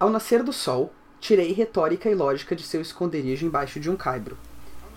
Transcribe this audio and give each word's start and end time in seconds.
Ao 0.00 0.08
nascer 0.08 0.42
do 0.42 0.50
sol, 0.50 0.90
tirei 1.20 1.52
retórica 1.52 2.08
e 2.08 2.14
lógica 2.14 2.56
de 2.56 2.62
seu 2.62 2.80
esconderijo 2.80 3.44
embaixo 3.44 3.78
de 3.78 3.90
um 3.90 3.96
caibro. 3.96 4.34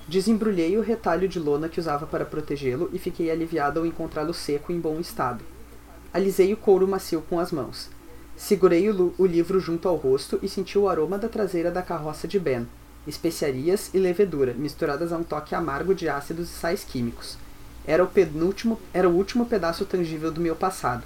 Desembrulhei 0.07 0.77
o 0.77 0.81
retalho 0.81 1.27
de 1.27 1.37
lona 1.39 1.67
que 1.67 1.77
usava 1.77 2.07
para 2.07 2.23
protegê-lo 2.23 2.89
e 2.93 2.97
fiquei 2.97 3.29
aliviado 3.29 3.81
ao 3.81 3.85
encontrá-lo 3.85 4.33
seco 4.33 4.71
e 4.71 4.75
em 4.75 4.79
bom 4.79 5.01
estado. 5.01 5.43
Alisei 6.13 6.53
o 6.53 6.57
couro 6.57 6.87
macio 6.87 7.21
com 7.29 7.37
as 7.37 7.51
mãos. 7.51 7.89
Segurei 8.37 8.89
o, 8.89 9.13
o, 9.17 9.25
livro 9.25 9.59
junto 9.59 9.89
ao 9.89 9.97
rosto 9.97 10.39
e 10.41 10.47
senti 10.47 10.79
o 10.79 10.87
aroma 10.87 11.17
da 11.17 11.27
traseira 11.27 11.69
da 11.69 11.81
carroça 11.81 12.25
de 12.25 12.39
Ben, 12.39 12.65
especiarias 13.05 13.89
e 13.93 13.99
levedura, 13.99 14.53
misturadas 14.53 15.11
a 15.11 15.17
um 15.17 15.23
toque 15.23 15.53
amargo 15.53 15.93
de 15.93 16.07
ácidos 16.07 16.49
e 16.49 16.53
sais 16.53 16.85
químicos. 16.85 17.37
Era 17.85 18.05
o 18.05 18.07
penúltimo, 18.07 18.79
era 18.93 19.09
o 19.09 19.17
último 19.17 19.45
pedaço 19.47 19.83
tangível 19.83 20.31
do 20.31 20.39
meu 20.39 20.55
passado. 20.55 21.03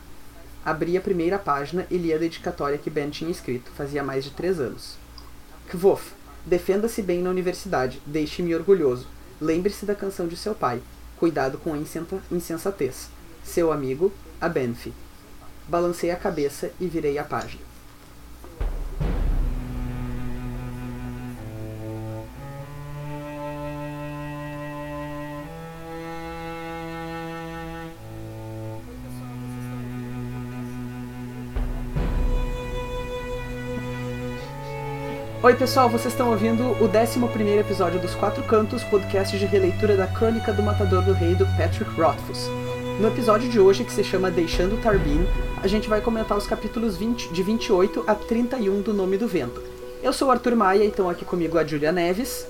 Abri 0.68 0.98
a 0.98 1.02
primeira 1.02 1.40
página 1.40 1.88
e 1.90 1.96
li 1.96 2.14
a 2.14 2.18
dedicatória 2.18 2.78
que 2.78 2.90
Ben 2.90 3.10
tinha 3.10 3.32
escrito, 3.32 3.72
fazia 3.72 4.04
mais 4.04 4.26
de 4.26 4.32
três 4.32 4.60
anos. 4.60 4.98
Kvof, 5.70 6.12
defenda-se 6.46 7.02
bem 7.02 7.22
na 7.22 7.30
universidade, 7.30 8.02
deixe-me 8.06 8.54
orgulhoso. 8.54 9.08
Lembre-se 9.40 9.86
da 9.86 9.96
canção 9.96 10.28
de 10.28 10.36
seu 10.36 10.54
pai. 10.54 10.82
Cuidado 11.16 11.58
com 11.58 11.74
a 11.74 11.78
insensatez. 12.30 13.08
Seu 13.46 13.72
amigo, 13.72 14.12
a 14.42 14.50
Benfi. 14.50 14.92
Balancei 15.70 16.12
a 16.12 16.18
cabeça 16.18 16.70
e 16.82 16.88
virei 16.88 17.18
a 17.18 17.24
página. 17.24 17.67
Oi 35.48 35.56
pessoal, 35.56 35.88
vocês 35.88 36.14
estão 36.14 36.30
ouvindo 36.30 36.62
o 36.62 36.90
11 36.94 37.58
episódio 37.58 38.02
dos 38.02 38.14
Quatro 38.14 38.44
Cantos, 38.44 38.84
podcast 38.84 39.40
de 39.40 39.46
releitura 39.46 39.96
da 39.96 40.06
Crônica 40.06 40.52
do 40.52 40.62
Matador 40.62 41.02
do 41.02 41.14
Rei 41.14 41.36
do 41.36 41.46
Patrick 41.56 41.90
Rothfuss. 41.92 42.50
No 43.00 43.08
episódio 43.08 43.50
de 43.50 43.58
hoje, 43.58 43.86
que 43.86 43.94
se 43.94 44.04
chama 44.04 44.30
Deixando 44.30 44.78
Tarbin, 44.82 45.26
a 45.64 45.68
gente 45.68 45.88
vai 45.88 46.02
comentar 46.02 46.38
os 46.38 46.46
capítulos 46.46 46.98
20, 46.98 47.30
de 47.30 47.44
28 47.44 48.04
a 48.06 48.14
31 48.14 48.82
do 48.82 48.94
Nome 48.94 49.16
do 49.16 49.26
Vento. 49.26 49.64
Eu 50.04 50.12
sou 50.12 50.28
o 50.28 50.32
Arthur 50.32 50.54
Maia 50.54 50.84
e 50.84 50.90
estão 50.90 51.10
aqui 51.10 51.24
comigo 51.24 51.58
a 51.58 51.64
Julia 51.64 51.94
Neves. 51.94 52.46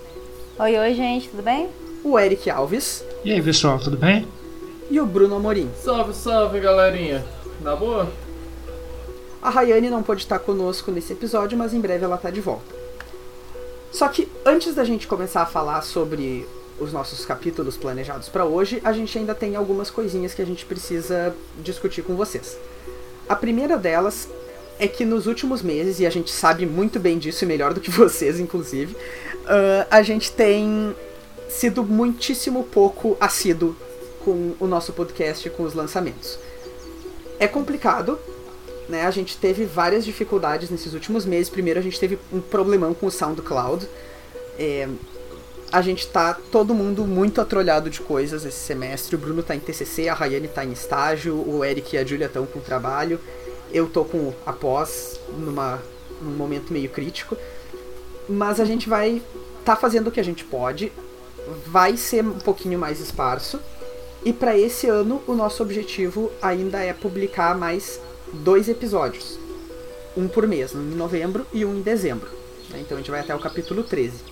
Oi, 0.57 0.75
oi 0.75 0.93
gente, 0.95 1.29
tudo 1.29 1.43
bem? 1.43 1.69
O 2.03 2.17
Eric 2.17 2.49
Alves. 2.49 3.05
E 3.23 3.31
aí 3.31 3.43
pessoal, 3.43 3.77
tudo 3.77 3.95
bem? 3.95 4.27
E 4.89 4.99
o 4.99 5.05
Bruno 5.05 5.35
Amorim. 5.35 5.69
Salve, 5.83 6.15
salve 6.15 6.59
galerinha. 6.59 7.23
Na 7.61 7.75
boa? 7.75 8.11
A 9.39 9.51
Rayane 9.51 9.87
não 9.87 10.01
pôde 10.01 10.23
estar 10.23 10.39
conosco 10.39 10.91
nesse 10.91 11.13
episódio, 11.13 11.55
mas 11.55 11.75
em 11.75 11.79
breve 11.79 12.03
ela 12.03 12.15
está 12.15 12.31
de 12.31 12.41
volta. 12.41 12.76
Só 13.91 14.07
que 14.07 14.27
antes 14.45 14.75
da 14.75 14.83
gente 14.83 15.07
começar 15.07 15.41
a 15.41 15.45
falar 15.45 15.81
sobre 15.81 16.47
os 16.79 16.93
nossos 16.93 17.25
capítulos 17.25 17.75
planejados 17.75 18.29
para 18.29 18.45
hoje, 18.45 18.79
a 18.83 18.91
gente 18.93 19.17
ainda 19.17 19.33
tem 19.33 19.55
algumas 19.55 19.89
coisinhas 19.89 20.33
que 20.33 20.41
a 20.41 20.45
gente 20.45 20.65
precisa 20.65 21.35
discutir 21.63 22.03
com 22.03 22.15
vocês. 22.15 22.57
A 23.27 23.35
primeira 23.35 23.77
delas 23.77 24.29
é 24.79 24.87
que 24.87 25.03
nos 25.03 25.25
últimos 25.25 25.61
meses, 25.61 25.99
e 25.99 26.05
a 26.05 26.09
gente 26.09 26.31
sabe 26.31 26.65
muito 26.65 26.99
bem 26.99 27.17
disso 27.17 27.43
e 27.43 27.47
melhor 27.47 27.73
do 27.73 27.81
que 27.81 27.89
vocês, 27.91 28.39
inclusive, 28.39 28.93
uh, 28.93 29.87
a 29.89 30.01
gente 30.01 30.31
tem 30.31 30.95
sido 31.49 31.83
muitíssimo 31.83 32.63
pouco 32.63 33.17
assíduo 33.19 33.75
com 34.23 34.53
o 34.59 34.67
nosso 34.67 34.93
podcast, 34.93 35.49
com 35.49 35.63
os 35.63 35.73
lançamentos. 35.73 36.37
É 37.39 37.47
complicado, 37.47 38.19
né? 38.89 39.05
A 39.05 39.11
gente 39.11 39.37
teve 39.37 39.65
várias 39.65 40.05
dificuldades 40.05 40.69
nesses 40.69 40.93
últimos 40.93 41.25
meses. 41.25 41.49
Primeiro, 41.49 41.79
a 41.79 41.83
gente 41.83 41.99
teve 41.99 42.17
um 42.31 42.39
problemão 42.39 42.93
com 42.93 43.07
o 43.07 43.11
SoundCloud. 43.11 43.87
É, 44.57 44.87
a 45.71 45.81
gente 45.81 46.07
tá 46.07 46.33
todo 46.33 46.73
mundo 46.73 47.05
muito 47.05 47.41
atrolhado 47.41 47.89
de 47.89 47.99
coisas 47.99 48.45
esse 48.45 48.59
semestre. 48.59 49.15
O 49.15 49.19
Bruno 49.19 49.43
tá 49.43 49.55
em 49.55 49.59
TCC, 49.59 50.07
a 50.07 50.13
Rayane 50.13 50.47
tá 50.47 50.63
em 50.63 50.71
estágio, 50.71 51.35
o 51.35 51.63
Eric 51.63 51.95
e 51.95 51.99
a 51.99 52.05
Julia 52.05 52.27
estão 52.27 52.45
com 52.45 52.59
trabalho. 52.59 53.19
Eu 53.71 53.87
tô 53.87 54.05
com 54.05 54.33
a 54.45 54.53
pós 54.53 55.19
numa, 55.37 55.81
num 56.21 56.31
momento 56.31 56.71
meio 56.71 56.89
crítico. 56.89 57.35
Mas 58.29 58.59
a 58.59 58.65
gente 58.65 58.87
vai 58.87 59.21
tá 59.65 59.75
fazendo 59.75 60.07
o 60.07 60.11
que 60.11 60.19
a 60.19 60.23
gente 60.23 60.45
pode. 60.45 60.91
Vai 61.65 61.97
ser 61.97 62.23
um 62.23 62.39
pouquinho 62.39 62.79
mais 62.79 63.01
esparso. 63.01 63.59
E 64.23 64.31
para 64.31 64.57
esse 64.57 64.87
ano, 64.87 65.21
o 65.27 65.33
nosso 65.33 65.61
objetivo 65.61 66.31
ainda 66.41 66.79
é 66.79 66.93
publicar 66.93 67.57
mais 67.57 67.99
dois 68.33 68.69
episódios. 68.69 69.39
Um 70.15 70.27
por 70.27 70.47
mês, 70.47 70.73
um 70.73 70.81
em 70.81 70.95
novembro 70.95 71.45
e 71.53 71.63
um 71.63 71.75
em 71.75 71.81
dezembro. 71.81 72.29
Né? 72.69 72.79
Então 72.81 72.97
a 72.97 73.01
gente 73.01 73.11
vai 73.11 73.19
até 73.19 73.35
o 73.35 73.39
capítulo 73.39 73.83
13. 73.83 74.23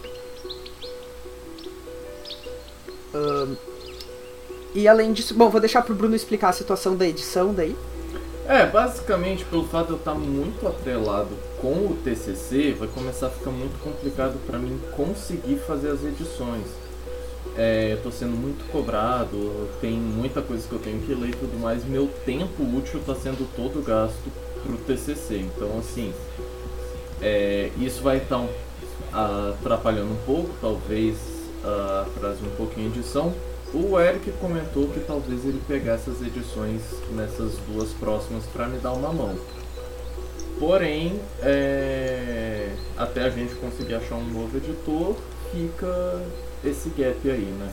Uh, 3.14 3.58
e 4.74 4.88
além 4.88 5.14
disso, 5.14 5.34
bom, 5.34 5.50
vou 5.50 5.62
deixar 5.62 5.82
pro 5.82 5.96
Bruno 5.96 6.16
explicar 6.16 6.50
a 6.50 6.54
situação 6.54 6.96
da 6.96 7.08
edição 7.08 7.54
daí. 7.54 7.76
É, 8.48 8.66
basicamente, 8.66 9.44
pelo 9.46 9.68
fato 9.68 9.88
de 9.88 9.94
eu 9.94 9.98
estar 9.98 10.14
muito 10.14 10.68
atrelado 10.68 11.36
com 11.60 11.88
o 11.88 11.98
TCC, 12.04 12.74
vai 12.74 12.88
começar 12.88 13.28
a 13.28 13.30
ficar 13.32 13.50
muito 13.50 13.80
complicado 13.82 14.38
para 14.46 14.60
mim 14.60 14.80
conseguir 14.96 15.58
fazer 15.66 15.90
as 15.90 16.04
edições 16.04 16.85
é, 17.58 17.94
eu 17.94 18.02
tô 18.02 18.12
sendo 18.12 18.36
muito 18.36 18.70
cobrado, 18.72 19.70
tem 19.80 19.94
muita 19.94 20.42
coisa 20.42 20.68
que 20.68 20.74
eu 20.74 20.80
tenho 20.80 21.00
que 21.02 21.14
ler 21.14 21.30
e 21.30 21.34
tudo 21.34 21.60
mais. 21.60 21.86
Meu 21.86 22.08
tempo 22.26 22.64
útil 22.64 23.00
está 23.00 23.16
sendo 23.16 23.48
todo 23.56 23.84
gasto 23.84 24.32
pro 24.64 24.78
TCC. 24.78 25.38
Então, 25.38 25.78
assim, 25.80 26.14
é, 27.22 27.72
isso 27.80 28.02
vai 28.02 28.18
então 28.18 28.50
atrapalhando 29.14 30.12
um 30.12 30.26
pouco, 30.26 30.50
talvez 30.60 31.18
atrase 32.08 32.44
um 32.44 32.56
pouquinho 32.56 32.88
a 32.88 32.90
edição. 32.90 33.34
O 33.74 34.00
Eric 34.00 34.32
comentou 34.34 34.88
que 34.88 35.00
talvez 35.02 35.44
ele 35.46 35.62
pegasse 35.68 36.10
as 36.10 36.22
edições 36.22 36.82
nessas 37.12 37.58
duas 37.68 37.90
próximas 37.92 38.46
para 38.46 38.68
me 38.68 38.78
dar 38.78 38.94
uma 38.94 39.12
mão. 39.12 39.36
Porém, 40.60 41.20
é, 41.42 42.70
até 42.98 43.24
a 43.24 43.30
gente 43.30 43.56
conseguir 43.56 43.96
achar 43.96 44.16
um 44.16 44.24
novo 44.24 44.56
editor, 44.56 45.16
fica 45.52 46.22
esse 46.70 46.90
gap 46.90 47.30
aí, 47.30 47.46
né? 47.46 47.72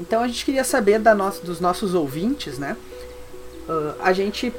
Então 0.00 0.22
a 0.22 0.26
gente 0.26 0.44
queria 0.44 0.64
saber 0.64 0.98
da 0.98 1.14
no 1.14 1.30
dos 1.42 1.60
nossos 1.60 1.94
ouvintes, 1.94 2.58
né? 2.58 2.76
Uh, 3.68 3.94
a 4.00 4.12
gente 4.12 4.52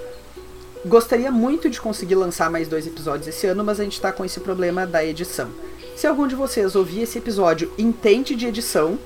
gostaria 0.85 1.31
muito 1.31 1.69
de 1.69 1.81
conseguir 1.81 2.15
lançar 2.15 2.49
mais 2.49 2.67
dois 2.67 2.87
episódios 2.87 3.27
esse 3.27 3.45
ano, 3.47 3.63
mas 3.63 3.79
a 3.79 3.83
gente 3.83 3.93
está 3.93 4.11
com 4.11 4.23
esse 4.23 4.39
problema 4.39 4.85
da 4.85 5.03
edição. 5.03 5.49
Se 5.95 6.07
algum 6.07 6.27
de 6.27 6.35
vocês 6.35 6.75
ouvir 6.75 7.01
esse 7.01 7.17
episódio 7.17 7.71
entende 7.77 8.35
de 8.35 8.47
edição, 8.47 8.97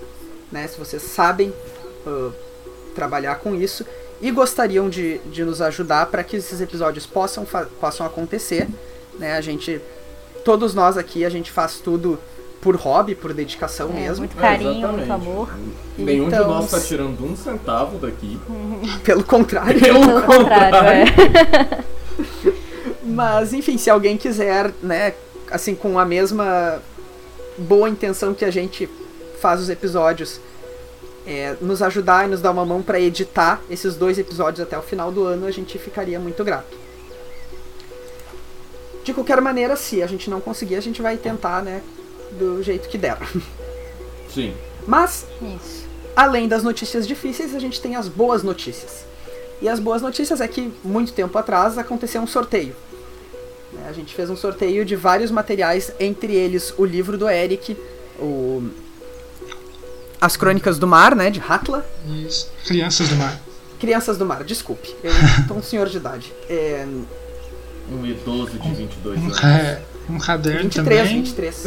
né? 0.51 0.67
Se 0.67 0.77
vocês 0.77 1.01
sabem 1.01 1.53
uh, 2.05 2.33
trabalhar 2.95 3.35
com 3.35 3.55
isso 3.55 3.85
e 4.21 4.31
gostariam 4.31 4.89
de, 4.89 5.19
de 5.19 5.43
nos 5.43 5.61
ajudar 5.61 6.07
para 6.07 6.23
que 6.23 6.37
esses 6.37 6.59
episódios 6.59 7.05
possam, 7.05 7.45
possam 7.79 8.05
acontecer, 8.05 8.67
né? 9.17 9.33
A 9.33 9.41
gente, 9.41 9.81
todos 10.43 10.73
nós 10.73 10.97
aqui, 10.97 11.23
a 11.23 11.29
gente 11.29 11.51
faz 11.51 11.79
tudo 11.79 12.19
por 12.61 12.75
hobby, 12.75 13.15
por 13.15 13.33
dedicação 13.33 13.89
é, 13.91 13.93
mesmo. 13.93 14.19
Muito 14.19 14.35
carinho, 14.35 14.87
é, 14.87 14.91
muito 14.91 15.11
amor. 15.11 15.49
Nenhum 15.97 16.27
então, 16.27 16.43
de 16.43 16.49
nós 16.49 16.65
está 16.65 16.79
tirando 16.79 17.23
um 17.23 17.35
centavo 17.35 17.97
daqui. 17.97 18.39
Pelo 19.03 19.23
contrário. 19.23 19.79
Pelo, 19.79 20.05
Pelo 20.05 20.21
contrário, 20.23 20.77
é. 20.77 21.83
Mas, 23.03 23.53
enfim, 23.53 23.77
se 23.77 23.89
alguém 23.89 24.17
quiser, 24.17 24.71
né, 24.83 25.13
assim, 25.49 25.73
com 25.73 25.97
a 25.97 26.05
mesma 26.05 26.81
boa 27.57 27.89
intenção 27.89 28.33
que 28.33 28.45
a 28.45 28.51
gente 28.51 28.89
faz 29.41 29.59
os 29.61 29.69
episódios, 29.69 30.39
é, 31.25 31.55
nos 31.61 31.81
ajudar 31.81 32.25
e 32.25 32.29
nos 32.29 32.41
dar 32.41 32.51
uma 32.51 32.65
mão 32.65 32.81
para 32.81 32.99
editar 32.99 33.61
esses 33.69 33.95
dois 33.95 34.17
episódios 34.17 34.61
até 34.61 34.77
o 34.77 34.81
final 34.81 35.11
do 35.11 35.23
ano, 35.23 35.45
a 35.45 35.51
gente 35.51 35.77
ficaria 35.77 36.19
muito 36.19 36.43
grato. 36.43 36.77
De 39.03 39.13
qualquer 39.13 39.41
maneira, 39.41 39.75
se 39.75 40.03
a 40.03 40.07
gente 40.07 40.29
não 40.29 40.39
conseguir, 40.39 40.75
a 40.75 40.81
gente 40.81 41.01
vai 41.01 41.17
tentar, 41.17 41.63
né, 41.63 41.81
do 42.31 42.61
jeito 42.63 42.89
que 42.89 42.97
der. 42.97 43.17
Sim. 44.33 44.53
Mas, 44.87 45.25
Isso. 45.41 45.87
além 46.15 46.47
das 46.47 46.63
notícias 46.63 47.07
difíceis, 47.07 47.55
a 47.55 47.59
gente 47.59 47.81
tem 47.81 47.95
as 47.95 48.07
boas 48.07 48.43
notícias. 48.43 49.05
E 49.61 49.67
as 49.67 49.79
boas 49.79 50.01
notícias 50.01 50.39
é 50.39 50.47
que, 50.47 50.73
muito 50.83 51.11
tempo 51.11 51.37
atrás, 51.37 51.77
aconteceu 51.77 52.21
um 52.21 52.27
sorteio. 52.27 52.75
Né, 53.73 53.85
a 53.87 53.91
gente 53.91 54.15
fez 54.15 54.29
um 54.29 54.35
sorteio 54.35 54.85
de 54.85 54.95
vários 54.95 55.31
materiais, 55.31 55.91
entre 55.99 56.33
eles 56.33 56.73
o 56.77 56.85
livro 56.85 57.17
do 57.17 57.29
Eric, 57.29 57.77
o... 58.19 58.69
As 60.21 60.35
Crônicas 60.35 60.77
do 60.77 60.87
Mar, 60.87 61.15
né, 61.15 61.29
de 61.29 61.39
Hatla. 61.39 61.85
Isso. 62.25 62.51
Crianças 62.65 63.07
do 63.09 63.15
Mar. 63.15 63.39
Crianças 63.79 64.17
do 64.17 64.25
Mar, 64.25 64.43
desculpe. 64.43 64.93
Eu 65.01 65.13
sou 65.47 65.57
um 65.57 65.63
senhor 65.63 65.87
de 65.87 65.97
idade. 65.97 66.33
É... 66.49 66.85
Um 67.91 68.05
idoso 68.05 68.59
de 68.59 68.71
22 68.73 69.19
anos. 69.19 69.43
É, 69.43 69.81
um 70.09 70.17
caderno 70.17 70.63
23, 70.69 70.75
também. 70.75 71.23
23. 71.23 71.63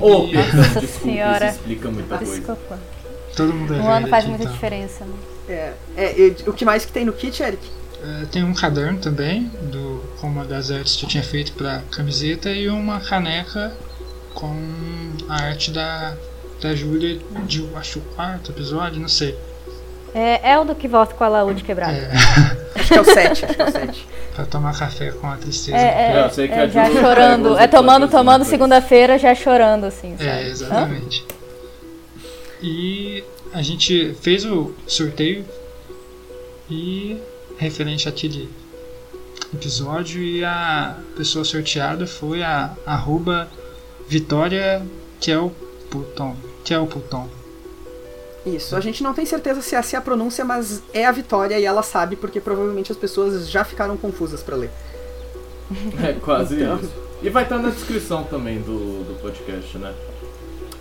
Oh, 0.00 0.28
perdão, 0.28 0.56
Nossa 0.56 0.80
desculpa, 0.80 1.04
senhora. 1.04 1.46
isso 1.46 1.56
explica 1.56 1.90
muita 1.90 2.16
coisa. 2.18 2.34
Desculpa. 2.34 2.78
Todo 3.36 3.54
mundo 3.54 3.74
é 3.74 3.76
Um 3.78 3.90
ano 3.90 4.08
faz 4.08 4.24
aqui, 4.24 4.28
muita 4.30 4.44
então. 4.44 4.54
diferença, 4.54 5.04
né? 5.04 5.14
É, 5.48 5.72
é, 5.96 6.18
e 6.18 6.36
o 6.48 6.52
que 6.52 6.64
mais 6.64 6.84
que 6.84 6.92
tem 6.92 7.04
no 7.04 7.12
kit, 7.12 7.42
Eric? 7.42 7.62
É, 8.02 8.24
tem 8.26 8.42
um 8.42 8.52
caderno 8.52 8.98
também, 8.98 9.50
do 9.70 10.02
com 10.20 10.26
uma 10.26 10.44
das 10.44 10.70
artes 10.70 10.96
que 10.96 11.04
eu 11.04 11.08
tinha 11.08 11.22
feito 11.22 11.52
pra 11.52 11.82
camiseta 11.90 12.50
e 12.50 12.68
uma 12.68 13.00
caneca 13.00 13.72
com 14.34 14.54
a 15.28 15.34
arte 15.42 15.70
da, 15.70 16.16
da 16.60 16.74
Júlia 16.74 17.20
de, 17.46 17.64
acho, 17.76 18.00
o 18.00 18.02
quarto 18.16 18.50
episódio, 18.50 19.00
não 19.00 19.08
sei. 19.08 19.38
É, 20.14 20.50
é 20.52 20.58
o 20.58 20.64
do 20.64 20.74
que 20.74 20.86
volta 20.86 21.14
com 21.14 21.24
a 21.24 21.28
laúde 21.28 21.64
quebrada. 21.64 21.92
É, 21.96 22.10
Acho 22.78 22.88
que 22.88 22.94
é 22.94 23.00
o 23.00 23.04
7, 23.04 23.44
acho 23.44 23.54
que 23.54 23.62
é 23.62 23.64
o 23.64 23.70
7. 23.72 24.08
pra 24.34 24.44
tomar 24.46 24.78
café 24.78 25.10
com 25.12 25.26
a 25.26 25.36
tristeza. 25.36 25.76
É, 25.76 26.12
É, 26.16 26.24
eu 26.24 26.30
sei 26.30 26.48
que 26.48 26.54
é, 26.54 26.68
já 26.68 26.90
chorando. 26.90 27.58
É 27.58 27.66
tomando, 27.66 28.08
tomando 28.08 28.38
depois. 28.40 28.48
segunda-feira, 28.48 29.18
já 29.18 29.34
chorando, 29.34 29.84
assim, 29.84 30.16
sabe? 30.16 30.28
É, 30.28 30.48
exatamente. 30.48 31.24
E 32.62 33.22
a 33.52 33.60
gente 33.62 34.14
fez 34.20 34.44
o 34.44 34.74
sorteio 34.86 35.44
e 36.70 37.18
referente 37.58 38.08
àquele 38.08 38.48
episódio 39.54 40.22
e 40.22 40.42
a 40.44 40.96
pessoa 41.16 41.44
sorteada 41.44 42.06
foi 42.06 42.42
a 42.42 42.70
arroba 42.86 43.48
Vitória 44.08 44.82
Kelputon. 45.20 46.36
Kelputon. 46.64 47.28
Isso, 48.44 48.74
a 48.74 48.80
gente 48.80 49.02
não 49.04 49.14
tem 49.14 49.24
certeza 49.24 49.62
se 49.62 49.74
essa 49.76 49.96
é 49.96 49.98
a 49.98 50.02
pronúncia, 50.02 50.44
mas 50.44 50.82
é 50.92 51.06
a 51.06 51.12
Vitória 51.12 51.58
e 51.60 51.64
ela 51.64 51.82
sabe, 51.82 52.16
porque 52.16 52.40
provavelmente 52.40 52.90
as 52.90 52.98
pessoas 52.98 53.48
já 53.48 53.62
ficaram 53.64 53.96
confusas 53.96 54.42
pra 54.42 54.56
ler. 54.56 54.70
É 56.04 56.12
quase 56.14 56.56
Então. 56.56 56.76
isso. 56.76 56.90
E 57.22 57.30
vai 57.30 57.44
estar 57.44 57.58
na 57.58 57.70
descrição 57.70 58.24
também 58.24 58.60
do, 58.60 59.04
do 59.04 59.20
podcast, 59.22 59.78
né? 59.78 59.94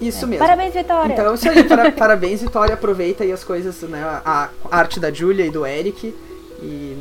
Isso 0.02 0.26
É. 0.26 0.28
mesmo. 0.28 0.44
Parabéns, 0.44 0.74
Vitória! 0.74 1.14
Então, 1.14 1.34
isso 1.36 1.48
aí, 1.48 1.64
para- 1.64 1.92
parabéns, 1.92 2.42
Vitória. 2.42 2.74
Aproveita 2.74 3.24
aí 3.24 3.32
as 3.32 3.44
coisas, 3.44 3.80
né? 3.84 4.02
A, 4.04 4.50
a 4.66 4.78
arte 4.78 5.00
da 5.00 5.12
Julia 5.12 5.46
e 5.46 5.52
do 5.52 5.64
Eric. 5.66 6.16
E, 6.64 6.98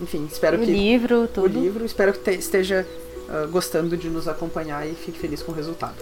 enfim, 0.00 0.28
espero 0.30 0.56
o 0.56 0.60
que. 0.60 0.66
livro, 0.66 1.22
O 1.22 1.28
tudo. 1.28 1.46
livro, 1.60 1.84
espero 1.84 2.12
que 2.12 2.18
te- 2.18 2.36
esteja 2.38 2.84
ah, 3.30 3.46
gostando 3.48 3.96
de 3.96 4.08
nos 4.10 4.26
acompanhar 4.26 4.84
e 4.84 4.92
fique 4.94 5.18
feliz 5.20 5.40
com 5.42 5.52
o 5.52 5.54
resultado. 5.54 5.94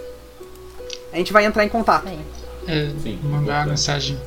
A 1.13 1.17
gente 1.17 1.31
vai 1.31 1.45
entrar 1.45 1.63
em 1.63 1.69
contato. 1.69 2.07
Aí. 2.07 2.19
É, 2.67 2.89
Sim, 3.01 3.19
mandar 3.23 3.63
a 3.63 3.65
mensagem. 3.65 4.17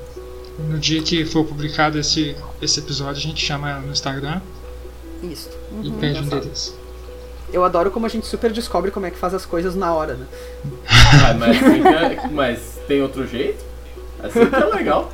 No 0.58 0.78
dia 0.78 1.02
que 1.02 1.24
for 1.24 1.44
publicado 1.44 1.98
esse, 1.98 2.36
esse 2.62 2.78
episódio, 2.80 3.16
a 3.18 3.20
gente 3.20 3.44
chama 3.44 3.70
ela 3.70 3.80
no 3.80 3.90
Instagram 3.92 4.40
Isso. 5.22 5.50
e 5.82 5.90
pede 5.90 6.20
um 6.20 6.22
endereço. 6.22 6.76
Eu 7.52 7.64
adoro 7.64 7.90
como 7.90 8.06
a 8.06 8.08
gente 8.08 8.26
super 8.26 8.52
descobre 8.52 8.90
como 8.90 9.06
é 9.06 9.10
que 9.10 9.16
faz 9.18 9.34
as 9.34 9.44
coisas 9.46 9.74
na 9.74 9.92
hora, 9.92 10.14
né? 10.14 10.26
Ah, 10.86 11.34
mas, 11.34 11.56
fica- 11.56 12.28
mas 12.32 12.58
tem 12.86 13.02
outro 13.02 13.26
jeito? 13.26 13.64
Assim 14.22 14.46
que 14.46 14.54
é 14.54 14.64
legal. 14.64 15.12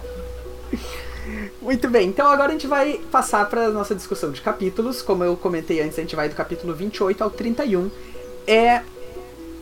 Muito 1.60 1.88
bem, 1.88 2.08
então 2.08 2.26
agora 2.26 2.48
a 2.48 2.52
gente 2.52 2.66
vai 2.66 3.00
passar 3.10 3.48
para 3.48 3.68
nossa 3.70 3.94
discussão 3.94 4.30
de 4.32 4.40
capítulos. 4.40 5.02
Como 5.02 5.22
eu 5.22 5.36
comentei 5.36 5.80
antes, 5.82 5.98
a 5.98 6.02
gente 6.02 6.16
vai 6.16 6.28
do 6.28 6.34
capítulo 6.34 6.74
28 6.74 7.22
ao 7.22 7.30
31. 7.30 7.90
É. 8.46 8.82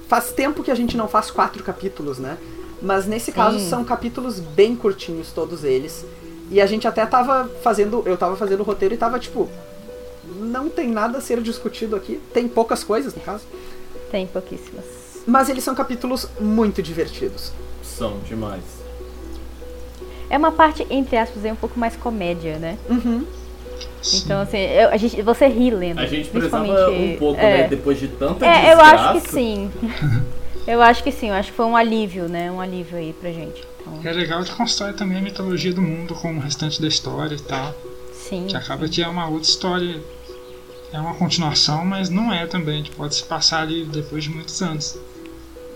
Faz 0.08 0.32
tempo 0.32 0.62
que 0.62 0.70
a 0.70 0.74
gente 0.74 0.96
não 0.96 1.06
faz 1.08 1.30
quatro 1.30 1.62
capítulos, 1.62 2.18
né? 2.18 2.38
Mas 2.80 3.06
nesse 3.06 3.32
caso 3.32 3.58
Sim. 3.58 3.68
são 3.68 3.84
capítulos 3.84 4.38
bem 4.40 4.76
curtinhos, 4.76 5.32
todos 5.32 5.64
eles. 5.64 6.04
E 6.50 6.60
a 6.60 6.66
gente 6.66 6.86
até 6.86 7.04
tava 7.04 7.48
fazendo. 7.62 8.02
Eu 8.06 8.16
tava 8.16 8.36
fazendo 8.36 8.60
o 8.60 8.62
roteiro 8.64 8.94
e 8.94 8.96
tava 8.96 9.18
tipo. 9.18 9.48
Não 10.40 10.68
tem 10.68 10.88
nada 10.88 11.18
a 11.18 11.20
ser 11.20 11.40
discutido 11.42 11.96
aqui. 11.96 12.20
Tem 12.32 12.46
poucas 12.46 12.84
coisas, 12.84 13.14
no 13.14 13.20
caso. 13.20 13.44
Tem 14.10 14.26
pouquíssimas. 14.26 14.84
Mas 15.26 15.48
eles 15.48 15.64
são 15.64 15.74
capítulos 15.74 16.28
muito 16.40 16.82
divertidos. 16.82 17.52
São 17.82 18.18
demais. 18.20 18.62
É 20.30 20.36
uma 20.38 20.52
parte, 20.52 20.86
entre 20.90 21.16
aspas, 21.16 21.44
aí, 21.44 21.50
um 21.52 21.56
pouco 21.56 21.78
mais 21.78 21.96
comédia, 21.96 22.58
né? 22.58 22.78
Uhum. 22.88 23.24
Então, 24.14 24.40
assim, 24.42 24.58
eu- 24.58 24.88
a 24.90 24.96
gente, 24.96 25.20
você 25.22 25.46
ri 25.48 25.70
lendo. 25.70 25.98
A 25.98 26.06
gente 26.06 26.28
precisava 26.28 26.64
principalmente- 26.64 27.14
um 27.14 27.18
pouco, 27.18 27.40
é. 27.40 27.62
né? 27.62 27.68
Depois 27.68 27.98
de 27.98 28.08
tanta 28.08 28.46
É, 28.46 28.72
eu 28.72 28.76
desgraça. 28.76 28.94
acho 29.10 29.20
que 29.22 29.30
sim. 29.30 29.70
Eu 30.70 30.82
acho 30.82 31.02
que 31.02 31.10
sim, 31.10 31.28
eu 31.28 31.34
acho 31.34 31.50
que 31.50 31.56
foi 31.56 31.64
um 31.66 31.74
alívio, 31.76 32.28
né? 32.28 32.50
Um 32.50 32.60
alívio 32.60 32.98
aí 32.98 33.14
pra 33.18 33.30
gente. 33.32 33.66
Então, 33.80 34.00
É 34.04 34.12
legal 34.12 34.44
que 34.44 34.54
constrói 34.54 34.92
também 34.92 35.16
a 35.18 35.22
mitologia 35.22 35.72
do 35.72 35.80
mundo 35.80 36.14
com 36.14 36.36
o 36.36 36.40
restante 36.40 36.80
da 36.80 36.86
história 36.88 37.34
e 37.34 37.40
tal. 37.40 37.74
sim. 38.12 38.46
Que 38.46 38.54
acaba 38.56 38.86
que 38.88 39.02
é 39.02 39.08
uma 39.08 39.26
outra 39.28 39.48
história. 39.48 40.00
É 40.92 40.98
uma 41.00 41.14
continuação, 41.14 41.84
mas 41.84 42.10
não 42.10 42.32
é 42.32 42.46
também. 42.46 42.82
que 42.82 42.90
Pode 42.94 43.14
se 43.14 43.22
passar 43.24 43.62
ali 43.62 43.84
depois 43.86 44.24
de 44.24 44.30
muitos 44.30 44.60
anos. 44.60 44.98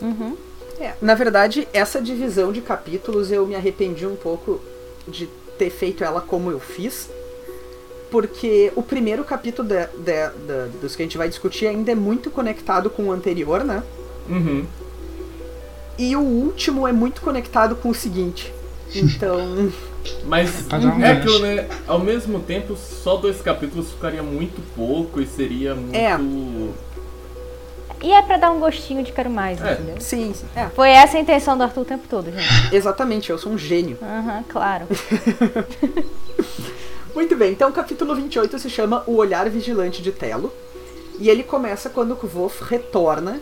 Uhum. 0.00 0.37
É, 0.79 0.95
na 1.00 1.15
verdade, 1.15 1.67
essa 1.73 2.00
divisão 2.00 2.53
de 2.53 2.61
capítulos 2.61 3.31
eu 3.31 3.47
me 3.47 3.55
arrependi 3.55 4.06
um 4.06 4.17
pouco 4.17 4.61
de 5.09 5.27
ter 5.59 5.71
feito 5.71 6.05
ela 6.05 6.21
como 6.21 6.50
eu 6.50 6.61
fiz. 6.61 7.09
Porque 8.11 8.71
o 8.77 8.83
primeiro 8.83 9.25
capítulo 9.25 9.67
de- 9.67 9.87
de- 9.87 10.29
da- 10.47 10.67
dos 10.83 10.95
que 10.95 11.03
a 11.03 11.06
gente 11.06 11.17
vai 11.17 11.29
discutir 11.31 11.67
ainda 11.67 11.93
é 11.93 11.95
muito 11.95 12.31
conectado 12.31 12.91
com 12.91 13.05
o 13.05 13.12
anterior, 13.12 13.65
né? 13.65 13.83
Uhum. 14.29 14.65
E 15.99 16.17
o 16.17 16.21
último 16.21 16.89
é 16.89 16.93
muito 16.93 17.21
conectado 17.21 17.77
com 17.77 17.91
o 17.91 17.95
seguinte. 17.95 18.53
Então. 18.95 19.71
Mas 20.27 20.67
é 20.73 20.79
gancho. 20.79 21.05
aquilo, 21.13 21.39
né? 21.41 21.69
Ao 21.87 21.99
mesmo 21.99 22.41
tempo, 22.41 22.77
só 22.77 23.17
dois 23.17 23.41
capítulos 23.41 23.91
ficaria 23.93 24.23
muito 24.23 24.61
pouco 24.75 25.21
e 25.21 25.27
seria 25.27 25.75
muito. 25.77 25.95
É. 25.97 26.19
E 28.05 28.13
é 28.13 28.21
pra 28.21 28.37
dar 28.37 28.51
um 28.51 28.59
gostinho 28.59 29.05
de 29.05 29.13
quero 29.13 29.31
mais, 29.31 29.63
É. 29.63 29.75
entendeu? 29.75 30.01
sim, 30.01 30.35
sim, 30.35 30.45
é, 30.57 30.67
Foi 30.71 30.91
essa 30.91 31.17
a 31.17 31.21
intenção 31.21 31.57
do 31.57 31.63
Arthur 31.63 31.83
o 31.83 31.85
tempo 31.85 32.03
todo, 32.11 32.33
gente. 32.33 32.49
exatamente, 32.75 33.31
eu 33.31 33.39
sou 33.39 33.53
um 33.53 33.59
gênio. 33.59 33.97
Aham, 34.03 34.43
claro. 34.49 34.87
Muito 37.15 37.37
bem, 37.37 37.53
então 37.53 37.71
o 37.71 37.73
capítulo 37.73 38.17
28 38.17 38.59
se 38.59 38.69
chama 38.71 39.05
O 39.07 39.15
Olhar 39.17 39.49
Vigilante 39.49 40.03
de 40.03 40.11
Telo. 40.11 40.53
E 41.21 41.29
ele 41.31 41.45
começa 41.45 41.89
quando 41.91 42.13
o 42.13 42.17
Kvof 42.17 42.65
retorna 42.65 43.39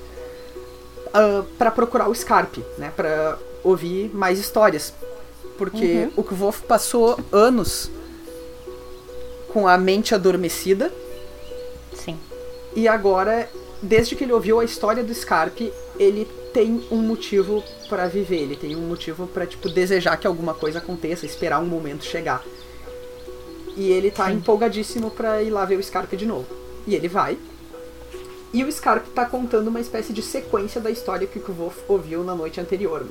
ah, 1.12 1.44
pra 1.58 1.70
procurar 1.70 2.08
o 2.08 2.14
Scarpe, 2.14 2.64
né? 2.78 2.92
Pra 2.94 3.38
ouvir 3.62 4.10
mais 4.14 4.38
histórias. 4.38 4.92
Porque 5.58 6.08
o 6.16 6.22
Kvof 6.22 6.62
passou 6.62 7.18
anos 7.30 7.90
com 9.52 9.68
a 9.68 9.76
mente 9.76 10.14
adormecida 10.14 10.90
Sim. 11.92 12.16
e 12.74 12.88
agora, 12.88 13.50
desde 13.82 14.16
que 14.16 14.24
ele 14.24 14.32
ouviu 14.32 14.60
a 14.60 14.64
história 14.64 15.04
do 15.04 15.12
Scarpe, 15.12 15.72
ele 15.98 16.26
tem 16.54 16.82
um 16.90 16.96
motivo 16.96 17.62
pra 17.88 18.06
viver, 18.06 18.38
ele 18.38 18.56
tem 18.56 18.74
um 18.74 18.88
motivo 18.88 19.26
pra 19.26 19.46
tipo 19.46 19.68
desejar 19.68 20.16
que 20.16 20.26
alguma 20.26 20.54
coisa 20.54 20.78
aconteça, 20.78 21.26
esperar 21.26 21.60
um 21.60 21.66
momento 21.66 22.04
chegar. 22.04 22.42
E 23.76 23.90
ele 23.90 24.10
tá 24.10 24.32
empolgadíssimo 24.32 25.10
pra 25.10 25.42
ir 25.42 25.50
lá 25.50 25.64
ver 25.64 25.76
o 25.76 25.82
Scarpe 25.82 26.16
de 26.16 26.26
novo. 26.26 26.46
E 26.86 26.94
ele 26.94 27.08
vai. 27.08 27.36
E 28.52 28.64
o 28.64 28.72
Scarpe 28.72 29.10
tá 29.10 29.24
contando 29.24 29.68
uma 29.68 29.80
espécie 29.80 30.12
de 30.12 30.22
sequência 30.22 30.80
da 30.80 30.90
história 30.90 31.26
que 31.26 31.38
o 31.38 31.42
Kvof 31.42 31.78
ouviu 31.88 32.24
na 32.24 32.34
noite 32.34 32.60
anterior. 32.60 33.04
né? 33.04 33.10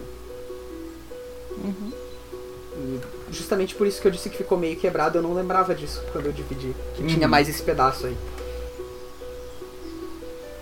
E 2.79 2.99
justamente 3.31 3.75
por 3.75 3.87
isso 3.87 4.01
que 4.01 4.07
eu 4.07 4.11
disse 4.11 4.29
que 4.29 4.37
ficou 4.37 4.57
meio 4.57 4.77
quebrado, 4.77 5.17
eu 5.17 5.21
não 5.21 5.33
lembrava 5.33 5.75
disso 5.75 6.01
quando 6.11 6.27
eu 6.27 6.31
dividi. 6.31 6.75
Que 6.95 7.05
tinha 7.05 7.27
mais 7.27 7.47
esse 7.49 7.61
pedaço 7.61 8.05
aí. 8.07 8.17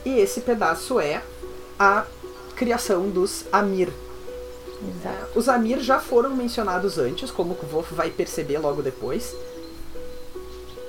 E 0.06 0.20
esse 0.20 0.42
pedaço 0.42 1.00
é 1.00 1.22
a 1.78 2.06
criação 2.56 3.10
dos 3.10 3.46
Amir. 3.52 3.90
Exato. 4.82 5.40
Os 5.40 5.50
Amir 5.50 5.80
já 5.80 6.00
foram 6.00 6.36
mencionados 6.36 6.98
antes, 6.98 7.30
como 7.32 7.54
o 7.54 7.56
Kvof 7.56 7.94
vai 7.94 8.10
perceber 8.10 8.60
logo 8.60 8.82
depois. 8.82 9.36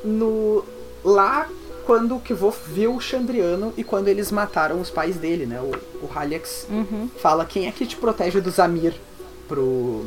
No 0.04 0.64
lá 1.04 1.48
quando 1.88 2.16
o 2.16 2.20
Kvof 2.20 2.70
viu 2.70 2.94
o 2.94 3.00
Chandriano 3.00 3.72
e 3.74 3.82
quando 3.82 4.08
eles 4.08 4.30
mataram 4.30 4.78
os 4.78 4.90
pais 4.90 5.16
dele, 5.16 5.46
né? 5.46 5.58
O, 5.58 6.04
o 6.04 6.10
Halyax 6.14 6.66
Uhum. 6.68 7.08
fala 7.16 7.46
quem 7.46 7.66
é 7.66 7.72
que 7.72 7.86
te 7.86 7.96
protege 7.96 8.42
dos 8.42 8.58
Amir 8.58 8.94
pro 9.48 10.04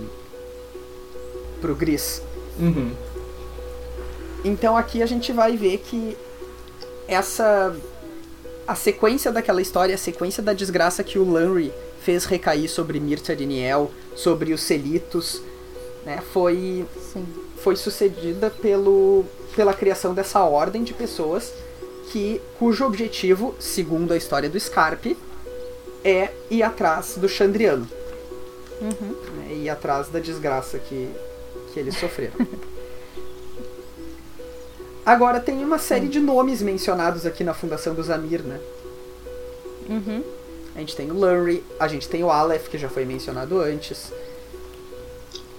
pro 1.59 1.75
Gris. 1.75 2.21
Uhum. 2.59 2.91
Então 4.45 4.77
aqui 4.77 5.01
a 5.01 5.07
gente 5.07 5.33
vai 5.33 5.57
ver 5.57 5.79
que 5.79 6.15
essa 7.07 7.75
a 8.67 8.75
sequência 8.75 9.31
daquela 9.31 9.59
história, 9.59 9.95
a 9.95 9.97
sequência 9.97 10.43
da 10.43 10.53
desgraça 10.53 11.03
que 11.03 11.17
o 11.17 11.27
Lanry 11.27 11.73
fez 12.03 12.25
recair 12.25 12.69
sobre 12.69 13.00
Mirta 13.00 13.35
de 13.35 13.47
Niel, 13.47 13.89
sobre 14.15 14.53
os 14.53 14.61
Celitos, 14.61 15.41
né, 16.05 16.21
foi 16.31 16.85
Sim. 17.11 17.25
foi 17.57 17.75
sucedida 17.75 18.51
pelo 18.51 19.25
pela 19.55 19.73
criação 19.73 20.13
dessa 20.13 20.43
ordem 20.43 20.83
de 20.83 20.93
pessoas 20.93 21.51
que 22.10 22.41
cujo 22.58 22.86
objetivo, 22.86 23.55
segundo 23.60 24.13
a 24.13 24.17
história 24.17 24.50
do 24.50 24.60
Scarpe, 24.60 25.17
é 26.03 26.29
ir 26.50 26.63
atrás 26.63 27.15
do 27.17 27.29
Chandriano, 27.29 27.88
Uhum. 28.81 29.15
né, 29.38 29.53
ir 29.53 29.70
atrás 29.70 30.08
da 30.10 30.20
desgraça 30.20 30.79
que 30.79 31.10
que 31.74 31.79
eles 31.79 31.96
sofreram. 31.98 32.34
Agora 35.05 35.39
tem 35.39 35.63
uma 35.63 35.79
série 35.79 36.08
de 36.08 36.20
nomes 36.20 36.62
mencionados 36.62 37.25
aqui 37.25 37.43
na 37.43 37.53
fundação 37.53 37.93
dos 37.96 38.10
Amir, 38.10 38.41
né? 38.41 38.60
Uhum. 39.89 40.24
A 40.75 40.79
gente 40.79 40.96
tem 40.96 41.10
o 41.10 41.13
Lurie, 41.13 41.63
a 41.79 41.88
gente 41.88 42.08
tem 42.08 42.24
o 42.24 42.29
Aleph, 42.29 42.67
que 42.67 42.77
já 42.77 42.88
foi 42.88 43.03
mencionado 43.03 43.60
antes. 43.60 44.12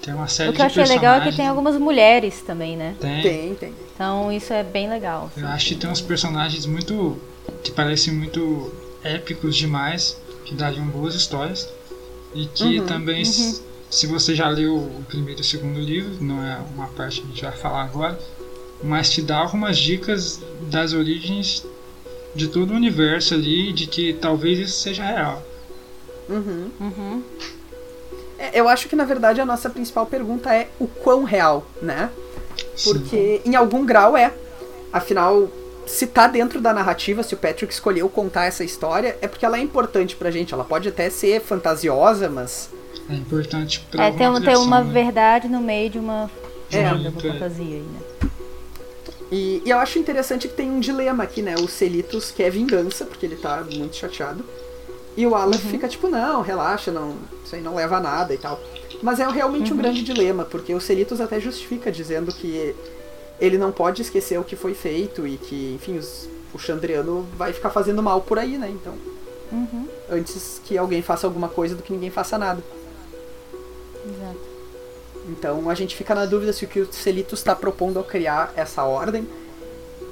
Tem 0.02 0.12
uma 0.14 0.26
série 0.28 0.50
O 0.50 0.52
que 0.52 0.60
eu 0.60 0.66
achei 0.66 0.84
legal 0.84 1.14
é 1.16 1.20
que 1.20 1.32
tem 1.36 1.46
algumas 1.46 1.76
mulheres 1.78 2.42
também, 2.42 2.76
né? 2.76 2.96
Tem. 3.00 3.22
Tem, 3.22 3.54
tem. 3.54 3.74
Então 3.94 4.32
isso 4.32 4.52
é 4.52 4.62
bem 4.64 4.88
legal. 4.88 5.30
Eu 5.36 5.46
acho 5.48 5.68
que 5.68 5.74
tem 5.76 5.88
uns 5.90 6.00
personagens 6.00 6.66
muito. 6.66 7.16
que 7.62 7.70
parecem 7.70 8.12
muito 8.12 8.72
épicos 9.04 9.56
demais, 9.56 10.16
que 10.44 10.54
dariam 10.54 10.86
boas 10.86 11.14
histórias. 11.14 11.68
E 12.34 12.46
que 12.46 12.80
Uhum, 12.80 12.86
também, 12.86 13.20
s- 13.22 13.62
se 13.90 14.06
você 14.06 14.34
já 14.34 14.48
leu 14.48 14.74
o 14.76 15.04
primeiro 15.06 15.40
e 15.40 15.42
o 15.42 15.44
segundo 15.44 15.78
livro, 15.78 16.16
não 16.24 16.42
é 16.42 16.58
uma 16.74 16.88
parte 16.88 17.20
que 17.20 17.26
a 17.26 17.30
gente 17.30 17.42
vai 17.42 17.52
falar 17.52 17.82
agora, 17.84 18.18
mas 18.82 19.10
te 19.10 19.22
dá 19.22 19.36
algumas 19.38 19.78
dicas 19.78 20.40
das 20.70 20.92
origens 20.94 21.64
de 22.34 22.48
todo 22.48 22.72
o 22.72 22.76
universo 22.76 23.34
ali, 23.34 23.72
de 23.72 23.86
que 23.86 24.14
talvez 24.14 24.58
isso 24.58 24.80
seja 24.80 25.04
real. 25.04 25.42
Uhum. 26.28 26.70
Uhum. 26.80 27.22
É, 28.42 28.58
eu 28.60 28.68
acho 28.68 28.88
que 28.88 28.96
na 28.96 29.04
verdade 29.04 29.40
a 29.40 29.46
nossa 29.46 29.70
principal 29.70 30.04
pergunta 30.06 30.52
é 30.52 30.68
o 30.80 30.86
quão 30.88 31.22
real, 31.22 31.64
né? 31.80 32.10
Porque 32.84 33.40
em 33.44 33.54
algum 33.54 33.86
grau 33.86 34.16
é. 34.16 34.32
Afinal, 34.92 35.48
se 35.86 36.06
tá 36.08 36.26
dentro 36.26 36.60
da 36.60 36.72
narrativa, 36.72 37.22
se 37.22 37.34
o 37.34 37.36
Patrick 37.36 37.72
escolheu 37.72 38.08
contar 38.08 38.46
essa 38.46 38.64
história, 38.64 39.16
é 39.22 39.28
porque 39.28 39.46
ela 39.46 39.56
é 39.56 39.60
importante 39.60 40.16
pra 40.16 40.30
gente. 40.30 40.52
Ela 40.52 40.64
pode 40.64 40.88
até 40.88 41.08
ser 41.08 41.40
fantasiosa, 41.40 42.28
mas. 42.28 42.68
É 43.08 43.14
importante 43.14 43.86
pra 43.90 44.06
É, 44.06 44.10
tem, 44.12 44.28
um- 44.28 44.34
tem 44.34 44.42
criação, 44.42 44.64
uma 44.64 44.82
né? 44.82 44.92
verdade 44.92 45.48
no 45.48 45.60
meio 45.60 45.88
de 45.90 45.98
uma, 45.98 46.30
É. 46.70 46.82
de 46.94 47.08
uma 47.08 47.08
é. 47.08 47.32
fantasia 47.32 47.64
aí, 47.76 47.82
né? 47.82 48.00
E, 49.30 49.62
e 49.64 49.70
eu 49.70 49.78
acho 49.78 49.98
interessante 49.98 50.46
que 50.46 50.54
tem 50.54 50.70
um 50.70 50.78
dilema 50.78 51.22
aqui, 51.24 51.40
né? 51.40 51.54
O 51.58 51.66
Celitos 51.66 52.30
quer 52.30 52.50
vingança, 52.50 53.04
porque 53.06 53.24
ele 53.24 53.36
tá 53.36 53.64
muito 53.72 53.96
chateado. 53.96 54.44
E 55.16 55.26
o 55.26 55.34
Aleph 55.34 55.60
fica 55.70 55.86
tipo, 55.88 56.08
não, 56.08 56.40
relaxa, 56.42 56.90
não, 56.90 57.16
isso 57.44 57.54
aí 57.54 57.60
não 57.60 57.74
leva 57.74 57.96
a 57.98 58.00
nada 58.00 58.32
e 58.32 58.38
tal. 58.38 58.58
Mas 59.02 59.20
é 59.20 59.28
realmente 59.28 59.72
um 59.72 59.76
grande 59.76 60.02
dilema, 60.02 60.44
porque 60.44 60.74
o 60.74 60.80
Celitos 60.80 61.20
até 61.20 61.38
justifica 61.40 61.90
dizendo 61.92 62.32
que 62.32 62.74
ele 63.40 63.58
não 63.58 63.70
pode 63.72 64.00
esquecer 64.00 64.38
o 64.38 64.44
que 64.44 64.56
foi 64.56 64.72
feito 64.74 65.26
e 65.26 65.36
que, 65.36 65.74
enfim, 65.74 65.98
os- 65.98 66.28
o 66.54 66.58
Chandriano 66.58 67.26
vai 67.36 67.52
ficar 67.52 67.70
fazendo 67.70 68.02
mal 68.02 68.20
por 68.20 68.38
aí, 68.38 68.56
né? 68.56 68.70
Então, 68.70 68.94
Uhum. 69.50 69.86
antes 70.10 70.60
que 70.64 70.78
alguém 70.78 71.02
faça 71.02 71.26
alguma 71.26 71.48
coisa 71.48 71.74
do 71.74 71.82
que 71.82 71.92
ninguém 71.92 72.10
faça 72.10 72.38
nada. 72.38 72.62
Exato. 74.06 74.52
Então 75.28 75.68
a 75.70 75.74
gente 75.74 75.94
fica 75.94 76.14
na 76.14 76.24
dúvida 76.26 76.52
se 76.52 76.64
o 76.64 76.68
que 76.68 76.80
o 76.80 76.92
Celitos 76.92 77.38
está 77.38 77.54
propondo 77.54 77.98
ao 77.98 78.04
criar 78.04 78.52
essa 78.56 78.82
ordem 78.84 79.26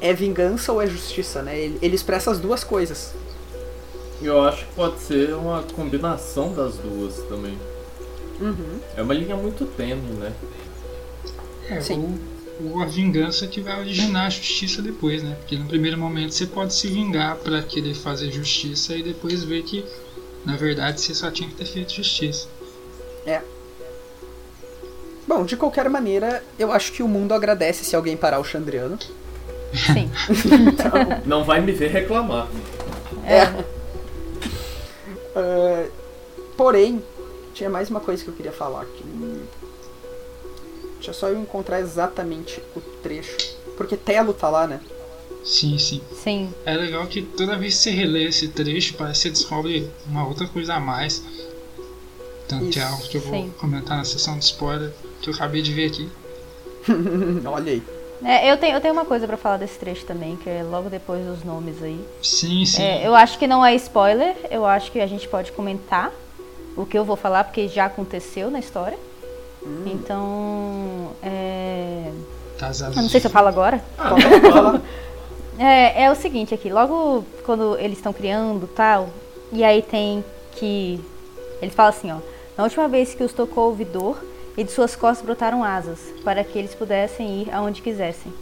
é 0.01 0.13
vingança 0.13 0.73
ou 0.73 0.81
é 0.81 0.87
justiça, 0.87 1.43
né? 1.43 1.59
Ele, 1.59 1.79
ele 1.83 1.95
expressa 1.97 2.31
as 2.31 2.39
duas 2.39 2.63
coisas. 2.63 3.13
Eu 4.23 4.43
acho 4.43 4.67
que 4.67 4.75
pode 4.75 5.01
ser 5.01 5.35
uma 5.35 5.63
combinação 5.63 6.53
das 6.53 6.77
duas 6.77 7.17
também. 7.29 7.59
Uhum. 8.41 8.81
É 8.97 9.03
uma 9.03 9.15
linha 9.15 9.37
muito 9.37 9.65
tênue, 9.65 10.13
né? 10.13 10.33
É, 11.69 11.81
Sim. 11.81 12.19
ou, 12.61 12.73
ou 12.73 12.83
a 12.83 12.87
vingança 12.87 13.47
que 13.47 13.61
vai 13.61 13.79
originar 13.79 14.27
a 14.27 14.31
justiça 14.31 14.83
depois, 14.83 15.23
né? 15.23 15.37
Porque 15.39 15.57
no 15.57 15.67
primeiro 15.67 15.97
momento 15.99 16.35
você 16.35 16.47
pode 16.47 16.75
se 16.75 16.89
vingar 16.89 17.37
pra 17.37 17.63
querer 17.63 17.95
fazer 17.95 18.31
justiça 18.31 18.95
e 18.95 19.03
depois 19.03 19.45
ver 19.45 19.63
que 19.63 19.85
na 20.45 20.57
verdade 20.57 21.01
você 21.01 21.15
só 21.15 21.31
tinha 21.31 21.49
que 21.49 21.55
ter 21.55 21.67
feito 21.67 21.93
justiça. 21.93 22.49
Bom, 25.31 25.45
de 25.45 25.57
qualquer 25.57 25.89
maneira, 25.89 26.43
eu 26.59 26.73
acho 26.73 26.91
que 26.93 27.05
o 27.05 27.09
mundo 27.09 27.33
agradece 27.33 27.85
se 27.85 27.95
alguém 27.95 28.17
parar 28.17 28.41
o 28.41 28.45
Chandriano. 28.45 28.99
Sim. 29.73 30.11
Não 31.25 31.45
vai 31.45 31.61
me 31.61 31.71
ver 31.71 31.93
reclamar. 31.93 32.49
É. 33.25 33.47
Ah, 35.35 35.89
porém, 36.57 37.03
tinha 37.55 37.71
mais 37.71 37.91
uma 37.91 38.01
coisa 38.01 38.23
que 38.23 38.31
eu 38.31 38.35
queria 38.35 38.53
falar 38.53 38.83
aqui. 38.83 39.05
Deixa 40.97 41.13
só 41.13 41.29
eu 41.29 41.41
encontrar 41.41 41.81
exatamente 41.81 42.63
o 42.77 42.81
trecho. 43.03 43.37
Porque 43.77 43.97
Telo 43.97 44.35
tá 44.35 44.49
lá, 44.49 44.67
né? 44.67 44.81
Sim, 45.45 45.79
sim. 45.79 46.03
Sim. 46.13 46.53
É 46.67 46.75
legal 46.77 47.07
que 47.07 47.23
toda 47.23 47.57
vez 47.57 47.75
que 47.77 47.85
você 47.85 47.91
relê 47.91 48.25
esse 48.25 48.49
trecho, 48.49 48.95
parece 48.95 49.23
que 49.23 49.29
você 49.29 49.31
descobre 49.31 49.91
uma 50.07 50.27
outra 50.27 50.47
coisa 50.47 50.75
a 50.75 50.81
mais. 50.81 51.23
Tanto 52.47 52.69
que 52.69 52.79
é 52.79 52.83
Isso, 52.83 52.93
algo 52.93 53.09
que 53.09 53.17
eu 53.17 53.21
vou 53.23 53.33
sim. 53.41 53.55
comentar 53.59 53.97
na 53.97 54.05
sessão 54.05 54.37
de 54.39 54.45
spoiler 54.45 54.93
que 55.23 55.31
eu 55.31 55.35
acabei 55.35 55.63
de 55.63 55.73
ver 55.73 55.87
aqui. 55.87 56.11
Olha 57.47 57.73
aí. 57.73 57.83
É, 58.23 58.51
eu, 58.51 58.57
tenho, 58.57 58.77
eu 58.77 58.81
tenho 58.81 58.93
uma 58.93 59.05
coisa 59.05 59.27
pra 59.27 59.37
falar 59.37 59.57
desse 59.57 59.79
trecho 59.79 60.05
também, 60.05 60.37
que 60.37 60.49
é 60.49 60.63
logo 60.63 60.91
depois 60.91 61.25
dos 61.25 61.43
nomes 61.43 61.83
aí. 61.83 62.05
Sim, 62.23 62.65
sim. 62.67 62.83
É, 62.83 63.07
eu 63.07 63.15
acho 63.15 63.39
que 63.39 63.47
não 63.47 63.65
é 63.65 63.75
spoiler, 63.75 64.37
eu 64.51 64.67
acho 64.67 64.93
que 64.93 65.01
a 65.01 65.07
gente 65.07 65.27
pode 65.29 65.53
comentar 65.53 66.13
o 66.77 66.85
que 66.85 66.99
eu 66.99 67.05
vou 67.05 67.17
falar, 67.17 67.45
porque 67.45 67.67
já 67.69 67.87
aconteceu 67.87 68.51
na 68.51 68.59
história. 68.59 68.99
Então, 69.87 71.11
é... 71.23 72.11
Tá, 72.59 72.71
não 72.95 73.09
sei 73.09 73.21
se 73.21 73.27
eu 73.27 73.31
falo 73.31 73.49
agora. 73.49 73.83
Ah, 73.99 74.11
Fala, 74.11 74.53
fala. 74.53 74.83
É, 75.59 76.05
é 76.05 76.11
o 76.11 76.15
seguinte 76.15 76.55
aqui, 76.55 76.71
logo 76.73 77.23
quando 77.45 77.79
eles 77.79 77.99
estão 77.99 78.15
criando 78.15 78.67
tal, 78.67 79.11
e 79.53 79.63
aí 79.63 79.83
tem 79.83 80.25
que. 80.53 80.99
Eles 81.61 81.75
falam 81.75 81.91
assim, 81.91 82.11
ó. 82.11 82.17
Na 82.57 82.65
última 82.65 82.89
vez 82.89 83.13
que 83.13 83.23
os 83.23 83.35
tocou 83.35 83.71
o 83.71 83.75
vidor, 83.75 84.17
e 84.57 84.65
de 84.65 84.71
suas 84.73 84.95
costas 84.97 85.25
brotaram 85.25 85.63
asas, 85.65 85.99
para 86.25 86.43
que 86.45 86.59
eles 86.59 86.75
pudessem 86.75 87.43
ir 87.43 87.55
aonde 87.55 87.83
quisessem. 87.83 88.33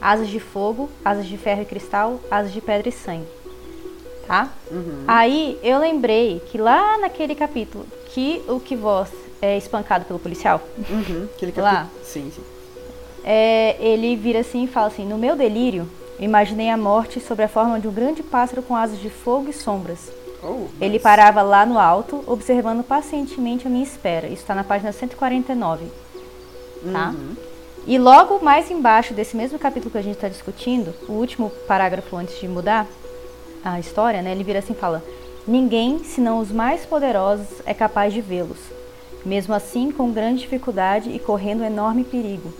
Asas 0.00 0.28
de 0.28 0.40
fogo, 0.40 0.90
asas 1.04 1.26
de 1.26 1.36
ferro 1.38 1.62
e 1.62 1.64
cristal, 1.64 2.18
asas 2.30 2.52
de 2.52 2.60
pedra 2.60 2.88
e 2.88 2.92
sangue. 2.92 3.26
Tá? 4.26 4.48
Aí 5.06 5.58
eu 5.62 5.78
lembrei 5.78 6.40
que 6.50 6.58
lá 6.58 6.96
naquele 6.98 7.34
capítulo 7.34 7.84
que 8.12 8.42
o 8.48 8.60
Kvoth 8.60 9.10
é 9.40 9.56
espancado 9.56 10.04
pelo 10.04 10.18
policial, 10.18 10.60
Uhum, 10.88 11.28
aquele 11.34 11.52
Lá. 11.60 11.74
capítulo. 11.88 12.04
Sim, 12.04 12.32
sim. 12.34 12.42
é, 13.24 13.76
ele 13.80 14.14
vira 14.16 14.40
assim 14.40 14.64
e 14.64 14.68
fala 14.68 14.86
assim: 14.88 15.04
No 15.06 15.18
meu 15.18 15.34
delírio, 15.36 15.88
imaginei 16.20 16.68
a 16.70 16.76
morte 16.76 17.18
sob 17.20 17.42
a 17.42 17.48
forma 17.48 17.80
de 17.80 17.88
um 17.88 17.92
grande 17.92 18.22
pássaro 18.22 18.62
com 18.62 18.76
asas 18.76 19.00
de 19.00 19.10
fogo 19.10 19.50
e 19.50 19.52
sombras. 19.52 20.10
Oh, 20.42 20.66
Ele 20.80 20.94
mas- 20.94 21.02
parava 21.02 21.42
lá 21.42 21.64
no 21.64 21.78
alto, 21.78 22.22
observando 22.26 22.82
pacientemente 22.82 23.66
a 23.66 23.70
minha 23.70 23.84
espera. 23.84 24.26
Isso 24.26 24.42
está 24.42 24.54
na 24.54 24.64
página 24.64 24.90
149. 24.92 25.86
Tá? 26.92 27.10
Uhum. 27.10 27.36
E 27.86 27.98
logo 27.98 28.44
mais 28.44 28.70
embaixo 28.70 29.14
desse 29.14 29.36
mesmo 29.36 29.58
capítulo 29.58 29.90
que 29.90 29.98
a 29.98 30.02
gente 30.02 30.14
está 30.16 30.28
discutindo, 30.28 30.94
o 31.08 31.12
último 31.12 31.50
parágrafo 31.66 32.16
antes 32.16 32.38
de 32.40 32.46
mudar 32.48 32.86
a 33.64 33.78
história, 33.78 34.22
né? 34.22 34.32
Ele 34.32 34.44
vira 34.44 34.58
assim 34.60 34.72
e 34.72 34.76
fala: 34.76 35.02
Ninguém, 35.46 36.02
senão 36.04 36.38
os 36.38 36.50
mais 36.52 36.84
poderosos, 36.86 37.46
é 37.66 37.74
capaz 37.74 38.12
de 38.12 38.20
vê-los. 38.20 38.58
Mesmo 39.24 39.54
assim, 39.54 39.90
com 39.92 40.10
grande 40.12 40.40
dificuldade 40.42 41.10
e 41.10 41.18
correndo 41.18 41.62
enorme 41.64 42.02
perigo. 42.04 42.52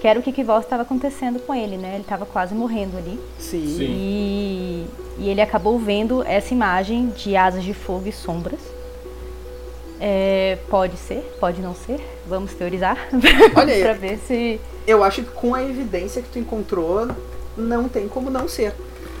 Que 0.00 0.06
era 0.06 0.18
o 0.18 0.22
que 0.22 0.32
Kvoth 0.32 0.62
estava 0.62 0.82
acontecendo 0.82 1.40
com 1.40 1.52
ele, 1.54 1.76
né? 1.76 1.90
Ele 1.94 2.02
estava 2.02 2.24
quase 2.24 2.54
morrendo 2.54 2.96
ali. 2.96 3.18
Sim. 3.38 3.66
Sim. 3.66 3.84
E, 3.88 4.86
e 5.18 5.28
ele 5.28 5.40
acabou 5.40 5.76
vendo 5.78 6.22
essa 6.24 6.54
imagem 6.54 7.08
de 7.08 7.34
asas 7.36 7.64
de 7.64 7.74
fogo 7.74 8.06
e 8.08 8.12
sombras. 8.12 8.60
É, 10.00 10.58
pode 10.70 10.96
ser, 10.96 11.36
pode 11.40 11.60
não 11.60 11.74
ser. 11.74 11.98
Vamos 12.28 12.54
teorizar 12.54 13.08
Olha 13.56 13.74
aí. 13.74 13.82
pra 13.82 13.92
ver 13.94 14.18
se 14.18 14.60
Eu 14.86 15.02
acho 15.02 15.22
que 15.22 15.30
com 15.30 15.54
a 15.54 15.62
evidência 15.64 16.22
que 16.22 16.28
tu 16.28 16.38
encontrou, 16.38 17.08
não 17.56 17.88
tem 17.88 18.06
como 18.06 18.30
não 18.30 18.46
ser. 18.46 18.72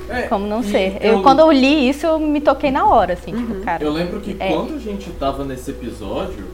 É, 0.08 0.22
como 0.22 0.46
não 0.46 0.62
ser. 0.62 0.96
Eu, 1.04 1.22
quando 1.22 1.40
eu 1.40 1.50
li 1.52 1.88
isso, 1.88 2.06
eu 2.06 2.18
me 2.18 2.40
toquei 2.40 2.70
na 2.70 2.86
hora, 2.86 3.12
assim, 3.14 3.34
Uhum. 3.34 3.46
tipo, 3.46 3.60
cara. 3.64 3.82
Eu 3.84 3.92
lembro 3.92 4.20
que 4.20 4.36
É. 4.38 4.52
quando 4.52 4.76
a 4.76 4.78
gente 4.78 5.10
tava 5.10 5.44
nesse 5.44 5.70
episódio, 5.72 6.46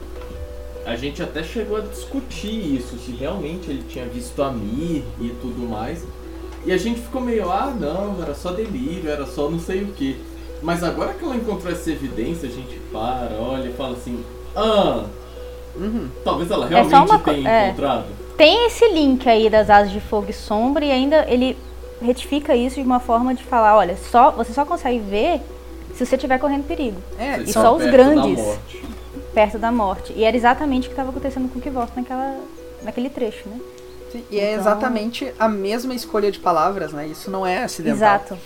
a 0.85 0.95
gente 0.95 1.21
até 1.23 1.43
chegou 1.43 1.77
a 1.77 1.81
discutir 1.81 2.75
isso, 2.77 2.97
se 2.97 3.11
realmente 3.11 3.69
ele 3.69 3.83
tinha 3.89 4.05
visto 4.05 4.41
a 4.43 4.51
Mir 4.51 5.03
e 5.19 5.29
tudo 5.41 5.67
mais. 5.67 6.03
E 6.65 6.71
a 6.71 6.77
gente 6.77 7.01
ficou 7.01 7.21
meio, 7.21 7.49
ah 7.51 7.73
não, 7.79 8.21
era 8.21 8.33
só 8.33 8.51
delírio, 8.51 9.09
era 9.09 9.25
só 9.25 9.49
não 9.49 9.59
sei 9.59 9.83
o 9.83 9.87
que. 9.87 10.19
Mas 10.61 10.83
agora 10.83 11.13
que 11.13 11.23
ela 11.23 11.35
encontrou 11.35 11.71
essa 11.71 11.91
evidência, 11.91 12.47
a 12.49 12.51
gente 12.51 12.79
para, 12.91 13.35
olha 13.39 13.67
e 13.69 13.73
fala 13.73 13.93
assim, 13.93 14.23
ah, 14.55 15.05
Uhum. 15.75 16.07
talvez 16.23 16.49
ela 16.49 16.65
É 16.65 16.69
realmente 16.69 16.91
só 16.91 17.03
uma 17.03 17.19
tenha 17.19 17.49
é. 17.49 17.67
encontrado. 17.67 18.05
Tem 18.37 18.65
esse 18.65 18.87
link 18.89 19.27
aí 19.27 19.49
das 19.49 19.69
asas 19.69 19.91
de 19.91 19.99
fogo 19.99 20.27
e 20.29 20.33
sombra 20.33 20.85
e 20.85 20.91
ainda 20.91 21.25
ele 21.27 21.57
retifica 22.01 22.55
isso 22.55 22.75
de 22.75 22.81
uma 22.85 22.99
forma 22.99 23.33
de 23.33 23.43
falar, 23.43 23.75
olha, 23.77 23.97
só 23.97 24.31
você 24.31 24.53
só 24.53 24.65
consegue 24.65 24.99
ver 24.99 25.41
se 25.95 26.05
você 26.05 26.15
estiver 26.15 26.37
correndo 26.39 26.65
perigo, 26.67 26.97
É, 27.17 27.39
e 27.39 27.51
só 27.51 27.75
os 27.75 27.83
grandes. 27.85 28.39
Perto 29.35 29.59
da 29.59 29.71
morte. 29.71 30.11
E 30.15 30.23
era 30.23 30.35
exatamente 30.35 30.85
o 30.85 30.87
que 30.87 30.93
estava 30.93 31.09
acontecendo 31.09 31.47
com 31.51 31.59
o 31.59 31.61
Kvoth 31.61 31.91
naquela 31.95 32.39
naquele 32.83 33.09
trecho, 33.09 33.47
né? 33.49 33.59
sim, 34.11 34.23
e 34.31 34.39
é 34.39 34.51
Então- 34.53 34.61
exatamente 34.61 35.31
a 35.37 35.47
mesma 35.49 35.93
escolha 35.93 36.31
de 36.31 36.39
palavras, 36.39 36.91
né? 36.93 37.05
Isso 37.07 37.29
não 37.29 37.45
é 37.45 37.63
acidental. 37.63 37.95
Exato. 37.97 38.37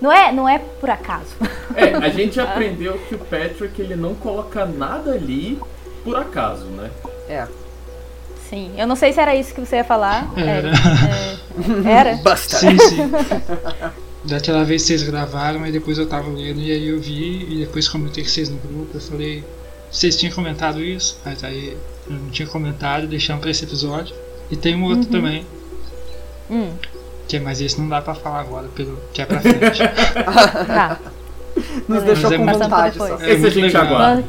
Não 0.00 0.10
é, 0.12 0.32
não 0.32 0.48
é 0.48 0.58
por 0.58 0.90
acaso. 0.90 1.30
É, 1.74 1.94
a 1.94 2.08
gente 2.10 2.38
aprendeu 2.40 2.98
que 3.08 3.14
o 3.14 3.18
Patrick 3.18 3.80
ele 3.80 3.94
não 3.96 4.14
coloca 4.14 4.66
nada 4.66 5.12
ali 5.12 5.58
por 6.04 6.16
acaso, 6.16 6.64
né? 6.66 6.90
É. 7.28 7.46
Sim. 8.50 8.72
Eu 8.76 8.86
não 8.86 8.94
sei 8.96 9.12
se 9.12 9.20
era 9.20 9.34
isso 9.34 9.54
que 9.54 9.60
você 9.60 9.76
ia 9.76 9.84
falar. 9.84 10.28
Era. 10.36 10.68
É, 10.68 11.88
é, 11.88 11.92
era? 11.92 12.16
Basta. 12.22 12.56
Sim, 12.58 12.78
sim. 12.78 13.10
Daquela 14.24 14.64
vez 14.64 14.82
vocês 14.82 15.02
gravaram, 15.02 15.62
aí 15.64 15.70
depois 15.72 15.98
eu 15.98 16.06
tava 16.08 16.28
lendo 16.28 16.60
e 16.60 16.70
aí 16.72 16.88
eu 16.88 16.98
vi 17.00 17.46
e 17.48 17.64
depois 17.64 17.88
comentei 17.88 18.24
com 18.24 18.30
vocês 18.30 18.48
no 18.48 18.56
grupo, 18.58 18.88
eu 18.94 19.00
falei, 19.00 19.44
vocês 19.90 20.16
tinham 20.16 20.34
comentado 20.34 20.82
isso, 20.82 21.18
mas 21.24 21.42
aí 21.44 21.76
eu 22.08 22.12
não 22.16 22.30
tinha 22.30 22.46
comentado, 22.48 23.06
deixamos 23.06 23.40
pra 23.40 23.50
esse 23.50 23.64
episódio. 23.64 24.14
E 24.50 24.56
tem 24.56 24.76
um 24.76 24.84
outro 24.84 25.00
Uhum. 25.06 25.10
também, 25.10 25.46
Hum, 26.50 26.70
que 27.26 27.40
mas 27.40 27.60
esse 27.60 27.80
não 27.80 27.88
dá 27.88 28.00
pra 28.00 28.14
falar 28.14 28.40
agora, 28.40 28.68
pelo 28.68 28.98
que 29.12 29.20
é 29.22 29.26
pra 29.26 29.40
frente. 29.40 29.78
tá. 30.66 31.00
Nos 31.88 32.02
deixou 32.04 32.30
Mas 32.30 32.36
com 32.38 32.42
é 32.42 32.46
muito- 32.46 32.58
vontade 32.58 32.96
só. 32.96 33.06
É 33.06 33.14
Esse 33.14 33.32
a 33.32 33.38
muito 33.38 33.50
gente 33.54 33.62
legal. 33.64 33.86
aguarda. 33.86 34.24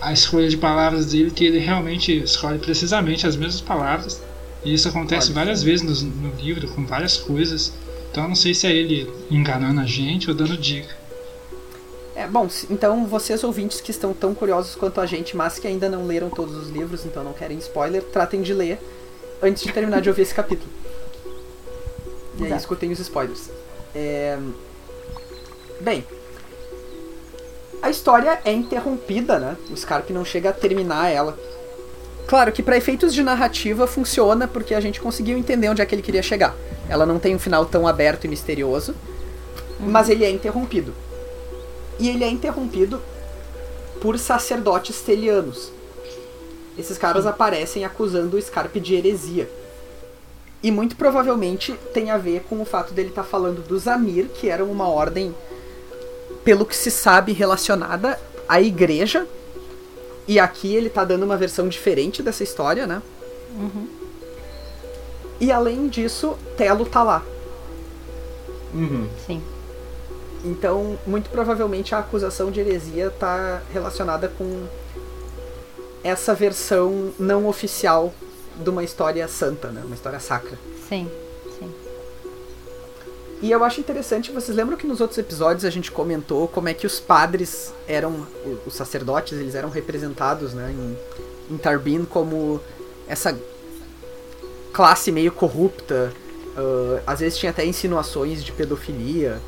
a 0.00 0.12
escolha 0.12 0.48
de 0.48 0.56
palavras 0.56 1.06
dele, 1.06 1.30
que 1.32 1.44
ele 1.44 1.58
realmente 1.58 2.16
escolhe 2.22 2.58
precisamente 2.58 3.26
as 3.26 3.34
mesmas 3.34 3.60
palavras. 3.60 4.22
E 4.64 4.72
isso 4.72 4.88
acontece 4.88 5.26
Olha, 5.28 5.34
várias 5.34 5.62
vezes 5.64 6.02
no, 6.02 6.08
no 6.30 6.34
livro, 6.40 6.68
com 6.68 6.84
várias 6.86 7.16
coisas. 7.16 7.72
Então 8.10 8.22
eu 8.24 8.28
não 8.28 8.36
sei 8.36 8.54
se 8.54 8.66
é 8.66 8.70
ele 8.72 9.10
enganando 9.30 9.80
a 9.80 9.84
gente 9.84 10.28
ou 10.30 10.36
dando 10.36 10.56
dica. 10.56 10.94
É, 12.18 12.26
bom, 12.26 12.48
então 12.68 13.06
vocês 13.06 13.44
ouvintes 13.44 13.80
que 13.80 13.92
estão 13.92 14.12
tão 14.12 14.34
curiosos 14.34 14.74
quanto 14.74 15.00
a 15.00 15.06
gente, 15.06 15.36
mas 15.36 15.60
que 15.60 15.68
ainda 15.68 15.88
não 15.88 16.04
leram 16.04 16.28
todos 16.28 16.56
os 16.56 16.68
livros, 16.68 17.06
então 17.06 17.22
não 17.22 17.32
querem 17.32 17.56
spoiler, 17.58 18.02
tratem 18.02 18.42
de 18.42 18.52
ler 18.52 18.76
antes 19.40 19.62
de 19.62 19.72
terminar 19.72 20.00
de 20.00 20.08
ouvir 20.08 20.22
esse 20.22 20.34
capítulo. 20.34 20.68
E 22.36 22.40
aí 22.40 22.46
Exato. 22.46 22.62
escutem 22.62 22.90
os 22.90 22.98
spoilers. 22.98 23.50
É... 23.94 24.36
Bem, 25.80 26.04
a 27.80 27.88
história 27.88 28.40
é 28.44 28.50
interrompida, 28.50 29.38
né? 29.38 29.56
O 29.70 29.76
Scarp 29.76 30.10
não 30.10 30.24
chega 30.24 30.50
a 30.50 30.52
terminar 30.52 31.08
ela. 31.10 31.38
Claro 32.26 32.50
que 32.50 32.64
para 32.64 32.76
efeitos 32.76 33.14
de 33.14 33.22
narrativa 33.22 33.86
funciona 33.86 34.48
porque 34.48 34.74
a 34.74 34.80
gente 34.80 35.00
conseguiu 35.00 35.38
entender 35.38 35.68
onde 35.68 35.82
é 35.82 35.86
que 35.86 35.94
ele 35.94 36.02
queria 36.02 36.24
chegar. 36.24 36.56
Ela 36.88 37.06
não 37.06 37.20
tem 37.20 37.36
um 37.36 37.38
final 37.38 37.64
tão 37.64 37.86
aberto 37.86 38.24
e 38.24 38.28
misterioso, 38.28 38.92
mas 39.78 40.08
ele 40.08 40.24
é 40.24 40.30
interrompido. 40.30 40.92
E 41.98 42.08
ele 42.08 42.24
é 42.24 42.28
interrompido 42.28 43.00
por 44.00 44.18
sacerdotes 44.18 45.00
telianos. 45.00 45.72
Esses 46.78 46.96
caras 46.96 47.26
aparecem 47.26 47.84
acusando 47.84 48.36
o 48.36 48.40
Scarpe 48.40 48.78
de 48.78 48.94
heresia. 48.94 49.50
E 50.62 50.70
muito 50.70 50.96
provavelmente 50.96 51.72
tem 51.92 52.10
a 52.10 52.18
ver 52.18 52.44
com 52.48 52.60
o 52.60 52.64
fato 52.64 52.92
dele 52.92 53.08
estar 53.08 53.24
falando 53.24 53.66
dos 53.66 53.88
Amir, 53.88 54.28
que 54.28 54.48
eram 54.48 54.70
uma 54.70 54.88
ordem, 54.88 55.34
pelo 56.44 56.64
que 56.64 56.76
se 56.76 56.90
sabe, 56.90 57.32
relacionada 57.32 58.18
à 58.48 58.60
igreja. 58.60 59.26
E 60.26 60.38
aqui 60.38 60.74
ele 60.74 60.90
tá 60.90 61.04
dando 61.04 61.24
uma 61.24 61.36
versão 61.36 61.68
diferente 61.68 62.22
dessa 62.22 62.42
história, 62.42 62.86
né? 62.86 63.02
E 65.40 65.50
além 65.50 65.88
disso, 65.88 66.36
Telo 66.56 66.84
tá 66.84 67.02
lá. 67.02 67.24
Uhum. 68.74 69.08
Sim. 69.26 69.42
Então, 70.44 70.98
muito 71.06 71.30
provavelmente 71.30 71.94
a 71.94 71.98
acusação 71.98 72.50
de 72.50 72.60
heresia 72.60 73.08
está 73.08 73.60
relacionada 73.72 74.28
com 74.28 74.66
essa 76.02 76.34
versão 76.34 77.12
não 77.18 77.46
oficial 77.46 78.12
de 78.56 78.70
uma 78.70 78.84
história 78.84 79.26
santa, 79.26 79.68
né? 79.68 79.82
Uma 79.84 79.94
história 79.94 80.20
sacra. 80.20 80.58
Sim. 80.88 81.10
Sim. 81.58 81.72
E 83.42 83.50
eu 83.50 83.62
acho 83.64 83.80
interessante, 83.80 84.32
vocês 84.32 84.56
lembram 84.56 84.76
que 84.76 84.86
nos 84.86 85.00
outros 85.00 85.18
episódios 85.18 85.64
a 85.64 85.70
gente 85.70 85.90
comentou 85.90 86.48
como 86.48 86.68
é 86.68 86.74
que 86.74 86.86
os 86.86 86.98
padres 86.98 87.72
eram, 87.86 88.26
os 88.66 88.74
sacerdotes, 88.74 89.38
eles 89.38 89.54
eram 89.54 89.70
representados, 89.70 90.54
né, 90.54 90.72
em, 90.72 91.54
em 91.54 91.56
Tarbin 91.56 92.04
como 92.04 92.60
essa 93.06 93.38
classe 94.72 95.12
meio 95.12 95.30
corrupta, 95.30 96.12
ah, 96.58 97.02
às 97.06 97.20
vezes 97.20 97.38
tinha 97.38 97.50
até 97.50 97.64
insinuações 97.64 98.42
de 98.42 98.50
pedofilia. 98.50 99.40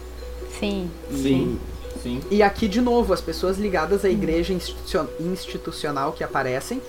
Sim. 0.58 0.90
Sim. 1.10 1.58
Sim. 2.02 2.20
E 2.30 2.42
aqui, 2.42 2.66
de 2.66 2.80
novo, 2.80 3.12
as 3.12 3.20
pessoas 3.20 3.58
ligadas 3.58 4.04
à 4.04 4.08
igreja 4.10 4.52
institucio- 4.54 5.08
institucional 5.20 6.12
que 6.12 6.24
aparecem 6.24 6.80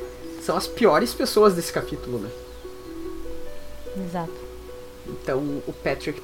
são 0.42 0.56
as 0.56 0.68
piores 0.68 1.14
pessoas 1.14 1.54
desse 1.54 1.72
capítulo, 1.74 2.20
né? 2.20 2.30
Exato. 4.06 4.32
Então 5.08 5.40
o 5.68 5.74
Patrick 5.74 6.22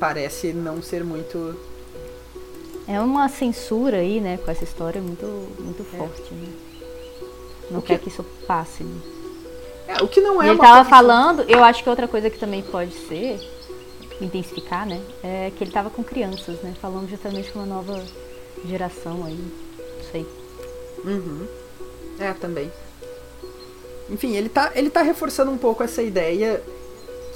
parece 0.00 0.52
não 0.52 0.80
ser 0.82 1.04
muito. 1.04 1.54
É 2.88 3.00
uma 3.00 3.28
censura 3.28 3.98
aí, 3.98 4.20
né, 4.20 4.38
com 4.44 4.50
essa 4.50 4.64
história 4.64 5.00
muito, 5.00 5.26
muito 5.60 5.84
forte, 5.84 6.32
né? 6.34 6.48
Não 7.70 7.78
O 7.78 7.82
que- 7.82 7.88
quer 7.88 7.98
que 8.00 8.08
isso 8.08 8.24
passe. 8.46 8.82
Né? 8.82 9.00
É, 9.88 10.02
o 10.02 10.08
que 10.08 10.20
não 10.20 10.40
é 10.42 10.46
E 10.46 10.48
ele 10.48 10.54
uma 10.58 10.64
tava 10.64 10.76
coisa- 10.76 10.90
falando, 10.90 11.42
eu 11.42 11.62
acho 11.62 11.82
que 11.82 11.88
outra 11.90 12.08
coisa 12.08 12.28
que 12.30 12.38
também 12.38 12.62
pode 12.62 12.92
ser, 13.08 13.38
intensificar, 14.24 14.86
né? 14.86 15.00
É 15.22 15.52
que 15.56 15.64
ele 15.64 15.70
tava 15.70 15.90
com 15.90 16.02
crianças, 16.02 16.60
né? 16.62 16.74
Falando 16.80 17.08
justamente 17.08 17.50
com 17.50 17.58
uma 17.58 17.66
nova 17.66 18.02
geração 18.64 19.24
aí. 19.24 19.38
Não 19.78 20.10
sei. 20.10 20.26
Uhum. 21.04 21.46
É, 22.18 22.32
também. 22.32 22.70
Enfim, 24.10 24.36
ele 24.36 24.48
tá, 24.48 24.72
ele 24.74 24.90
tá 24.90 25.02
reforçando 25.02 25.50
um 25.50 25.58
pouco 25.58 25.82
essa 25.82 26.02
ideia, 26.02 26.62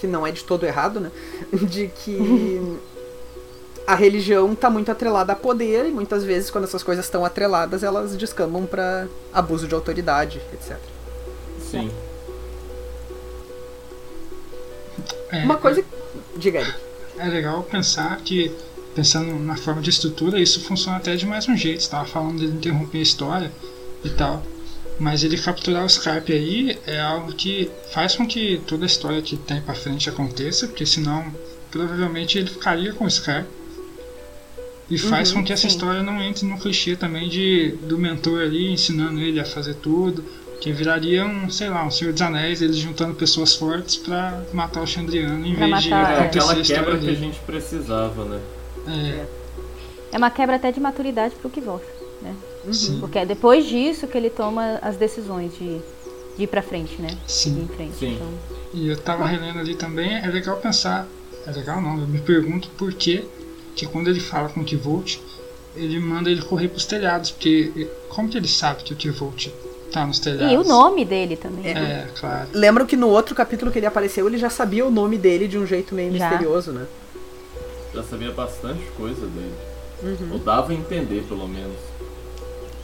que 0.01 0.07
não 0.07 0.27
é 0.27 0.33
de 0.33 0.45
todo 0.45 0.67
errado, 0.67 1.01
né? 1.01 1.11
De 1.53 1.89
que 1.89 2.79
a 3.87 3.95
religião 3.95 4.55
tá 4.55 4.69
muito 4.69 4.91
atrelada 4.91 5.33
a 5.33 5.37
poder 5.37 5.87
e 5.87 5.91
muitas 5.91 6.25
vezes 6.25 6.51
quando 6.51 6.65
essas 6.65 6.83
coisas 6.83 7.05
estão 7.05 7.25
atreladas, 7.25 7.83
elas 7.83 8.17
descambam 8.17 8.67
pra 8.67 9.07
abuso 9.33 9.69
de 9.69 9.75
autoridade, 9.75 10.43
etc. 10.53 10.77
Sim. 11.71 11.91
É, 11.91 12.16
Uma 15.45 15.57
coisa. 15.57 15.85
Diga 16.37 16.61
aí. 16.61 16.75
é 17.19 17.29
legal 17.29 17.63
pensar 17.63 18.17
que, 18.25 18.53
pensando 18.95 19.35
na 19.39 19.57
forma 19.57 19.81
de 19.83 19.91
estrutura, 19.91 20.41
isso 20.41 20.61
funciona 20.61 20.99
até 20.99 21.17
de 21.17 21.27
mais 21.27 21.49
um 21.49 21.57
jeito. 21.57 21.83
Você 21.83 21.91
tava 21.91 22.07
falando 22.07 22.39
dele 22.39 22.53
interromper 22.53 22.99
a 22.99 23.03
história 23.03 23.53
e 24.05 24.11
tal. 24.11 24.43
Mas 24.99 25.23
ele 25.23 25.37
capturar 25.37 25.83
o 25.83 25.87
Skype 25.87 26.33
aí 26.33 26.79
é 26.87 26.99
algo 27.01 27.33
que 27.35 27.71
faz 27.93 28.17
com 28.17 28.27
que 28.27 28.61
toda 28.67 28.85
a 28.85 28.87
história 28.87 29.21
que 29.21 29.37
tem 29.37 29.61
pra 29.61 29.75
frente 29.75 30.09
aconteça, 30.09 30.67
porque 30.67 30.87
senão 30.87 31.25
provavelmente 31.71 32.39
ele 32.39 32.49
ficaria 32.49 32.93
com 32.95 33.05
o 33.05 33.09
Skype. 33.09 33.47
E 34.89 34.97
faz 34.97 35.31
Uhum, 35.31 35.39
com 35.39 35.45
que 35.45 35.53
essa 35.53 35.63
sim. 35.63 35.69
história 35.69 36.03
não 36.03 36.23
entre 36.23 36.47
no 36.47 36.59
clichê 36.59 36.95
também 36.97 37.29
de 37.29 37.73
do 37.83 37.99
mentor 37.99 38.41
ali 38.41 38.71
ensinando 38.73 39.21
ele 39.21 39.41
a 39.41 39.45
fazer 39.45 39.75
tudo. 39.75 40.25
Que 40.61 40.73
viraria 40.73 41.25
um, 41.25 41.49
sei 41.51 41.69
lá, 41.69 41.85
um 41.85 41.91
Senhor 41.91 42.13
dos 42.13 42.23
Anéis, 42.23 42.61
eles 42.63 42.77
juntando 42.77 43.15
pessoas 43.15 43.55
fortes 43.55 43.97
pra 43.97 44.43
matar 44.53 44.83
o 44.83 44.87
Chandriano 44.87 45.47
em 45.47 45.55
Pra 45.55 45.67
vez 45.67 45.83
de 45.85 45.91
matar, 45.91 46.11
É 46.13 46.15
é. 46.15 46.19
acontecer 46.21 46.39
aquela 46.39 46.53
a 46.55 46.61
história 46.61 46.85
quebra 46.85 46.99
que 46.99 47.09
a 47.11 47.15
gente 47.15 47.39
precisava, 47.41 48.25
né? 48.25 48.41
É, 48.89 49.27
É 50.13 50.17
uma 50.19 50.31
quebra 50.31 50.57
até 50.57 50.73
de 50.73 50.81
maturidade 50.81 51.35
pro 51.37 51.51
Kvorf, 51.51 51.85
né? 52.23 52.35
sim, 52.73 52.99
Porque 53.01 53.19
é 53.19 53.27
depois 53.27 53.67
disso 53.67 54.07
que 54.09 54.17
ele 54.17 54.31
toma 54.31 54.79
as 54.83 54.97
decisões 54.97 55.53
de, 55.57 55.79
de 56.37 56.43
ir 56.45 56.47
pra 56.47 56.63
frente, 56.63 57.01
né? 57.01 57.17
sim. 57.27 57.55
De 57.55 57.61
ir 57.61 57.65
em 57.65 57.69
frente. 57.69 57.97
Sim. 57.97 58.15
Então, 58.15 58.29
E 58.75 58.89
eu 58.89 58.97
tava 58.97 59.27
relendo 59.27 59.59
ali 59.61 59.75
também, 59.75 60.17
é 60.17 60.27
legal 60.27 60.57
pensar, 60.57 61.07
é 61.47 61.51
legal 61.53 61.81
não, 61.81 62.01
eu 62.01 62.07
me 62.09 62.21
pergunto 62.21 62.69
por 62.77 62.93
que 62.93 63.25
que 63.77 63.87
quando 63.87 64.09
ele 64.09 64.21
fala 64.21 64.49
com 64.49 64.61
o 64.61 64.65
T-Volt, 64.65 65.19
ele 65.77 65.99
manda 66.01 66.31
ele 66.31 66.41
correr 66.41 66.69
pros 66.69 66.87
telhados, 66.87 67.31
porque 67.31 67.87
como 68.09 68.27
que 68.27 68.39
ele 68.39 68.49
sabe 68.49 68.83
que 68.83 68.95
o 68.95 68.97
T-Volt 68.97 69.49
tá 69.93 70.07
nos 70.07 70.19
telhados? 70.19 70.53
E 70.53 70.57
o 70.57 70.65
nome 70.65 71.05
dele 71.05 71.37
também. 71.37 71.75
né? 71.75 72.07
É, 72.09 72.19
claro. 72.19 72.49
Lembram 72.53 72.87
que 72.87 72.97
no 72.97 73.09
outro 73.09 73.35
capítulo 73.35 73.71
que 73.71 73.79
ele 73.79 73.87
apareceu, 73.87 74.27
ele 74.27 74.39
já 74.39 74.51
sabia 74.51 74.85
o 74.87 74.91
nome 74.91 75.17
dele 75.19 75.47
de 75.49 75.59
um 75.59 75.67
jeito 75.67 75.95
meio 75.95 76.13
Já. 76.17 76.29
misterioso, 76.31 76.73
né? 76.73 76.87
Já 77.95 78.03
sabia 78.03 78.31
bastante 78.33 78.83
coisa 78.97 79.27
dele. 79.27 79.55
Uhum. 80.03 80.33
Ou 80.35 80.39
dava 80.39 80.73
a 80.73 80.75
entender, 80.75 81.23
pelo 81.29 81.49
menos. 81.49 81.77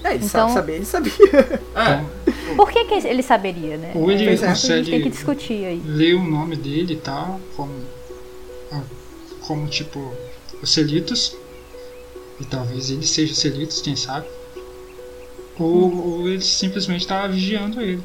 É, 0.04 0.14
ele 0.14 0.24
Então- 0.24 0.28
sabe 0.48 0.52
saber, 0.52 0.74
ele 0.76 0.84
sabia. 0.84 1.12
É, 1.76 2.22
Por 2.56 2.70
que, 2.70 2.84
que 2.86 2.94
ele 3.06 3.22
saberia, 3.22 3.76
né? 3.76 3.92
Ou 3.94 4.10
ele 4.10 4.24
é, 4.24 4.26
que 4.36 4.44
a 4.44 4.48
gente 4.48 4.60
consegue- 4.60 4.90
tem 4.90 5.02
que 5.02 5.10
discutir 5.10 5.64
aí. 5.64 5.82
Ler 5.86 6.14
o 6.14 6.22
nome 6.24 6.56
dele 6.56 6.94
e 6.94 6.96
tal, 6.96 7.40
como, 7.56 7.72
ah, 8.72 8.80
como 9.46 9.66
tipo, 9.68 10.12
os 10.62 10.72
Celitos, 10.72 11.36
e 12.40 12.44
talvez 12.44 12.90
ele 12.90 13.06
seja 13.06 13.32
o 13.32 13.36
Celitos, 13.36 13.80
quem 13.80 13.94
sabe. 13.96 14.26
Ou, 15.62 16.20
ou 16.20 16.28
ele 16.28 16.40
simplesmente 16.42 17.06
tava 17.06 17.28
vigiando 17.28 17.80
ele. 17.80 18.02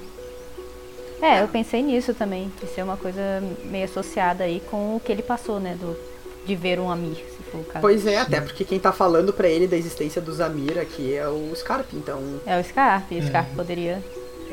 É, 1.21 1.41
eu 1.41 1.47
pensei 1.47 1.81
nisso 1.81 2.13
também, 2.13 2.51
que 2.59 2.67
ser 2.67 2.83
uma 2.83 2.95
coisa 2.97 3.21
meio 3.65 3.85
associada 3.85 4.43
aí 4.43 4.61
com 4.69 4.95
o 4.95 4.99
que 4.99 5.11
ele 5.11 5.23
passou, 5.23 5.59
né? 5.59 5.75
Do, 5.79 5.97
de 6.45 6.55
ver 6.55 6.79
um 6.79 6.91
Amir, 6.91 7.15
se 7.15 7.43
for 7.51 7.59
o 7.61 7.63
caso. 7.63 7.81
Pois 7.81 8.05
é, 8.05 8.19
até 8.19 8.39
porque 8.39 8.63
quem 8.63 8.79
tá 8.79 8.91
falando 8.91 9.33
pra 9.33 9.47
ele 9.49 9.67
da 9.67 9.75
existência 9.75 10.21
do 10.21 10.31
Zamir 10.33 10.77
aqui 10.77 11.15
é 11.15 11.27
o 11.27 11.51
Scarp, 11.55 11.91
então. 11.93 12.21
É 12.45 12.59
o 12.59 12.63
Scarpe, 12.63 13.15
o 13.15 13.19
É. 13.19 13.21
Scarpe 13.25 13.55
poderia. 13.55 14.03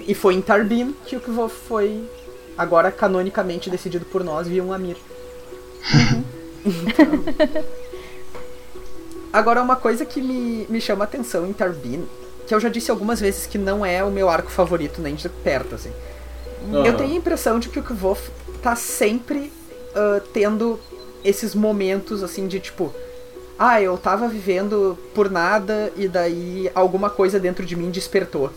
E 0.06 0.14
foi 0.14 0.34
em 0.34 0.40
Tarbin 0.40 0.94
que 1.06 1.16
o 1.16 1.20
que 1.20 1.30
foi 1.48 2.02
agora 2.56 2.90
canonicamente 2.90 3.68
decidido 3.70 4.04
por 4.06 4.24
nós 4.24 4.48
via 4.48 4.62
um 4.64 4.72
Amir. 4.72 4.96
Então- 6.64 7.24
Agora 9.32 9.60
uma 9.60 9.76
coisa 9.76 10.06
que 10.06 10.22
me, 10.22 10.64
me 10.68 10.80
chama 10.80 11.04
a 11.04 11.06
atenção 11.06 11.46
em 11.46 11.52
Tarbin, 11.52 12.06
que 12.46 12.54
eu 12.54 12.60
já 12.60 12.68
disse 12.68 12.90
algumas 12.90 13.20
vezes 13.20 13.46
que 13.46 13.58
não 13.58 13.84
é 13.84 14.02
o 14.04 14.10
meu 14.10 14.28
arco 14.28 14.50
favorito 14.50 15.00
nem 15.00 15.14
de 15.14 15.28
perto, 15.28 15.74
assim. 15.74 15.92
Eu 16.82 16.92
aham. 16.92 16.92
tenho 16.92 17.12
a 17.12 17.16
impressão 17.16 17.58
de 17.58 17.68
que 17.68 17.78
o 17.78 17.82
Kvof 17.82 18.30
tá 18.62 18.74
sempre 18.76 19.52
ah, 19.94 20.20
tendo 20.32 20.78
esses 21.24 21.54
momentos 21.54 22.22
assim 22.22 22.46
de 22.46 22.60
tipo. 22.60 22.92
Ah, 23.58 23.80
eu 23.80 23.96
tava 23.96 24.28
vivendo 24.28 24.98
por 25.14 25.30
nada 25.30 25.92
e 25.96 26.08
daí 26.08 26.70
alguma 26.74 27.08
coisa 27.08 27.38
dentro 27.38 27.64
de 27.64 27.76
mim 27.76 27.90
despertou. 27.90 28.50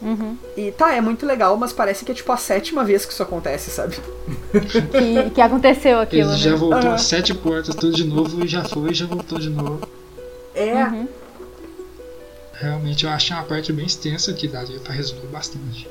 Uhum. 0.00 0.38
E 0.56 0.70
tá, 0.72 0.92
é 0.94 1.00
muito 1.00 1.24
legal, 1.26 1.56
mas 1.56 1.72
parece 1.72 2.04
que 2.04 2.12
é 2.12 2.14
tipo 2.14 2.30
a 2.30 2.36
sétima 2.36 2.84
vez 2.84 3.06
que 3.06 3.12
isso 3.12 3.22
acontece, 3.22 3.70
sabe? 3.70 3.96
Que, 4.92 5.30
que 5.30 5.40
aconteceu 5.40 5.98
aquilo, 6.00 6.32
Ele 6.32 6.36
já 6.36 6.52
né? 6.52 6.56
voltou 6.56 6.92
Aham. 6.92 6.98
sete 6.98 7.34
portas, 7.34 7.74
tudo 7.76 7.92
de 7.94 8.04
novo, 8.04 8.42
e 8.44 8.48
já 8.48 8.64
foi, 8.64 8.90
e 8.92 8.94
já 8.94 9.06
voltou 9.06 9.38
de 9.38 9.50
novo. 9.50 9.80
É. 10.54 10.84
Uhum. 10.84 11.08
Realmente 12.64 13.04
eu 13.04 13.10
achei 13.10 13.36
uma 13.36 13.44
parte 13.44 13.72
bem 13.72 13.84
extensa 13.86 14.32
que 14.32 14.48
daria 14.48 14.80
pra 14.80 14.92
resumir 14.92 15.26
bastante. 15.26 15.86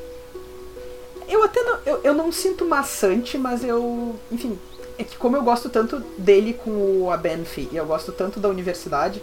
Eu 1.27 1.43
até 1.43 1.61
não, 1.61 1.77
eu, 1.85 2.01
eu 2.03 2.13
não 2.13 2.31
sinto 2.31 2.65
maçante, 2.65 3.37
mas 3.37 3.63
eu. 3.63 4.15
Enfim, 4.31 4.57
é 4.97 5.03
que 5.03 5.15
como 5.17 5.37
eu 5.37 5.43
gosto 5.43 5.69
tanto 5.69 5.99
dele 6.17 6.53
com 6.53 6.71
o 7.01 7.11
Abenfi 7.11 7.69
e 7.71 7.77
eu 7.77 7.85
gosto 7.85 8.11
tanto 8.11 8.39
da 8.39 8.49
universidade, 8.49 9.21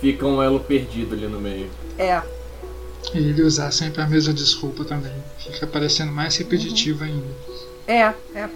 Fica 0.00 0.26
um 0.26 0.42
elo 0.42 0.60
perdido 0.60 1.14
ali 1.14 1.26
no 1.26 1.40
meio. 1.40 1.70
é. 1.98 2.22
E 3.14 3.18
ele 3.18 3.42
usar 3.42 3.70
sempre 3.70 4.00
a 4.00 4.06
mesma 4.06 4.32
desculpa 4.32 4.82
também. 4.82 5.12
Fica 5.38 5.66
parecendo 5.66 6.10
mais 6.10 6.36
repetitivo 6.36 7.04
ainda. 7.04 7.26
É, 7.86 8.00
é. 8.34 8.48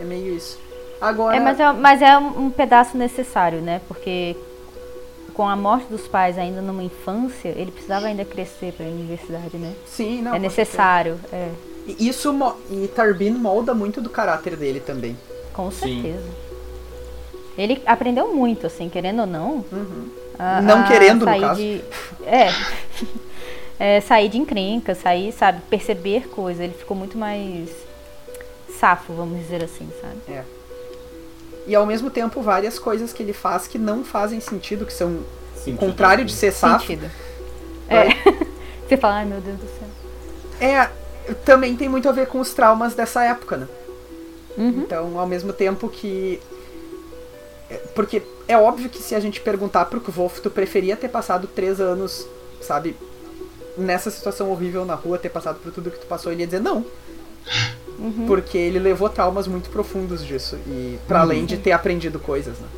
É 0.00 0.04
meio 0.04 0.36
isso. 0.36 0.58
Agora. 1.00 1.36
É, 1.36 1.40
mas 1.40 1.58
é, 1.58 1.72
mas 1.72 2.02
é 2.02 2.16
um 2.16 2.50
pedaço 2.50 2.96
necessário, 2.96 3.60
né? 3.60 3.80
Porque 3.88 4.36
com 5.34 5.48
a 5.48 5.56
morte 5.56 5.86
dos 5.86 6.06
pais 6.08 6.36
ainda 6.38 6.60
numa 6.60 6.82
infância, 6.82 7.48
ele 7.48 7.70
precisava 7.70 8.06
ainda 8.06 8.24
crescer 8.24 8.72
pra 8.72 8.84
universidade, 8.86 9.56
né? 9.56 9.72
Sim, 9.86 10.22
não. 10.22 10.34
é 10.34 10.38
necessário, 10.38 11.18
é. 11.32 11.48
E 11.86 12.08
Isso 12.08 12.32
e 12.70 12.86
Tarbin 12.88 13.30
molda 13.32 13.74
muito 13.74 14.00
do 14.00 14.08
caráter 14.10 14.56
dele 14.56 14.78
também. 14.80 15.16
com 15.52 15.70
Sim. 15.70 16.02
certeza. 16.02 16.26
Ele 17.58 17.82
aprendeu 17.84 18.32
muito, 18.34 18.66
assim, 18.66 18.88
querendo 18.88 19.20
ou 19.20 19.26
não. 19.26 19.64
a- 20.38 20.62
Não 20.62 20.80
a 20.80 20.84
querendo, 20.84 21.20
no 21.20 21.24
sair 21.32 21.40
caso. 21.40 21.60
De, 21.60 21.84
é, 22.24 22.48
é, 23.96 24.00
sair 24.00 24.28
de 24.28 24.38
encrenca, 24.38 24.94
sair, 24.94 25.32
sabe, 25.32 25.60
perceber 25.68 26.28
coisas. 26.28 26.62
Ele 26.62 26.72
ficou 26.72 26.96
muito 26.96 27.18
mais 27.18 27.68
safo, 28.78 29.12
vamos 29.12 29.38
dizer 29.38 29.62
assim, 29.62 29.88
sabe? 30.00 30.16
E 31.66 31.74
ao 31.74 31.86
mesmo 31.86 32.10
tempo 32.10 32.42
várias 32.42 32.78
coisas 32.78 33.12
que 33.12 33.22
ele 33.22 33.32
faz 33.32 33.66
que 33.66 33.78
não 33.78 34.04
fazem 34.04 34.40
sentido, 34.40 34.84
que 34.84 34.92
são 34.92 35.08
o 35.08 35.24
Sentido 35.56 35.78
contrário 35.78 36.24
de 36.24 36.32
ser 36.32 36.52
safo. 36.52 36.86
Sentido. 36.86 37.10
É. 37.88 38.08
Você 38.88 38.96
fala, 38.96 39.14
ai 39.16 39.24
meu 39.24 39.40
Deus 39.40 39.58
do 39.58 39.66
céu. 39.66 39.88
É, 40.60 40.90
também 41.44 41.76
tem 41.76 41.88
muito 41.88 42.08
a 42.08 42.12
ver 42.12 42.26
com 42.26 42.40
os 42.40 42.52
traumas 42.52 42.94
dessa 42.94 43.24
época, 43.24 43.56
né? 43.56 43.68
Uhum. 44.56 44.82
Então, 44.82 45.18
ao 45.18 45.26
mesmo 45.26 45.52
tempo 45.52 45.88
que. 45.88 46.40
é, 47.70 47.76
Porque 47.94 48.22
é 48.48 48.56
óbvio 48.56 48.88
que 48.88 49.02
se 49.02 49.14
a 49.14 49.20
gente 49.20 49.40
perguntar 49.40 49.86
pro 49.86 50.00
Kvolf, 50.00 50.40
tu 50.40 50.50
preferia 50.50 50.96
ter 50.96 51.08
passado 51.08 51.46
três 51.46 51.80
anos, 51.80 52.26
sabe, 52.60 52.96
nessa 53.76 54.10
situação 54.10 54.50
horrível 54.50 54.84
na 54.84 54.94
rua, 54.94 55.18
ter 55.18 55.30
passado 55.30 55.58
por 55.62 55.72
tudo 55.72 55.90
que 55.90 55.98
tu 55.98 56.06
passou, 56.06 56.32
ele 56.32 56.42
ia 56.42 56.46
dizer 56.46 56.60
não. 56.60 56.84
Uhum. 57.98 58.26
Porque 58.26 58.56
ele 58.56 58.78
levou 58.78 59.08
traumas 59.08 59.46
muito 59.46 59.70
profundos 59.70 60.24
disso. 60.24 60.58
E 60.66 60.98
para 61.06 61.20
além 61.20 61.44
de 61.44 61.56
ter 61.56 61.72
aprendido 61.72 62.18
coisas, 62.18 62.58
né? 62.58 62.68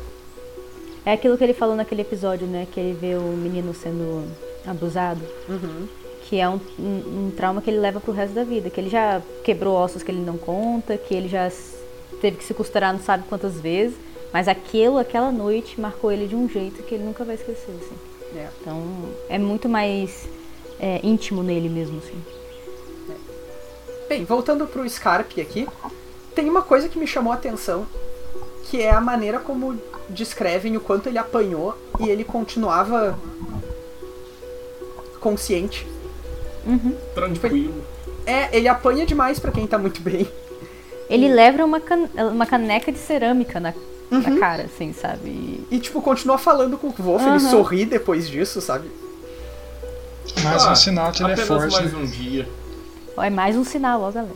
É 1.05 1.13
aquilo 1.13 1.37
que 1.37 1.43
ele 1.43 1.53
falou 1.53 1.75
naquele 1.75 2.01
episódio, 2.01 2.47
né? 2.47 2.67
Que 2.71 2.79
ele 2.79 2.97
vê 2.99 3.15
o 3.15 3.21
menino 3.21 3.73
sendo 3.73 4.23
abusado. 4.65 5.21
Uhum. 5.47 5.87
Que 6.27 6.39
é 6.39 6.49
um, 6.49 6.59
um, 6.79 7.27
um 7.27 7.31
trauma 7.35 7.61
que 7.61 7.69
ele 7.69 7.79
leva 7.79 7.99
pro 7.99 8.11
resto 8.11 8.33
da 8.33 8.43
vida. 8.43 8.69
Que 8.69 8.81
ele 8.81 8.89
já 8.89 9.21
quebrou 9.43 9.75
ossos 9.75 10.01
que 10.01 10.11
ele 10.11 10.21
não 10.21 10.37
conta, 10.37 10.97
que 10.97 11.13
ele 11.13 11.27
já 11.27 11.51
teve 12.19 12.37
que 12.37 12.43
se 12.43 12.53
costurar 12.53 12.91
não 12.91 12.99
sabe 12.99 13.25
quantas 13.29 13.59
vezes. 13.59 13.95
Mas 14.33 14.47
aquilo, 14.47 14.97
aquela 14.97 15.31
noite, 15.31 15.79
marcou 15.79 16.11
ele 16.11 16.27
de 16.27 16.35
um 16.35 16.49
jeito 16.49 16.83
que 16.83 16.95
ele 16.95 17.03
nunca 17.03 17.23
vai 17.23 17.35
esquecer, 17.35 17.71
assim. 17.71 17.95
É. 18.35 18.49
Então, 18.59 18.83
é 19.29 19.37
muito 19.37 19.69
mais 19.69 20.27
é, 20.79 20.99
íntimo 21.03 21.41
nele 21.43 21.69
mesmo, 21.69 21.99
assim. 21.99 22.34
Bem, 24.07 24.23
voltando 24.23 24.67
pro 24.67 24.87
Scarpe 24.87 25.41
aqui, 25.41 25.67
tem 26.35 26.49
uma 26.49 26.61
coisa 26.61 26.87
que 26.89 26.97
me 26.99 27.07
chamou 27.07 27.31
a 27.33 27.35
atenção, 27.35 27.87
que 28.65 28.81
é 28.81 28.91
a 28.91 29.01
maneira 29.01 29.39
como 29.39 29.79
descrevem 30.09 30.77
o 30.77 30.81
quanto 30.81 31.09
ele 31.09 31.17
apanhou 31.17 31.75
e 31.99 32.09
ele 32.09 32.23
continuava 32.23 33.17
consciente. 35.19 35.87
Uhum. 36.65 36.95
Tranquilo. 37.13 37.73
É, 38.25 38.55
ele 38.55 38.67
apanha 38.67 39.05
demais 39.05 39.39
pra 39.39 39.51
quem 39.51 39.65
tá 39.67 39.77
muito 39.77 40.01
bem. 40.01 40.27
Ele 41.09 41.29
leva 41.31 41.63
uma, 41.63 41.79
can- 41.79 42.09
uma 42.31 42.45
caneca 42.45 42.91
de 42.91 42.97
cerâmica 42.97 43.59
na, 43.59 43.73
Uhum. 44.11 44.19
na 44.21 44.39
cara, 44.39 44.63
assim, 44.63 44.93
sabe? 44.93 45.29
E- 45.29 45.67
E, 45.71 45.79
tipo, 45.79 46.01
continua 46.01 46.37
falando 46.37 46.77
com 46.77 46.87
o 46.87 46.91
Wolf, 46.97 47.21
ele 47.21 47.31
Aham. 47.31 47.49
sorri 47.51 47.85
depois 47.85 48.27
disso, 48.27 48.61
sabe? 48.61 48.89
Mais 50.43 50.63
Ah, 50.65 50.71
um 50.71 50.75
sinal 50.75 51.11
que 51.11 51.23
ele 51.23 51.33
é 51.33 51.37
forte. 51.37 51.73
mais 51.73 51.93
um 51.93 52.05
dia. 52.05 52.47
É 53.17 53.29
mais 53.29 53.55
um 53.55 53.63
sinal, 53.63 54.01
ó, 54.01 54.11
galera. 54.11 54.35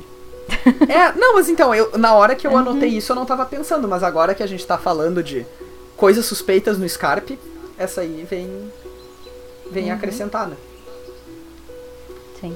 É, 0.90 1.14
não, 1.18 1.36
mas 1.36 1.48
então, 1.48 1.74
eu, 1.74 1.98
na 1.98 2.14
hora 2.14 2.36
que 2.36 2.46
eu 2.46 2.58
anotei 2.58 2.90
isso 2.90 3.12
eu 3.12 3.16
não 3.16 3.26
tava 3.26 3.46
pensando, 3.46 3.88
mas 3.88 4.04
agora 4.04 4.34
que 4.34 4.44
a 4.44 4.48
gente 4.48 4.66
tá 4.66 4.78
falando 4.78 5.22
de 5.24 5.46
coisas 5.96 6.26
suspeitas 6.26 6.78
no 6.78 6.88
Scarpe, 6.88 7.40
essa 7.78 8.02
aí 8.02 8.26
vem. 8.30 8.72
vem 9.72 9.92
acrescentar, 9.92 10.48
né? 10.48 10.58
Sim. 12.40 12.56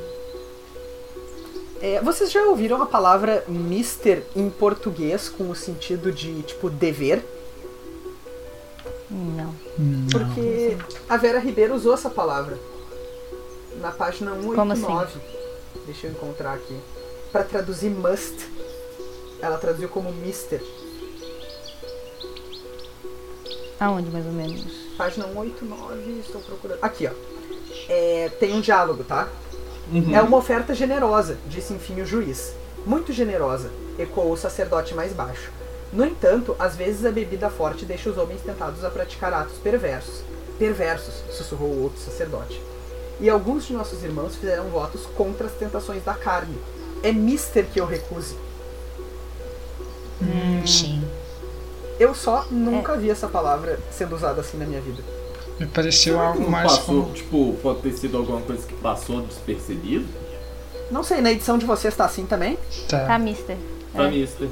É, 1.81 1.99
vocês 2.01 2.31
já 2.31 2.43
ouviram 2.45 2.81
a 2.81 2.85
palavra 2.85 3.43
Mister 3.47 4.23
em 4.35 4.49
português 4.49 5.29
com 5.29 5.49
o 5.49 5.55
sentido 5.55 6.11
de, 6.11 6.41
tipo, 6.43 6.69
dever? 6.69 7.23
Não. 9.11 9.53
Porque 10.11 10.77
a 11.09 11.17
Vera 11.17 11.39
Ribeiro 11.39 11.75
usou 11.75 11.93
essa 11.93 12.09
palavra 12.09 12.57
na 13.81 13.91
página 13.91 14.31
Como 14.55 14.71
assim? 14.71 14.87
189. 15.83 15.85
Deixa 15.85 16.07
eu 16.07 16.11
encontrar 16.11 16.53
aqui. 16.53 16.77
Pra 17.31 17.43
traduzir 17.43 17.89
must, 17.89 18.47
ela 19.41 19.57
traduziu 19.57 19.89
como 19.89 20.11
Mister. 20.11 20.61
Aonde, 23.79 24.09
mais 24.11 24.25
ou 24.25 24.31
menos? 24.31 24.63
Página 24.97 25.25
189, 25.25 26.19
estou 26.19 26.41
procurando. 26.41 26.79
Aqui, 26.81 27.07
ó. 27.07 27.11
É, 27.89 28.29
tem 28.39 28.53
um 28.53 28.61
diálogo, 28.61 29.03
tá? 29.03 29.27
Uhum. 29.91 30.15
É 30.15 30.21
uma 30.21 30.37
oferta 30.37 30.73
generosa, 30.73 31.37
disse 31.47 31.73
enfim 31.73 32.01
o 32.01 32.05
juiz. 32.05 32.53
Muito 32.85 33.11
generosa, 33.11 33.71
ecoou 33.97 34.31
o 34.31 34.37
sacerdote 34.37 34.93
mais 34.93 35.11
baixo. 35.11 35.51
No 35.91 36.05
entanto, 36.05 36.55
às 36.57 36.75
vezes 36.75 37.05
a 37.05 37.11
bebida 37.11 37.49
forte 37.49 37.85
deixa 37.85 38.09
os 38.09 38.17
homens 38.17 38.41
tentados 38.41 38.83
a 38.83 38.89
praticar 38.89 39.33
atos 39.33 39.57
perversos. 39.57 40.23
Perversos, 40.57 41.23
sussurrou 41.35 41.69
o 41.69 41.83
outro 41.83 41.99
sacerdote. 41.99 42.61
E 43.23 43.29
alguns 43.29 43.65
de 43.65 43.73
nossos 43.73 44.03
irmãos 44.03 44.35
fizeram 44.35 44.65
votos 44.65 45.05
contra 45.15 45.47
as 45.47 45.53
tentações 45.53 46.03
da 46.03 46.13
carne. 46.13 46.57
É 47.01 47.11
mister 47.11 47.65
que 47.65 47.79
eu 47.79 47.85
recuse. 47.87 48.35
Sim. 50.65 51.01
Eu 51.99 52.13
só 52.13 52.45
nunca 52.51 52.95
vi 52.97 53.09
essa 53.09 53.27
palavra 53.27 53.79
sendo 53.91 54.15
usada 54.15 54.41
assim 54.41 54.57
na 54.57 54.65
minha 54.65 54.81
vida. 54.81 55.01
Me 55.59 55.65
pareceu 55.67 56.15
Será 56.15 56.25
que 56.25 56.27
algo 56.31 56.43
não 56.43 56.49
mais 56.49 56.71
passou, 56.77 57.03
como. 57.03 57.13
tipo, 57.13 57.55
pode 57.61 57.79
ter 57.81 57.93
sido 57.93 58.17
alguma 58.17 58.41
coisa 58.41 58.65
que 58.67 58.73
passou 58.75 59.21
despercebido? 59.21 60.05
Não 60.91 61.01
sei, 61.03 61.21
na 61.21 61.31
edição 61.31 61.57
de 61.57 61.65
vocês 61.65 61.95
tá 61.95 62.05
assim 62.05 62.25
também? 62.25 62.57
Tá, 62.89 63.05
Tá. 63.05 63.17
mister. 63.19 63.57
Pra 63.93 64.05
É. 64.05 64.09
mister. 64.11 64.49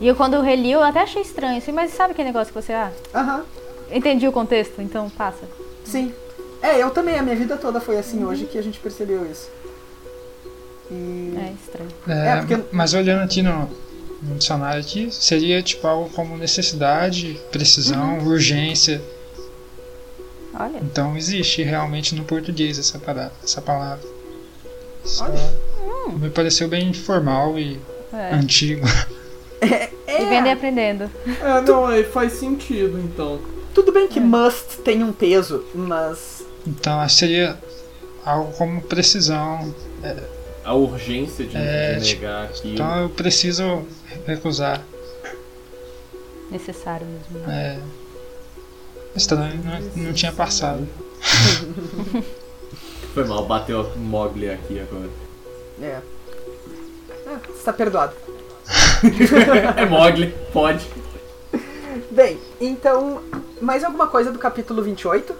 E 0.00 0.06
eu, 0.08 0.16
quando 0.16 0.34
eu 0.34 0.42
reli, 0.42 0.72
eu 0.72 0.82
até 0.82 1.00
achei 1.02 1.22
estranho, 1.22 1.58
assim, 1.58 1.70
mas 1.70 1.92
sabe 1.92 2.12
aquele 2.12 2.28
negócio 2.28 2.52
que 2.52 2.60
você, 2.60 2.72
ah, 2.72 2.90
Aham, 3.14 3.44
entendi 3.92 4.26
o 4.26 4.32
contexto, 4.32 4.80
então 4.82 5.08
passa. 5.10 5.44
sim. 5.84 6.12
É, 6.66 6.82
eu 6.82 6.90
também, 6.90 7.18
a 7.18 7.22
minha 7.22 7.36
vida 7.36 7.56
toda 7.56 7.80
foi 7.80 7.98
assim 7.98 8.24
hoje 8.24 8.46
que 8.46 8.56
a 8.58 8.62
gente 8.62 8.78
percebeu 8.80 9.24
isso. 9.30 9.48
E. 10.90 11.34
É 11.36 11.52
estranho. 11.60 11.90
É, 12.08 12.28
É, 12.28 12.36
porque- 12.36 12.58
Mas 12.72 12.94
olhando 12.94 13.22
aqui 13.22 13.42
no, 13.42 13.68
no 14.22 14.36
dicionário 14.36 14.80
aqui, 14.80 15.08
seria 15.10 15.62
tipo 15.62 15.86
algo 15.86 16.08
como 16.10 16.36
necessidade, 16.36 17.40
precisão, 17.52 18.18
Uhum. 18.18 18.28
urgência. 18.28 19.02
Olha. 20.58 20.78
Então 20.82 21.16
existe 21.16 21.62
realmente 21.62 22.14
no 22.14 22.24
português 22.24 22.78
essa, 22.78 22.98
parada, 22.98 23.32
essa 23.42 23.60
palavra. 23.60 24.06
Só 25.04 25.26
Me 26.18 26.30
pareceu 26.30 26.68
bem 26.68 26.92
formal 26.92 27.58
e 27.58 27.78
É. 28.12 28.34
antigo. 28.34 28.86
E 30.06 30.24
vender 30.26 30.50
aprendendo. 30.50 31.10
É, 31.42 31.60
não, 31.62 31.86
aí 31.86 32.04
faz 32.04 32.34
sentido, 32.34 33.00
então. 33.00 33.40
Tudo 33.74 33.90
bem 33.90 34.06
que 34.06 34.20
must 34.20 34.78
tem 34.84 35.02
um 35.02 35.12
peso, 35.12 35.64
mas. 35.74 36.44
Então 36.66 37.00
acho 37.00 37.14
que 37.14 37.20
seria 37.20 37.58
algo 38.24 38.52
como 38.52 38.80
precisão. 38.82 39.74
A 40.64 40.74
urgência 40.74 41.44
de, 41.44 41.56
É, 41.56 41.94
de 41.98 42.06
tipo, 42.06 42.22
negar 42.22 42.44
aquilo. 42.44 42.74
Então 42.74 43.02
eu 43.02 43.08
preciso 43.10 43.82
recusar. 44.26 44.82
Necessário 46.50 47.06
mesmo. 47.06 47.46
né? 47.46 47.78
É, 47.78 49.16
estranho, 49.16 49.60
não, 49.64 50.04
não 50.04 50.12
tinha 50.12 50.32
passado. 50.32 50.86
Foi 53.12 53.24
mal, 53.24 53.44
bateu 53.46 53.80
a 53.80 53.96
Mogli 53.96 54.50
aqui 54.50 54.80
agora. 54.80 55.08
É. 55.80 56.00
É, 57.26 57.50
está 57.54 57.72
perdoado. 57.72 58.14
é 59.76 59.86
Mogli, 59.86 60.34
pode. 60.52 60.84
Bem, 62.10 62.38
então. 62.60 63.22
Mais 63.60 63.84
alguma 63.84 64.06
coisa 64.08 64.32
do 64.32 64.38
capítulo 64.38 64.82
28? 64.82 65.34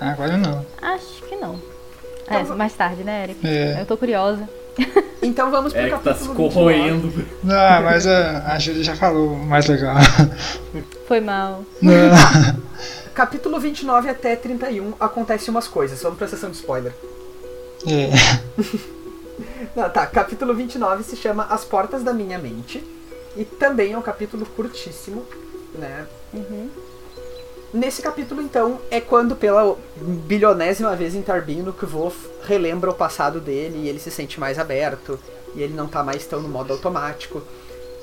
Agora 0.00 0.36
não. 0.36 0.64
Acho 0.80 1.22
que 1.28 1.36
não. 1.36 1.58
É, 2.26 2.40
Então, 2.40 2.56
mais 2.56 2.72
tarde, 2.74 3.04
né, 3.04 3.24
Eric? 3.24 3.46
É. 3.46 3.80
Eu 3.80 3.86
tô 3.86 3.96
curiosa. 3.96 4.48
Então 5.22 5.50
vamos 5.50 5.72
pro 5.72 5.80
É 5.80 5.84
que 5.88 5.90
tá 5.90 6.12
se 6.14 6.28
capítulo 6.28 6.34
29. 6.50 6.54
corroendo. 6.54 7.26
Não, 7.42 7.82
mas 7.82 8.06
a, 8.06 8.52
a 8.52 8.58
Júlia 8.58 8.84
já 8.84 8.94
falou 8.94 9.32
o 9.32 9.46
mais 9.46 9.66
legal. 9.66 9.96
Foi 11.08 11.18
mal. 11.18 11.64
Não. 11.80 11.92
Capítulo 13.14 13.58
29 13.58 14.10
até 14.10 14.36
31 14.36 14.92
acontece 15.00 15.48
umas 15.48 15.66
coisas. 15.66 16.02
Vamos 16.02 16.18
pra 16.18 16.28
sessão 16.28 16.50
de 16.50 16.56
spoiler. 16.56 16.92
É. 17.86 18.10
Não, 19.74 19.88
tá, 19.88 20.06
capítulo 20.06 20.52
29 20.54 21.02
se 21.04 21.16
chama 21.16 21.46
As 21.48 21.64
Portas 21.64 22.02
da 22.02 22.12
Minha 22.12 22.38
Mente. 22.38 22.84
E 23.36 23.44
também 23.46 23.92
é 23.92 23.98
um 23.98 24.02
capítulo 24.02 24.44
curtíssimo, 24.44 25.24
né? 25.74 26.06
Uhum. 26.34 26.68
Nesse 27.74 28.00
capítulo, 28.00 28.40
então, 28.40 28.78
é 28.88 29.00
quando 29.00 29.34
pela 29.34 29.76
bilionésima 29.96 30.94
vez 30.94 31.12
em 31.12 31.22
Tarbin, 31.22 31.62
o 31.62 31.72
Kvof 31.72 32.16
relembra 32.46 32.88
o 32.88 32.94
passado 32.94 33.40
dele 33.40 33.78
e 33.78 33.88
ele 33.88 33.98
se 33.98 34.12
sente 34.12 34.38
mais 34.38 34.60
aberto. 34.60 35.18
E 35.56 35.60
ele 35.60 35.74
não 35.74 35.88
tá 35.88 36.00
mais 36.00 36.24
tão 36.24 36.40
no 36.40 36.48
modo 36.48 36.72
automático. 36.72 37.42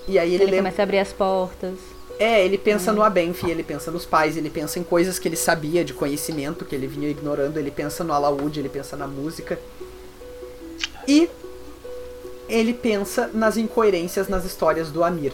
E 0.09 0.19
aí 0.19 0.33
ele, 0.33 0.43
Ele, 0.43 0.51
lembra. 0.51 0.57
começa 0.63 0.81
a 0.81 0.83
abrir 0.83 0.99
as 0.99 1.13
portas. 1.13 1.75
É, 2.19 2.43
ele 2.43 2.57
pensa 2.57 2.91
no 2.91 3.01
Abenfi, 3.01 3.49
ele 3.49 3.63
pensa 3.63 3.89
nos 3.89 4.05
pais, 4.05 4.35
ele 4.35 4.49
pensa 4.49 4.77
em 4.77 4.83
coisas 4.83 5.17
que 5.17 5.25
ele 5.27 5.37
sabia 5.37 5.85
de 5.85 5.93
conhecimento 5.93 6.65
que 6.65 6.75
ele 6.75 6.85
vinha 6.85 7.09
ignorando, 7.09 7.57
ele 7.57 7.71
pensa 7.71 8.03
no 8.03 8.11
alaúde, 8.11 8.59
ele 8.59 8.67
pensa 8.67 8.97
na 8.97 9.07
música. 9.07 9.57
E 11.07 11.29
ele 12.49 12.73
pensa 12.73 13.29
nas 13.33 13.55
incoerências 13.55 14.27
nas 14.27 14.43
histórias 14.43 14.91
do 14.91 15.01
Amir. 15.01 15.31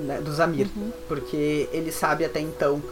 Né, 0.00 0.20
dos 0.20 0.40
Amir. 0.40 0.68
Porque 1.08 1.68
ele 1.72 1.92
sabe 1.92 2.24
até 2.24 2.40
então 2.40 2.82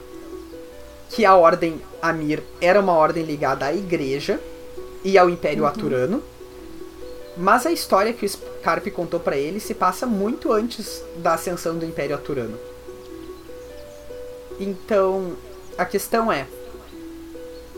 que 1.10 1.24
a 1.24 1.34
ordem 1.34 1.80
Amir 2.02 2.42
era 2.60 2.80
uma 2.80 2.92
ordem 2.92 3.24
ligada 3.24 3.66
à 3.66 3.74
igreja 3.74 4.38
e 5.02 5.16
ao 5.16 5.30
Império 5.30 5.66
Aturano. 5.66 6.22
Mas 7.36 7.64
a 7.64 7.72
história 7.72 8.12
que 8.12 8.26
o 8.26 8.28
Scarpe 8.28 8.90
contou 8.90 9.20
pra 9.20 9.36
ele 9.36 9.60
se 9.60 9.72
passa 9.74 10.06
muito 10.06 10.52
antes 10.52 11.02
da 11.16 11.34
ascensão 11.34 11.78
do 11.78 11.84
Império 11.84 12.16
Aturano. 12.16 12.58
Então, 14.58 15.32
a 15.76 15.84
questão 15.84 16.32
é: 16.32 16.46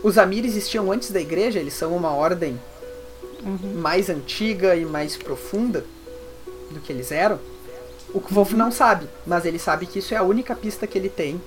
os 0.03 0.17
Amir 0.17 0.45
existiam 0.45 0.91
antes 0.91 1.11
da 1.11 1.21
igreja? 1.21 1.59
Eles 1.59 1.75
são 1.75 1.95
uma 1.95 2.11
ordem 2.11 2.59
mais 3.75 4.09
antiga 4.09 4.75
e 4.75 4.83
mais 4.83 5.15
profunda 5.15 5.85
do 6.71 6.79
que 6.79 6.91
eles 6.91 7.11
eram? 7.11 7.39
O 8.13 8.19
Kvolf 8.19 8.53
não 8.53 8.71
sabe, 8.71 9.07
mas 9.25 9.45
ele 9.45 9.59
sabe 9.59 9.85
que 9.85 9.99
isso 9.99 10.13
é 10.13 10.17
a 10.17 10.23
única 10.23 10.55
pista 10.55 10.85
que 10.85 10.97
ele 10.97 11.09
tem 11.09 11.41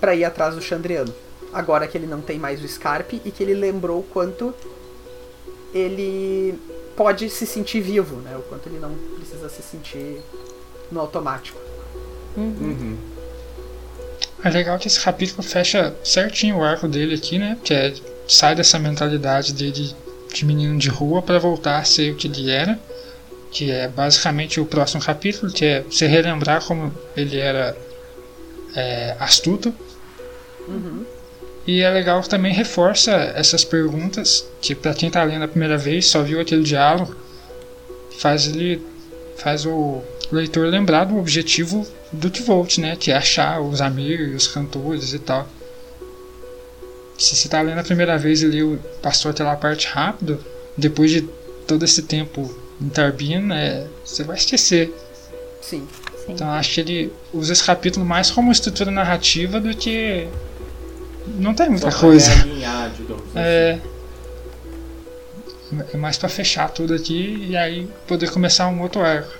pra 0.00 0.14
ir 0.14 0.24
atrás 0.24 0.54
do 0.54 0.62
Chandriano. 0.62 1.12
Agora 1.52 1.86
que 1.86 1.96
ele 1.96 2.06
não 2.06 2.20
tem 2.20 2.38
mais 2.38 2.62
o 2.62 2.68
Scarpe 2.68 3.20
e 3.24 3.30
que 3.30 3.42
ele 3.42 3.54
lembrou 3.54 4.00
o 4.00 4.02
quanto 4.02 4.54
ele 5.72 6.58
pode 6.96 7.28
se 7.28 7.46
sentir 7.46 7.80
vivo, 7.80 8.16
né? 8.16 8.36
O 8.36 8.42
quanto 8.42 8.68
ele 8.68 8.78
não 8.78 8.94
precisa 9.16 9.48
se 9.48 9.62
sentir 9.62 10.20
no 10.90 11.00
automático. 11.00 11.58
Uhum. 12.36 12.96
É 14.42 14.50
legal 14.50 14.78
que 14.78 14.86
esse 14.86 15.00
capítulo 15.00 15.42
fecha 15.42 15.94
certinho 16.04 16.58
o 16.58 16.62
arco 16.62 16.86
dele 16.86 17.14
aqui, 17.14 17.38
né? 17.38 17.58
Que 17.62 17.74
é 17.74 17.94
sai 18.28 18.54
dessa 18.54 18.78
mentalidade 18.78 19.52
dele 19.52 19.94
de 20.32 20.44
menino 20.44 20.78
de 20.78 20.88
rua 20.88 21.22
para 21.22 21.38
voltar 21.38 21.78
a 21.78 21.84
ser 21.84 22.12
o 22.12 22.16
que 22.16 22.26
ele 22.26 22.50
era, 22.50 22.78
que 23.50 23.70
é 23.70 23.88
basicamente 23.88 24.60
o 24.60 24.66
próximo 24.66 25.02
capítulo, 25.02 25.52
que 25.52 25.64
é 25.64 25.84
se 25.90 26.06
relembrar 26.06 26.64
como 26.64 26.92
ele 27.16 27.38
era 27.38 27.76
é, 28.74 29.16
astuto. 29.18 29.74
E 31.66 31.80
é 31.80 31.90
legal 31.90 32.22
que 32.22 32.28
também 32.28 32.52
reforça 32.52 33.12
essas 33.34 33.64
perguntas, 33.64 34.46
que 34.60 34.74
para 34.74 34.94
quem 34.94 35.10
tá 35.10 35.22
lendo 35.24 35.44
a 35.44 35.48
primeira 35.48 35.76
vez, 35.76 36.06
só 36.06 36.22
viu 36.22 36.40
aquele 36.40 36.62
diálogo, 36.62 37.14
faz 38.18 38.46
ele 38.46 38.80
faz 39.36 39.66
o 39.66 40.02
leitor 40.30 40.66
lembrar 40.68 41.04
do 41.04 41.18
objetivo 41.18 41.86
do 42.12 42.30
Tvolt, 42.30 42.78
né? 42.78 42.96
Que 42.96 43.10
é 43.10 43.16
achar 43.16 43.60
os 43.60 43.80
amigos, 43.80 44.34
os 44.34 44.48
cantores 44.48 45.12
e 45.12 45.18
tal. 45.18 45.48
Se 47.18 47.34
você 47.34 47.48
tá 47.48 47.60
lendo 47.62 47.78
a 47.78 47.84
primeira 47.84 48.16
vez 48.18 48.42
e 48.42 48.46
leu, 48.46 48.78
passou 49.02 49.30
aquela 49.30 49.56
parte 49.56 49.86
rápido, 49.86 50.38
depois 50.76 51.10
de 51.10 51.22
todo 51.66 51.84
esse 51.84 52.02
tempo 52.02 52.54
em 52.80 52.88
Tarbina, 52.88 53.58
é, 53.58 53.86
você 54.04 54.22
vai 54.24 54.36
esquecer. 54.36 54.94
Sim. 55.62 55.86
Sim. 56.24 56.32
Então 56.32 56.50
acho 56.50 56.74
que 56.74 56.80
ele 56.80 57.12
usa 57.32 57.52
esse 57.52 57.64
capítulo 57.64 58.04
mais 58.04 58.30
como 58.30 58.50
estrutura 58.52 58.90
narrativa 58.90 59.60
do 59.60 59.74
que. 59.74 60.28
Não 61.38 61.54
tem 61.54 61.68
muita 61.68 61.90
Só 61.90 61.98
pra 61.98 62.08
coisa. 62.08 62.30
realinhar, 62.30 62.90
digamos 62.90 63.24
assim. 63.24 63.38
É. 63.38 63.80
É 65.92 65.96
mais 65.96 66.16
pra 66.16 66.28
fechar 66.28 66.70
tudo 66.70 66.94
aqui 66.94 67.48
e 67.48 67.56
aí 67.56 67.88
poder 68.06 68.30
começar 68.30 68.68
um 68.68 68.80
outro 68.82 69.00
arco. 69.02 69.32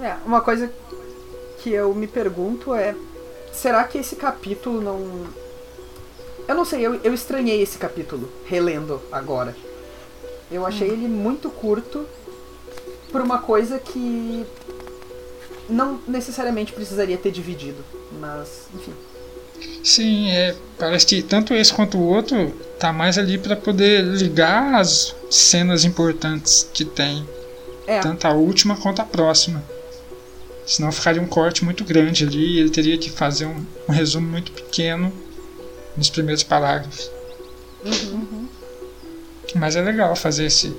É, 0.00 0.14
uma 0.24 0.40
coisa 0.40 0.70
que 1.60 1.70
eu 1.70 1.92
me 1.94 2.06
pergunto 2.06 2.72
é: 2.74 2.94
será 3.52 3.84
que 3.84 3.98
esse 3.98 4.16
capítulo 4.16 4.80
não. 4.80 5.26
Eu 6.46 6.54
não 6.54 6.64
sei, 6.64 6.80
eu, 6.84 7.00
eu 7.02 7.14
estranhei 7.14 7.60
esse 7.62 7.78
capítulo, 7.78 8.30
relendo 8.46 9.00
agora. 9.10 9.54
Eu 10.52 10.66
achei 10.66 10.88
ele 10.88 11.08
muito 11.08 11.48
curto 11.48 12.06
por 13.10 13.20
uma 13.20 13.38
coisa 13.38 13.78
que 13.78 14.44
não 15.68 15.98
necessariamente 16.06 16.72
precisaria 16.72 17.16
ter 17.16 17.32
dividido. 17.32 17.82
Mas, 18.20 18.66
enfim. 18.74 18.92
Sim, 19.82 20.30
é, 20.30 20.54
parece 20.78 21.06
que 21.06 21.22
tanto 21.22 21.54
esse 21.54 21.72
quanto 21.72 21.96
o 21.96 22.06
outro 22.06 22.50
tá 22.78 22.92
mais 22.92 23.16
ali 23.16 23.38
pra 23.38 23.56
poder 23.56 24.02
ligar 24.04 24.74
as 24.74 25.14
cenas 25.30 25.84
importantes 25.84 26.68
que 26.72 26.84
tem, 26.84 27.26
É, 27.86 28.00
tanto 28.00 28.26
a 28.26 28.32
última 28.32 28.76
quanto 28.76 29.00
a 29.00 29.04
próxima. 29.04 29.62
Senão 30.66 30.92
ficaria 30.92 31.20
um 31.20 31.26
corte 31.26 31.64
muito 31.64 31.84
grande 31.84 32.24
ali 32.24 32.56
e 32.56 32.60
ele 32.60 32.70
teria 32.70 32.96
que 32.96 33.10
fazer 33.10 33.46
um, 33.46 33.64
um 33.88 33.92
resumo 33.92 34.28
muito 34.28 34.52
pequeno 34.52 35.12
nos 35.96 36.08
primeiros 36.10 36.42
parágrafos. 36.42 37.10
Mas 39.54 39.76
é 39.76 39.80
legal 39.82 40.14
fazer 40.16 40.46
esse, 40.46 40.74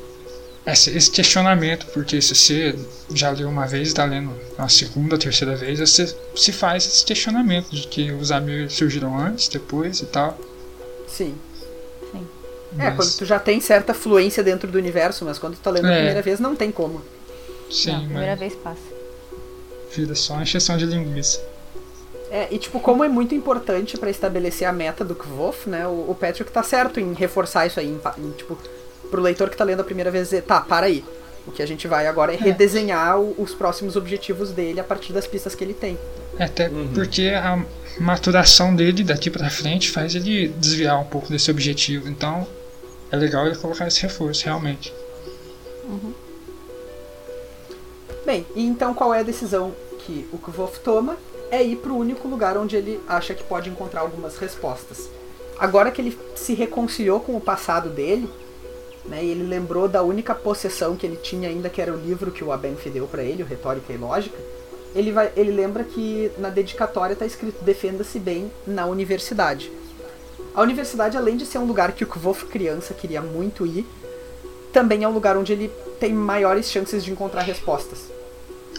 esse, 0.66 0.90
esse 0.98 1.12
questionamento, 1.12 1.86
porque 1.94 2.22
se 2.22 2.34
você 2.36 2.76
já 3.14 3.30
leu 3.30 3.48
uma 3.50 3.68
vez 3.68 3.88
e 3.88 3.92
está 3.92 4.06
lendo 4.06 4.32
uma 4.58 4.70
segunda, 4.70 5.18
terceira 5.18 5.56
vez, 5.56 5.80
você 5.80 6.14
se 6.36 6.52
faz 6.52 6.86
esse 6.86 7.06
questionamento 7.06 7.70
de 7.70 7.88
que 7.88 8.12
os 8.12 8.32
amigos 8.32 8.74
surgiram 8.74 9.18
antes, 9.18 9.48
depois 9.48 10.00
e 10.02 10.06
tal. 10.06 10.38
sim. 11.08 11.36
Sim. 12.12 12.28
É, 12.80 12.86
Mas- 12.90 12.96
quando 12.96 13.18
tu 13.18 13.26
já 13.26 13.40
tem 13.40 13.60
certa 13.62 13.94
fluência 13.94 14.44
dentro 14.44 14.72
do 14.72 14.78
universo, 14.78 15.24
mas 15.26 15.38
quando 15.38 15.54
tu 15.56 15.60
tá 15.62 15.70
lendo 15.70 15.86
a 15.86 15.92
É. 15.92 15.96
primeira 15.98 16.22
vez, 16.22 16.40
não 16.40 16.56
tem 16.56 16.72
como. 16.72 17.02
Sim, 17.72 17.92
Não, 17.92 18.00
primeira 18.06 18.32
mas 18.32 18.40
vez 18.40 18.56
passa. 18.56 18.82
vira 19.96 20.16
só 20.16 20.34
uma 20.34 20.42
encheção 20.44 20.76
de 20.78 20.86
linguiça. 20.86 21.40
É, 22.36 22.48
e 22.50 22.58
tipo, 22.58 22.80
como 22.80 23.04
é 23.04 23.08
muito 23.08 23.36
importante 23.36 23.96
pra 23.96 24.10
estabelecer 24.10 24.68
a 24.68 24.74
meta 24.74 25.06
do 25.06 25.14
Kvof, 25.14 25.70
né? 25.70 25.86
O, 25.88 26.10
o 26.10 26.18
Patrick 26.20 26.52
tá 26.52 26.64
certo 26.64 27.00
em 27.00 27.14
reforçar 27.14 27.68
isso 27.68 27.80
aí, 27.80 27.86
em, 27.88 28.00
em, 28.26 28.32
tipo, 28.32 28.58
pro 29.12 29.22
leitor 29.22 29.52
que 29.52 29.56
tá 29.56 29.64
lendo 29.64 29.82
a 29.82 29.84
primeira 29.84 30.10
vez 30.10 30.26
dizer, 30.30 30.42
tá, 30.42 30.60
para 30.60 30.88
aí. 30.88 31.06
O 31.46 31.52
que 31.52 31.62
a 31.62 31.66
gente 31.68 31.88
vai 31.88 32.08
agora 32.08 32.34
é 32.34 32.36
redesenhar 32.38 33.20
o- 33.20 33.36
os 33.38 33.54
próximos 33.54 33.96
objetivos 33.96 34.50
dele 34.50 34.80
a 34.80 34.84
partir 34.84 35.14
das 35.14 35.28
pistas 35.28 35.54
que 35.54 35.64
ele 35.64 35.76
tem. 35.76 35.96
Até 36.40 36.70
Uhum. 36.70 36.88
porque 36.96 37.28
a 37.36 37.64
maturação 38.00 38.76
dele 38.76 39.04
daqui 39.04 39.30
pra 39.30 39.48
frente 39.52 39.92
faz 39.92 40.16
ele 40.16 40.48
desviar 40.48 41.00
um 41.00 41.06
pouco 41.06 41.30
desse 41.30 41.52
objetivo. 41.52 42.10
Então 42.10 42.48
é 43.12 43.16
legal 43.16 43.46
ele 43.46 43.58
colocar 43.58 43.86
esse 43.88 44.02
reforço, 44.02 44.46
realmente. 44.46 44.92
Bem, 48.26 48.46
e 48.56 48.66
então 48.66 48.94
qual 48.94 49.14
é 49.14 49.20
a 49.20 49.24
decisão 49.24 49.74
que 50.00 50.28
o 50.32 50.38
Kvof 50.38 50.80
toma? 50.80 51.18
É 51.54 51.62
ir 51.62 51.76
pro 51.76 51.96
único 51.96 52.28
lugar 52.28 52.58
onde 52.58 52.76
ele 52.76 53.00
acha 53.08 53.36
que 53.36 53.44
pode 53.44 53.70
encontrar 53.70 54.02
algumas 54.02 54.40
respostas. 54.40 55.08
Agora 55.60 55.92
que 55.92 56.02
ele 56.02 56.18
se 56.36 56.56
reconciliou 56.56 57.20
com 57.20 57.38
o 57.38 57.40
passado 57.40 57.90
dele, 57.90 58.28
né, 59.06 59.24
e 59.24 59.30
ele 59.30 59.44
lembrou 59.44 59.88
da 59.88 60.02
única 60.02 60.34
possessão 60.34 60.96
que 60.96 61.06
ele 61.06 61.16
tinha 61.18 61.48
ainda, 61.48 61.70
que 61.70 61.80
era 61.80 61.94
o 61.94 61.96
livro 61.96 62.32
que 62.32 62.44
o 62.44 62.52
Abenfi 62.52 62.90
deu 62.90 63.06
pra 63.06 63.24
ele, 63.24 63.44
o 63.44 63.46
Retórica 63.46 63.94
e 63.94 63.98
Lógica, 63.98 64.36
ele, 64.96 65.12
vai, 65.12 65.32
ele 65.36 65.52
lembra 65.52 65.84
que 65.84 66.32
na 66.40 66.50
dedicatória 66.50 67.16
tá 67.16 67.24
escrito 67.24 67.64
defenda-se 67.64 68.18
bem 68.18 68.52
na 68.66 68.88
universidade. 68.88 69.72
A 70.56 70.62
universidade, 70.64 71.18
além 71.18 71.38
de 71.38 71.46
ser 71.46 71.60
um 71.60 71.66
lugar 71.66 71.92
que 71.92 72.04
o 72.04 72.08
Kvof 72.08 72.48
criança 72.48 72.96
queria 72.96 73.22
muito 73.22 73.64
ir, 73.64 73.86
também 74.72 75.04
é 75.04 75.08
um 75.08 75.14
lugar 75.14 75.38
onde 75.38 75.54
ele 75.54 75.72
tem 76.00 76.12
maiores 76.12 76.72
chances 76.72 77.04
de 77.06 77.12
encontrar 77.12 77.44
respostas. 77.44 78.00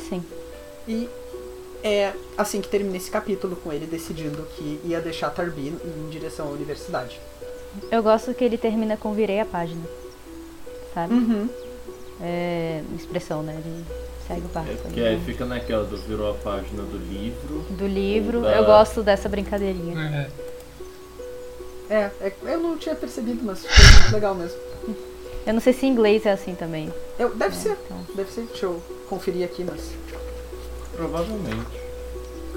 Sim. 0.08 0.24
E 0.88 1.08
é 1.84 2.12
assim 2.36 2.60
que 2.60 2.68
termina 2.68 2.96
esse 2.96 3.10
capítulo, 3.10 3.54
com 3.56 3.72
ele 3.72 3.86
decidindo 3.86 4.44
que 4.56 4.80
ia 4.84 5.00
deixar 5.00 5.30
Tarbin 5.30 5.76
em 5.84 6.08
direção 6.10 6.48
à 6.48 6.50
universidade. 6.50 7.20
Eu 7.90 8.02
gosto 8.02 8.32
que 8.34 8.42
ele 8.42 8.56
termina 8.58 8.96
com 8.96 9.12
virei 9.12 9.38
a 9.40 9.44
página. 9.44 9.82
Sabe? 10.94 11.12
Uhum. 11.14 11.48
É, 12.22 12.82
expressão, 12.96 13.42
né? 13.42 13.60
De 13.62 13.84
segue 14.26 14.40
o 14.46 14.48
barco. 14.48 14.70
É 14.70 14.74
porque 14.76 15.00
aí 15.00 15.20
fica 15.24 15.44
naquela 15.44 15.84
do 15.84 15.96
virou 15.98 16.30
a 16.30 16.34
página 16.34 16.82
do 16.84 16.96
livro. 16.96 17.64
Do 17.70 17.86
livro. 17.86 18.40
Da- 18.42 18.56
Eu 18.56 18.64
gosto 18.64 19.02
dessa 19.02 19.28
brincadeirinha. 19.28 20.28
É, 20.30 20.44
É, 21.94 22.10
é, 22.20 22.32
eu 22.44 22.58
não 22.60 22.78
tinha 22.78 22.94
percebido, 22.94 23.42
mas 23.44 23.60
foi 23.66 24.00
muito 24.00 24.14
legal 24.14 24.34
mesmo. 24.34 24.58
Eu 25.46 25.52
não 25.52 25.60
sei 25.60 25.74
se 25.74 25.84
em 25.84 25.90
inglês 25.90 26.24
é 26.24 26.30
assim 26.32 26.54
também. 26.54 26.90
Eu, 27.18 27.34
deve 27.34 27.54
ser, 27.54 27.76
então. 27.84 27.98
deve 28.14 28.32
ser. 28.32 28.42
Deixa 28.46 28.64
eu 28.64 28.82
conferir 29.10 29.44
aqui, 29.44 29.62
mas. 29.64 29.90
Provavelmente. 30.96 31.84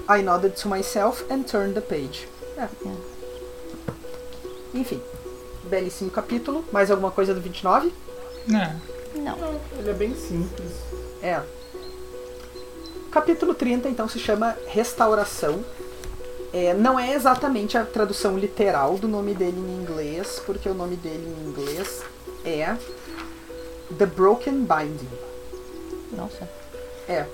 I 0.10 0.22
nodded 0.22 0.56
to 0.62 0.70
myself 0.70 1.26
and 1.32 1.44
turned 1.44 1.74
the 1.74 1.82
page. 1.82 2.28
É. 2.58 2.68
Enfim, 4.74 5.02
belíssimo 5.64 6.10
capítulo. 6.10 6.64
Mais 6.72 6.90
alguma 6.90 7.12
coisa 7.12 7.34
do 7.34 7.42
29? 7.42 7.94
Né? 8.48 8.80
Não. 9.16 9.38
Não, 9.38 9.60
ele 9.78 9.90
é 9.90 9.94
bem 9.94 10.16
simples. 10.16 10.72
É. 11.22 11.42
Capítulo 13.12 13.54
30, 13.54 13.90
então, 13.90 14.08
se 14.08 14.20
chama 14.20 14.56
Restauração. 14.68 15.64
É, 16.54 16.74
não 16.74 16.98
é 16.98 17.14
exatamente 17.14 17.78
a 17.78 17.84
tradução 17.84 18.38
literal 18.38 18.98
do 18.98 19.08
nome 19.08 19.34
dele 19.34 19.58
em 19.58 19.82
inglês, 19.82 20.42
porque 20.46 20.70
o 20.70 20.74
nome 20.74 20.96
dele 20.96 21.28
em 21.28 21.50
inglês 21.50 22.02
é 22.46 22.78
The 23.98 24.06
Broken 24.06 24.66
Binding. 24.66 25.10
Nossa. 26.12 26.48
É. 27.08 27.26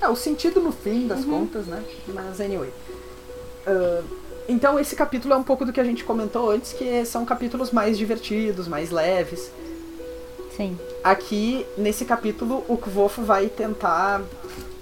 É, 0.00 0.08
o 0.08 0.16
sentido 0.16 0.60
no 0.60 0.72
fim 0.72 1.06
das 1.06 1.24
contas, 1.24 1.66
né? 1.66 1.82
Mas, 2.08 2.40
anyway. 2.40 2.70
Ah, 3.66 4.02
então, 4.48 4.78
esse 4.78 4.94
capítulo 4.94 5.34
é 5.34 5.36
um 5.36 5.42
pouco 5.42 5.64
do 5.64 5.72
que 5.72 5.80
a 5.80 5.84
gente 5.84 6.04
comentou 6.04 6.50
antes, 6.50 6.72
que 6.72 7.04
são 7.04 7.24
capítulos 7.24 7.72
mais 7.72 7.98
divertidos, 7.98 8.68
mais 8.68 8.90
leves. 8.90 9.50
Sim. 10.56 10.78
Aqui, 11.02 11.66
nesse 11.76 12.04
capítulo, 12.04 12.64
o 12.68 12.76
Kvof 12.76 13.20
vai 13.20 13.48
tentar 13.48 14.22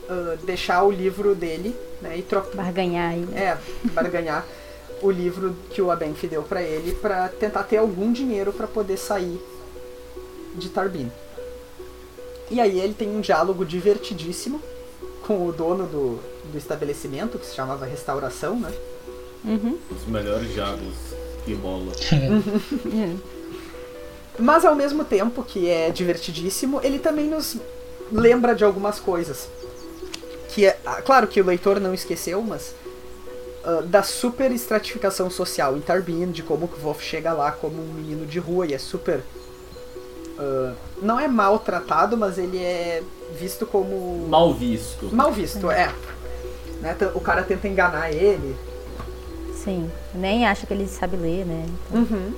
ah, 0.08 0.36
deixar 0.44 0.82
o 0.84 0.90
livro 0.90 1.34
dele, 1.34 1.74
né? 2.02 2.18
E 2.18 2.22
trocar. 2.22 2.56
Barganhar 2.56 3.12
aí. 3.12 3.20
né? 3.20 3.40
É, 3.40 3.58
barganhar 3.90 4.44
o 5.00 5.10
livro 5.10 5.56
que 5.70 5.80
o 5.80 5.90
Abenf 5.90 6.24
deu 6.24 6.42
pra 6.42 6.62
ele 6.62 6.94
pra 6.94 7.28
tentar 7.28 7.62
ter 7.64 7.78
algum 7.78 8.12
dinheiro 8.12 8.52
pra 8.52 8.66
poder 8.66 8.98
sair 8.98 9.40
de 10.54 10.68
Tarbin. 10.68 11.10
E 12.50 12.60
aí 12.60 12.78
ele 12.78 12.94
tem 12.94 13.08
um 13.08 13.20
diálogo 13.20 13.64
divertidíssimo 13.64 14.60
com 15.26 15.46
o 15.46 15.52
dono 15.52 15.86
do, 15.86 16.20
do 16.50 16.58
estabelecimento, 16.58 17.38
que 17.38 17.46
se 17.46 17.54
chamava 17.54 17.86
Restauração, 17.86 18.58
né? 18.58 18.72
Uhum. 19.44 19.78
Os 19.90 20.06
melhores 20.06 20.52
diálogos 20.52 20.94
que 21.44 21.54
rola. 21.54 21.92
Mas 24.38 24.64
ao 24.64 24.74
mesmo 24.74 25.04
tempo 25.04 25.42
que 25.42 25.68
é 25.68 25.90
divertidíssimo, 25.90 26.80
ele 26.82 26.98
também 26.98 27.28
nos 27.28 27.56
lembra 28.10 28.54
de 28.54 28.64
algumas 28.64 28.98
coisas. 28.98 29.48
Que 30.48 30.66
é, 30.66 30.78
ah, 30.84 31.02
claro 31.02 31.26
que 31.26 31.40
o 31.40 31.44
leitor 31.44 31.80
não 31.80 31.94
esqueceu, 31.94 32.40
mas 32.42 32.74
ah, 33.64 33.82
da 33.84 34.02
super 34.02 34.50
estratificação 34.52 35.30
social 35.30 35.76
em 35.76 35.80
Tarbin, 35.80 36.30
de 36.30 36.42
como 36.42 36.66
o 36.66 36.68
Kvof 36.68 37.02
chega 37.02 37.32
lá 37.32 37.50
como 37.52 37.80
um 37.80 37.92
menino 37.92 38.26
de 38.26 38.38
rua 38.38 38.66
e 38.66 38.74
é 38.74 38.78
super 38.78 39.20
ah, 40.38 40.74
não 41.00 41.18
é 41.18 41.28
maltratado, 41.28 42.16
mas 42.16 42.38
ele 42.38 42.58
é 42.58 43.02
visto 43.38 43.66
como 43.66 44.26
Mal 44.28 44.52
visto. 44.54 45.08
mal 45.14 45.32
visto, 45.32 45.70
é. 45.70 45.92
Né, 46.80 46.96
O 47.14 47.20
cara 47.20 47.42
tenta 47.42 47.66
enganar 47.68 48.12
ele. 48.12 48.54
Sim. 49.54 49.90
Nem 50.14 50.46
acha 50.46 50.66
que 50.66 50.74
ele 50.74 50.86
sabe 50.86 51.16
ler, 51.16 51.44
né? 51.46 51.64
Então, 51.88 52.00
Uhum. 52.02 52.32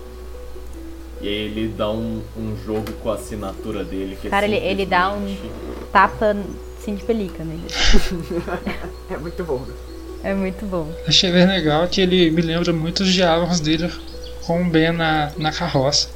E 1.21 1.29
aí 1.29 1.35
ele 1.35 1.69
dá 1.69 1.91
um, 1.91 2.23
um 2.37 2.55
jogo 2.65 2.93
com 3.03 3.11
a 3.11 3.15
assinatura 3.15 3.83
dele. 3.83 4.19
Que 4.21 4.27
é 4.27 4.31
Cara, 4.31 4.45
ele- 4.47 4.57
ele 4.57 4.85
dá 4.87 5.11
um- 5.13 5.37
Tapa 5.91 6.37
assim 6.79 6.95
de 6.95 7.03
pelica 7.05 7.43
nele. 7.43 7.63
É 9.11 9.17
muito 9.17 9.43
bom. 9.45 9.59
né? 9.61 9.75
É 10.23 10.35
muito 10.35 10.67
bom. 10.67 10.89
Achei 11.07 11.33
bem 11.33 11.47
legal 11.47 11.87
que 11.89 12.01
ele 12.01 12.31
me 12.31 12.43
lembra 12.43 12.73
muito 12.73 13.03
os 13.03 13.13
diálogos 13.13 13.61
dele 13.61 13.91
com 14.47 14.61
o 14.63 14.65
Ben 14.71 14.93
na, 14.93 15.33
na 15.39 15.51
carroça. 15.53 16.09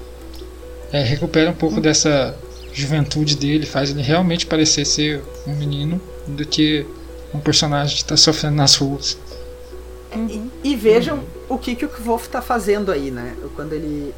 É, 0.93 1.03
recupera 1.03 1.51
um 1.51 1.55
pouco 1.55 1.81
dessa 1.81 2.37
juventude 2.73 3.37
dele, 3.37 3.67
faz 3.67 3.91
ele 3.91 4.03
realmente 4.03 4.47
parecer 4.47 4.85
ser 4.85 5.23
um 5.47 5.55
menino 5.55 6.01
do 6.27 6.47
que 6.47 6.87
um 7.35 7.41
personagem 7.41 7.97
que 7.97 8.03
está 8.03 8.17
sofrendo 8.17 8.57
nas 8.57 8.75
ruas. 8.77 9.17
E 10.65 10.75
vejam 10.75 11.23
o 11.49 11.57
que, 11.57 11.75
que 11.77 11.85
o 11.85 11.89
Kvof 11.89 12.29
tá 12.29 12.43
fazendo 12.43 12.91
aí, 12.91 13.11
né? 13.11 13.37
Quando 13.55 13.73
ele. 13.73 14.15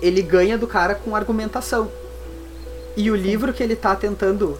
Ele 0.00 0.20
ganha 0.20 0.58
do 0.58 0.66
cara 0.66 0.94
com 0.94 1.14
argumentação. 1.14 1.88
E 2.96 3.10
o 3.10 3.16
livro 3.16 3.52
que 3.52 3.62
ele 3.62 3.76
tá 3.76 3.94
tentando. 3.94 4.58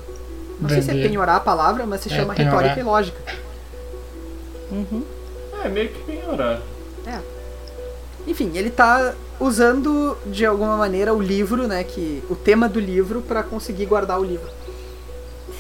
Não 0.61 0.69
sei 0.69 0.81
se 0.81 0.91
é 0.91 0.95
Vender. 0.95 1.09
penhorar 1.09 1.37
a 1.37 1.41
palavra, 1.41 1.85
mas 1.85 2.01
se 2.01 2.13
É, 2.13 2.17
chama 2.17 2.35
penhorar. 2.35 2.61
Retórica 2.61 2.81
e 2.81 2.85
Lógica. 2.85 3.19
Uhum. 4.71 5.05
É, 5.65 5.69
meio 5.69 5.89
que 5.89 6.03
penhorar. 6.05 6.63
Enfim, 8.27 8.53
ele 8.55 8.71
tá 8.71 9.15
usando 9.43 10.17
de 10.27 10.45
alguma 10.47 10.77
maneira 10.77 11.13
o 11.13 11.21
livro, 11.21 11.67
né? 11.67 11.85
Que, 11.85 12.23
o 12.31 12.37
tema 12.37 12.69
do 12.69 12.81
livro 12.81 13.23
pra 13.23 13.43
conseguir 13.43 13.87
guardar 13.87 14.19
o 14.21 14.25
livro. 14.25 14.49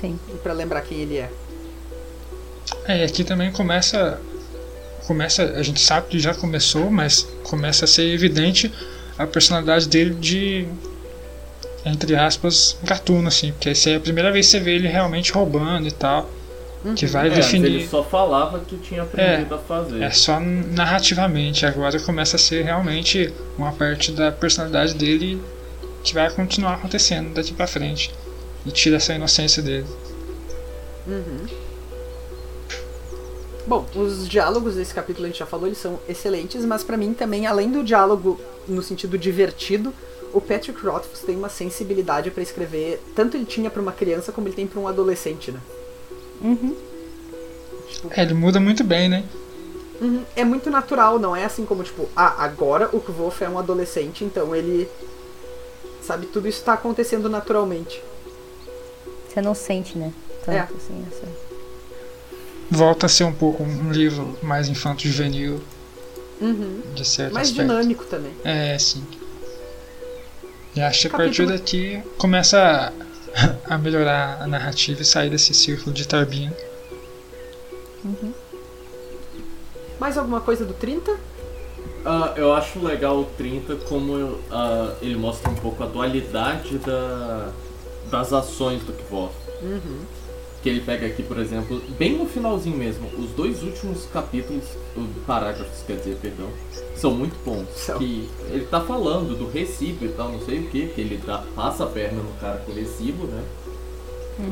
Sim. 0.00 0.18
E 0.28 0.36
pra 0.38 0.52
lembrar 0.52 0.80
quem 0.82 0.98
ele 0.98 1.18
é. 1.18 1.30
É, 2.86 2.98
e 2.98 3.04
aqui 3.04 3.24
também 3.24 3.50
começa. 3.52 4.20
Começa. 5.06 5.42
A 5.42 5.62
gente 5.62 5.80
sabe 5.80 6.08
que 6.08 6.18
já 6.18 6.34
começou, 6.34 6.90
mas 6.90 7.26
começa 7.44 7.84
a 7.84 7.88
ser 7.88 8.12
evidente 8.12 8.72
a 9.18 9.26
personalidade 9.26 9.88
dele 9.88 10.14
de. 10.14 10.66
Entre 11.84 12.14
aspas, 12.14 12.76
gatuno, 12.82 13.28
assim. 13.28 13.52
Porque 13.52 13.70
essa 13.70 13.90
é 13.90 13.96
a 13.96 14.00
primeira 14.00 14.30
vez 14.30 14.46
que 14.46 14.52
você 14.52 14.60
vê 14.60 14.76
ele 14.76 14.88
realmente 14.88 15.32
roubando 15.32 15.88
e 15.88 15.92
tal. 15.92 16.30
Que 16.96 17.06
vai 17.06 17.28
É, 17.28 17.30
definir. 17.30 17.66
ele 17.66 17.88
só 17.88 18.02
falava 18.02 18.58
que 18.60 18.76
tinha 18.78 19.02
aprendido 19.02 19.54
a 19.54 19.58
fazer. 19.58 20.02
É 20.02 20.10
só 20.10 20.40
narrativamente, 20.40 21.64
agora 21.64 21.98
começa 22.00 22.34
a 22.36 22.38
ser 22.38 22.64
realmente 22.64 23.32
uma 23.56 23.70
parte 23.72 24.10
da 24.10 24.32
personalidade 24.32 24.94
dele 24.94 25.40
que 26.02 26.12
vai 26.12 26.28
continuar 26.30 26.74
acontecendo 26.74 27.32
daqui 27.34 27.52
pra 27.54 27.66
frente. 27.68 28.12
E 28.66 28.70
tira 28.72 28.96
essa 28.96 29.14
inocência 29.14 29.62
dele. 29.62 29.86
Uhum. 31.06 31.46
Bom, 33.66 33.86
os 33.94 34.28
diálogos 34.28 34.74
desse 34.74 34.92
capítulo 34.92 35.24
a 35.26 35.28
gente 35.28 35.38
já 35.38 35.46
falou, 35.46 35.66
eles 35.66 35.78
são 35.78 36.00
excelentes, 36.08 36.64
mas 36.64 36.82
pra 36.82 36.96
mim 36.96 37.14
também, 37.14 37.46
além 37.46 37.70
do 37.70 37.84
diálogo 37.84 38.40
no 38.66 38.82
sentido 38.82 39.16
divertido, 39.16 39.94
o 40.32 40.40
Patrick 40.40 40.84
Rothfuss 40.84 41.20
tem 41.20 41.36
uma 41.36 41.48
sensibilidade 41.48 42.30
pra 42.30 42.42
escrever, 42.42 43.00
tanto 43.14 43.36
ele 43.36 43.44
tinha 43.44 43.70
pra 43.70 43.80
uma 43.80 43.92
criança 43.92 44.32
como 44.32 44.48
ele 44.48 44.56
tem 44.56 44.66
pra 44.66 44.80
um 44.80 44.88
adolescente, 44.88 45.52
né? 45.52 45.60
Uhum. 46.42 46.74
É, 48.10 48.22
ele 48.22 48.34
muda 48.34 48.58
muito 48.58 48.82
bem, 48.82 49.08
né? 49.08 49.24
Uhum. 50.00 50.24
É 50.34 50.44
muito 50.44 50.68
natural, 50.70 51.18
não 51.18 51.36
é 51.36 51.44
assim 51.44 51.64
como 51.64 51.84
tipo, 51.84 52.08
ah, 52.16 52.42
agora 52.44 52.88
o 52.92 53.00
Kvof 53.00 53.42
é 53.44 53.48
um 53.48 53.58
adolescente, 53.58 54.24
então 54.24 54.54
ele 54.56 54.88
sabe 56.02 56.26
tudo 56.26 56.48
isso 56.48 56.64
tá 56.64 56.72
acontecendo 56.72 57.28
naturalmente. 57.28 58.02
Você 59.28 59.40
não 59.40 59.54
sente, 59.54 59.96
né? 59.96 60.12
Tanto 60.44 60.56
É. 60.56 60.60
assim, 60.62 61.06
essa... 61.10 61.26
Volta 62.70 63.06
a 63.06 63.08
ser 63.08 63.24
um 63.24 63.32
pouco 63.32 63.62
um 63.62 63.92
livro 63.92 64.36
mais 64.42 64.68
infanto-juvenil, 64.68 65.60
Uhum. 66.40 66.80
de 66.94 67.04
certo 67.04 67.34
Mais 67.34 67.48
aspecto. 67.50 67.68
dinâmico 67.70 68.04
também. 68.06 68.32
É, 68.44 68.76
sim. 68.78 69.04
E 70.74 70.80
acho 70.80 71.02
que 71.02 71.14
a 71.14 71.18
partir 71.18 71.46
daqui 71.46 72.02
começa 72.18 72.58
a, 72.58 72.92
a 73.68 73.78
melhorar 73.78 74.42
a 74.42 74.46
narrativa 74.46 75.02
e 75.02 75.04
sair 75.04 75.30
desse 75.30 75.54
círculo 75.54 75.92
de 75.92 76.06
Tarbin. 76.06 76.50
Mais 79.98 80.18
alguma 80.18 80.40
coisa 80.40 80.64
do 80.64 80.74
30? 80.74 81.16
Ah, 82.04 82.32
eu 82.36 82.52
acho 82.52 82.80
legal 82.84 83.20
o 83.20 83.24
30 83.24 83.76
como 83.88 84.38
ah, 84.50 84.94
ele 85.00 85.16
mostra 85.16 85.50
um 85.50 85.54
pouco 85.54 85.82
a 85.82 85.86
dualidade 85.86 86.78
da, 86.78 87.52
das 88.10 88.32
ações 88.32 88.82
do 88.82 88.92
Kvof. 88.92 89.32
Que 90.62 90.68
ele 90.68 90.80
pega 90.80 91.06
aqui, 91.06 91.22
por 91.24 91.38
exemplo, 91.40 91.82
bem 91.98 92.16
no 92.16 92.24
finalzinho 92.26 92.76
mesmo, 92.76 93.08
os 93.18 93.30
dois 93.30 93.62
últimos 93.64 94.04
capítulos, 94.12 94.62
parágrafos, 95.26 95.82
quer 95.86 95.96
dizer, 95.96 96.16
perdão, 96.22 96.46
são 96.94 97.10
muito 97.12 97.34
bons. 97.44 97.66
São. 97.76 97.98
Que 97.98 98.28
ele 98.48 98.64
tá 98.66 98.80
falando 98.80 99.36
do 99.36 99.48
recibo 99.50 100.04
e 100.04 100.08
tal, 100.10 100.30
não 100.30 100.40
sei 100.40 100.60
o 100.60 100.68
que, 100.70 100.86
que 100.86 101.00
ele 101.00 101.20
dá- 101.26 101.44
passa 101.56 101.82
a 101.82 101.86
perna 101.88 102.22
no 102.22 102.32
cara 102.40 102.58
com 102.58 102.70
o 102.70 102.74
recibo, 102.76 103.26
né? 103.26 103.42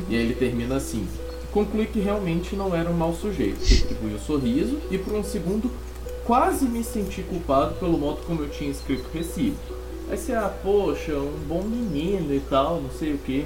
E 0.09 0.15
aí 0.15 0.21
ele 0.21 0.35
termina 0.35 0.75
assim. 0.75 1.07
Conclui 1.51 1.85
que 1.85 1.99
realmente 1.99 2.55
não 2.55 2.75
era 2.75 2.89
um 2.89 2.93
mau 2.93 3.13
sujeito. 3.15 3.63
Retribui 3.63 4.13
o 4.13 4.19
sorriso 4.19 4.77
e 4.91 4.97
por 4.97 5.13
um 5.13 5.23
segundo 5.23 5.71
quase 6.25 6.65
me 6.65 6.83
senti 6.83 7.21
culpado 7.23 7.75
pelo 7.75 7.97
modo 7.97 8.17
como 8.27 8.41
eu 8.43 8.49
tinha 8.49 8.69
escrito 8.69 9.05
o 9.07 9.17
recibo. 9.17 9.55
Aí 10.09 10.17
você, 10.17 10.33
ah, 10.33 10.53
poxa, 10.61 11.13
um 11.13 11.39
bom 11.47 11.63
menino 11.63 12.33
e 12.33 12.39
tal, 12.41 12.81
não 12.81 12.89
sei 12.91 13.13
o 13.13 13.17
que. 13.17 13.45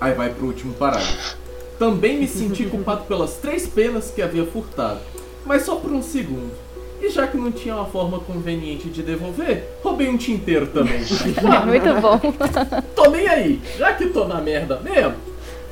Aí 0.00 0.14
vai 0.14 0.32
pro 0.32 0.46
último 0.46 0.72
parágrafo. 0.74 1.41
Também 1.78 2.18
me 2.20 2.28
senti 2.28 2.64
culpado 2.66 3.04
pelas 3.04 3.34
três 3.36 3.66
penas 3.66 4.10
que 4.10 4.22
havia 4.22 4.44
furtado, 4.46 5.00
mas 5.44 5.62
só 5.62 5.76
por 5.76 5.90
um 5.92 6.02
segundo. 6.02 6.52
E 7.00 7.08
já 7.08 7.26
que 7.26 7.36
não 7.36 7.50
tinha 7.50 7.74
uma 7.74 7.86
forma 7.86 8.20
conveniente 8.20 8.88
de 8.88 9.02
devolver, 9.02 9.68
roubei 9.82 10.08
um 10.08 10.16
tinteiro 10.16 10.68
também. 10.68 10.94
É 11.02 11.58
muito 11.66 12.00
bom. 12.00 12.20
tô 12.94 13.10
nem 13.10 13.26
aí, 13.28 13.60
já 13.76 13.92
que 13.94 14.06
tô 14.10 14.24
na 14.28 14.40
merda 14.40 14.78
mesmo. 14.78 15.14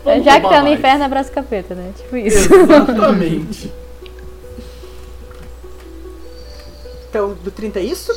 vamos 0.05 0.25
Já 0.25 0.41
que 0.41 0.49
tá 0.49 0.59
no 0.59 0.65
mais. 0.67 0.79
inferno, 0.79 1.05
abraço 1.05 1.31
capeta, 1.31 1.75
né? 1.77 1.93
Tipo 1.97 2.17
isso. 2.17 2.53
Exatamente. 2.53 3.71
Então, 7.09 7.35
do 7.35 7.51
30 7.51 7.81
é 7.81 7.83
isso? 7.83 8.13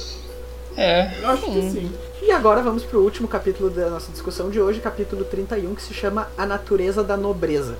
É, 0.78 1.12
Eu 1.22 1.30
acho 1.30 1.46
que 1.46 1.62
Sim. 1.64 1.92
E 2.26 2.32
agora 2.32 2.62
vamos 2.62 2.84
pro 2.84 3.02
último 3.02 3.28
capítulo 3.28 3.70
da 3.70 3.90
nossa 3.90 4.12
discussão 4.12 4.50
de 4.50 4.60
hoje, 4.60 4.80
capítulo 4.80 5.26
31, 5.26 5.76
que 5.76 5.82
se 5.82 5.94
chama 5.94 6.30
A 6.38 6.46
Natureza 6.46 7.04
da 7.04 7.18
Nobreza. 7.18 7.78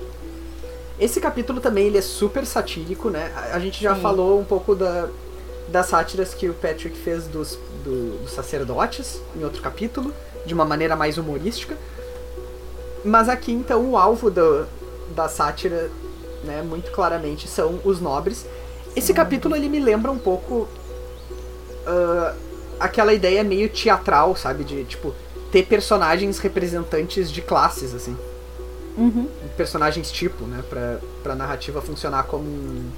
Esse 1.00 1.20
capítulo 1.20 1.60
também 1.60 1.86
ele 1.86 1.98
é 1.98 2.02
super 2.02 2.46
satírico, 2.46 3.08
né? 3.10 3.32
A, 3.52 3.58
gente 3.58 3.82
já 3.82 3.94
Sim. 3.94 4.02
falou 4.02 4.38
um 4.38 4.44
pouco 4.44 4.74
da, 4.74 5.08
das 5.68 5.86
sátiras 5.86 6.34
que 6.34 6.48
o 6.48 6.54
Patrick 6.54 6.96
fez 6.96 7.26
dos, 7.26 7.58
do- 7.82 8.18
dos 8.22 8.32
sacerdotes 8.32 9.20
em 9.34 9.42
outro 9.44 9.62
capítulo, 9.62 10.12
de 10.44 10.52
uma 10.54 10.64
maneira 10.64 10.94
mais 10.94 11.16
humorística. 11.18 11.76
Mas 13.04 13.28
aqui, 13.28 13.50
então, 13.50 13.90
o 13.90 13.96
alvo 13.96 14.30
do, 14.30 14.66
da 15.16 15.28
sátira, 15.28 15.90
né, 16.44 16.62
muito 16.62 16.90
claramente, 16.92 17.48
são 17.48 17.80
os 17.84 18.00
nobres. 18.00 18.46
Esse 18.94 19.12
capítulo, 19.12 19.56
ele 19.56 19.68
me 19.68 19.80
lembra 19.80 20.12
um 20.12 20.18
pouco 20.18 20.68
ah, 21.86 22.34
aquela 22.84 23.12
ideia 23.12 23.42
meio 23.42 23.68
teatral, 23.68 24.36
sabe? 24.36 24.64
De, 24.64 24.84
tipo, 24.84 25.14
ter 25.50 25.64
personagens 25.64 26.38
representantes 26.38 27.30
de 27.30 27.40
classes, 27.42 27.94
assim. 27.94 28.16
Uhum. 28.96 29.28
Personagens 29.56 30.10
tipo, 30.10 30.44
né? 30.44 30.62
Pra, 30.68 30.98
pra 31.22 31.34
narrativa 31.34 31.80
funcionar 31.82 32.24
como 32.24 32.44
um... 32.44 32.90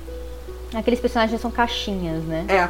Aqueles 0.75 1.01
personagens 1.01 1.41
são 1.41 1.51
caixinhas, 1.51 2.23
né? 2.25 2.45
É, 2.49 2.69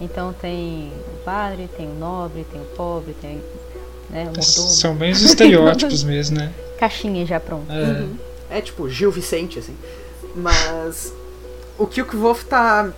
Então 0.00 0.32
tem 0.32 0.92
o 1.14 1.24
padre, 1.24 1.68
tem 1.76 1.86
o 1.86 1.94
nobre, 1.94 2.44
tem 2.50 2.60
o 2.60 2.64
pobre, 2.76 3.14
tem 3.20 3.40
né, 4.10 4.22
o 4.22 4.26
mordomo. 4.26 4.42
são 4.44 4.94
bem 4.94 5.12
os 5.12 5.22
estereótipos 5.22 6.02
mesmo, 6.04 6.38
né? 6.38 6.52
Caixinha 6.78 7.24
já 7.24 7.38
pronto. 7.38 7.70
É, 7.70 8.58
É 8.58 8.60
tipo 8.60 8.88
Gil 8.88 9.10
Vicente, 9.10 9.58
assim. 9.58 9.76
Mas 10.34 11.12
o 11.78 11.86
que 11.86 12.00
o 12.02 12.06
Kvof 12.06 12.44
tá. 12.44 12.92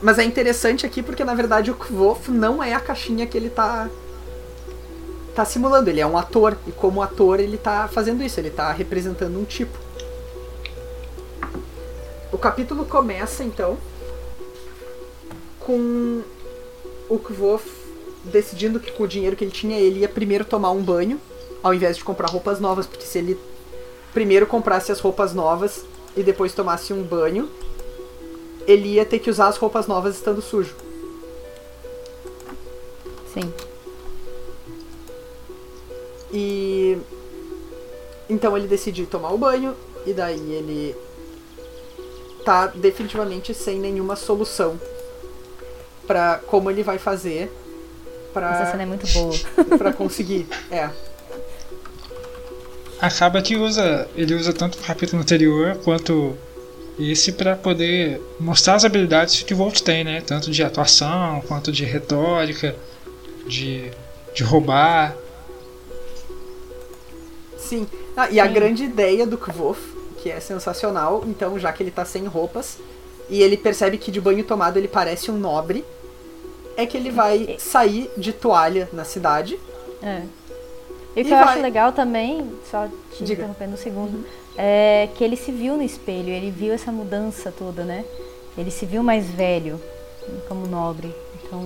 Mas 0.00 0.18
é 0.18 0.24
interessante 0.24 0.86
aqui 0.86 1.02
porque 1.02 1.24
na 1.24 1.34
verdade 1.34 1.70
o 1.70 1.74
Kvof 1.74 2.30
não 2.30 2.62
é 2.62 2.74
a 2.74 2.80
caixinha 2.80 3.26
que 3.26 3.36
ele 3.36 3.50
tá. 3.50 3.88
tá 5.34 5.44
simulando. 5.44 5.90
Ele 5.90 6.00
é 6.00 6.06
um 6.06 6.16
ator. 6.16 6.56
E 6.66 6.72
como 6.72 7.02
ator 7.02 7.40
ele 7.40 7.56
tá 7.56 7.88
fazendo 7.88 8.22
isso, 8.22 8.38
ele 8.38 8.50
tá 8.50 8.70
representando 8.72 9.38
um 9.38 9.44
tipo. 9.44 9.76
O 12.30 12.38
capítulo 12.38 12.84
começa 12.84 13.42
então 13.42 13.78
com 15.60 16.22
o 17.08 17.18
Kvof 17.18 17.66
decidindo 18.24 18.78
que 18.78 18.92
com 18.92 19.04
o 19.04 19.08
dinheiro 19.08 19.34
que 19.34 19.44
ele 19.44 19.50
tinha 19.50 19.78
ele 19.78 20.00
ia 20.00 20.08
primeiro 20.08 20.44
tomar 20.44 20.70
um 20.70 20.82
banho 20.82 21.20
ao 21.62 21.74
invés 21.74 21.96
de 21.96 22.04
comprar 22.04 22.28
roupas 22.28 22.60
novas, 22.60 22.86
porque 22.86 23.04
se 23.04 23.18
ele 23.18 23.38
primeiro 24.12 24.46
comprasse 24.46 24.92
as 24.92 25.00
roupas 25.00 25.34
novas 25.34 25.84
e 26.16 26.22
depois 26.22 26.52
tomasse 26.52 26.92
um 26.92 27.02
banho, 27.02 27.48
ele 28.68 28.88
ia 28.88 29.06
ter 29.06 29.18
que 29.18 29.30
usar 29.30 29.48
as 29.48 29.56
roupas 29.56 29.86
novas 29.86 30.14
estando 30.14 30.42
sujo. 30.42 30.76
Sim. 33.32 33.50
E 36.30 36.98
então 38.28 38.54
ele 38.54 38.68
decide 38.68 39.06
tomar 39.06 39.32
o 39.32 39.38
banho 39.38 39.74
e 40.04 40.12
daí 40.12 40.52
ele 40.52 40.94
tá 42.44 42.66
definitivamente 42.66 43.54
sem 43.54 43.78
nenhuma 43.78 44.14
solução 44.14 44.78
pra 46.06 46.38
como 46.46 46.70
ele 46.70 46.82
vai 46.82 46.98
fazer 46.98 47.50
Essa 48.34 48.66
cena 48.66 48.70
pra, 48.70 48.82
é 48.82 48.86
muito 48.86 49.06
boa. 49.08 49.34
pra 49.78 49.92
conseguir. 49.94 50.46
É. 50.70 50.90
acaba 53.00 53.40
que 53.40 53.56
usa 53.56 54.06
ele 54.14 54.34
usa 54.34 54.52
tanto 54.52 54.78
o 54.78 54.82
capítulo 54.82 55.22
anterior 55.22 55.76
quanto 55.76 56.36
esse 56.98 57.32
pra 57.32 57.54
poder 57.56 58.20
mostrar 58.40 58.74
as 58.74 58.84
habilidades 58.84 59.42
que 59.42 59.54
o 59.54 59.56
Volt 59.56 59.80
tem, 59.82 60.02
né? 60.04 60.20
Tanto 60.20 60.50
de 60.50 60.62
atuação 60.62 61.40
quanto 61.46 61.70
de 61.70 61.84
retórica, 61.84 62.74
de, 63.46 63.90
de 64.34 64.42
roubar. 64.42 65.14
Sim. 67.58 67.86
Ah, 68.16 68.28
e 68.30 68.40
a 68.40 68.46
Sim. 68.46 68.52
grande 68.52 68.84
ideia 68.84 69.26
do 69.26 69.36
Kvof, 69.38 69.78
que 70.22 70.30
é 70.30 70.40
sensacional, 70.40 71.22
então 71.26 71.58
já 71.58 71.72
que 71.72 71.82
ele 71.82 71.90
tá 71.90 72.04
sem 72.04 72.24
roupas 72.26 72.78
e 73.30 73.42
ele 73.42 73.56
percebe 73.56 73.98
que 73.98 74.10
de 74.10 74.20
banho 74.20 74.42
tomado 74.42 74.76
ele 74.78 74.88
parece 74.88 75.30
um 75.30 75.38
nobre, 75.38 75.84
é 76.76 76.86
que 76.86 76.96
ele 76.96 77.10
vai 77.10 77.56
sair 77.58 78.10
de 78.16 78.32
toalha 78.32 78.88
na 78.92 79.04
cidade. 79.04 79.58
É. 80.02 80.22
E 81.14 81.20
o 81.20 81.24
que 81.24 81.30
E 81.30 81.32
eu 81.32 81.38
vai- 81.38 81.48
acho 81.54 81.62
legal 81.62 81.92
também, 81.92 82.50
só 82.70 82.86
te 83.12 83.24
Diga. 83.24 83.34
interrompendo 83.42 83.74
um 83.74 83.76
segundo, 83.76 84.24
é 84.58 85.08
que 85.14 85.22
ele 85.22 85.36
se 85.36 85.52
viu 85.52 85.76
no 85.76 85.82
espelho, 85.82 86.30
ele 86.30 86.50
viu 86.50 86.74
essa 86.74 86.90
mudança 86.90 87.52
toda, 87.56 87.84
né? 87.84 88.04
Ele 88.56 88.72
se 88.72 88.84
viu 88.84 89.04
mais 89.04 89.30
velho, 89.30 89.80
como 90.48 90.66
nobre. 90.66 91.14
Então, 91.42 91.64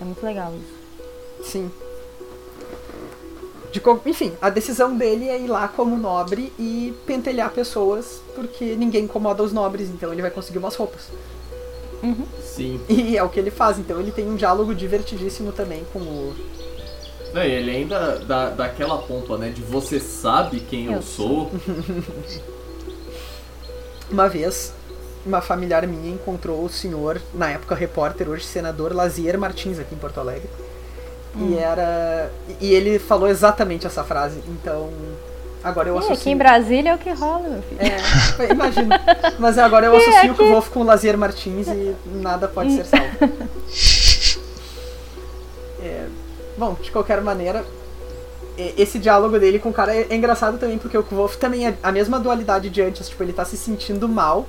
é 0.00 0.04
muito 0.04 0.26
legal 0.26 0.52
isso. 0.52 1.50
Sim. 1.50 1.70
De 3.70 3.80
enfim, 4.06 4.32
a 4.42 4.50
decisão 4.50 4.96
dele 4.96 5.28
é 5.28 5.38
ir 5.38 5.46
lá 5.46 5.68
como 5.68 5.96
nobre 5.96 6.52
e 6.58 6.92
pentelhar 7.06 7.52
pessoas, 7.52 8.20
porque 8.34 8.74
ninguém 8.74 9.04
incomoda 9.04 9.44
os 9.44 9.52
nobres, 9.52 9.88
então 9.88 10.12
ele 10.12 10.22
vai 10.22 10.30
conseguir 10.32 10.58
umas 10.58 10.74
roupas. 10.74 11.02
Sim. 12.42 12.80
E 12.88 13.16
é 13.16 13.22
o 13.22 13.28
que 13.28 13.38
ele 13.38 13.50
faz, 13.50 13.78
então 13.78 14.00
ele 14.00 14.10
tem 14.10 14.28
um 14.28 14.34
diálogo 14.34 14.74
divertidíssimo 14.74 15.52
também 15.52 15.84
com 15.92 16.00
o. 16.00 16.34
Não, 17.32 17.42
e 17.42 17.50
ele 17.50 17.70
ainda 17.70 18.18
dá, 18.18 18.50
dá 18.50 18.64
aquela 18.64 18.98
pompa, 18.98 19.38
né? 19.38 19.50
De 19.50 19.62
você 19.62 20.00
sabe 20.00 20.60
quem 20.60 20.86
eu, 20.86 20.94
Eu 20.94 21.02
sou. 21.02 21.50
Uma 24.10 24.28
vez, 24.28 24.72
uma 25.24 25.40
familiar 25.40 25.86
minha 25.86 26.12
encontrou 26.12 26.64
o 26.64 26.68
senhor, 26.68 27.20
na 27.32 27.50
época 27.50 27.74
repórter, 27.74 28.28
hoje 28.28 28.44
senador 28.44 28.92
Lazier 28.92 29.38
Martins 29.38 29.78
aqui 29.78 29.94
em 29.94 29.98
Porto 29.98 30.18
Alegre. 30.18 30.50
E 31.36 31.56
era. 31.56 32.30
E 32.60 32.72
ele 32.74 32.98
falou 32.98 33.28
exatamente 33.28 33.86
essa 33.86 34.02
frase, 34.02 34.40
então. 34.48 34.90
Agora 35.62 35.90
eu 35.90 35.94
E 35.94 35.98
associo. 35.98 36.16
aqui 36.16 36.30
em 36.30 36.36
Brasília 36.36 36.90
é 36.90 36.94
o 36.94 36.98
que 36.98 37.10
rola, 37.12 37.46
meu 37.48 37.62
filho. 37.62 37.80
É, 37.82 38.52
imagino. 38.52 38.88
Mas 39.38 39.58
agora 39.58 39.86
eu 39.86 39.96
associo 39.96 40.32
o 40.32 40.52
Wolf 40.52 40.70
com 40.70 40.80
o 40.80 40.84
Lazier 40.84 41.16
Martins 41.18 41.68
e 41.68 41.94
nada 42.06 42.48
pode 42.48 42.74
ser 42.74 42.86
salvo. 42.86 43.10
Bom, 46.60 46.74
de 46.74 46.90
qualquer 46.90 47.22
maneira, 47.22 47.64
esse 48.58 48.98
diálogo 48.98 49.38
dele 49.38 49.58
com 49.58 49.70
o 49.70 49.72
cara 49.72 49.96
é, 49.96 50.08
é 50.10 50.14
engraçado 50.14 50.58
também, 50.58 50.76
porque 50.76 50.98
o 50.98 51.02
Wolf 51.02 51.36
também 51.36 51.66
é 51.66 51.74
a 51.82 51.90
mesma 51.90 52.20
dualidade 52.20 52.68
de 52.68 52.82
antes. 52.82 53.08
Tipo, 53.08 53.22
ele 53.22 53.32
tá 53.32 53.46
se 53.46 53.56
sentindo 53.56 54.06
mal 54.06 54.46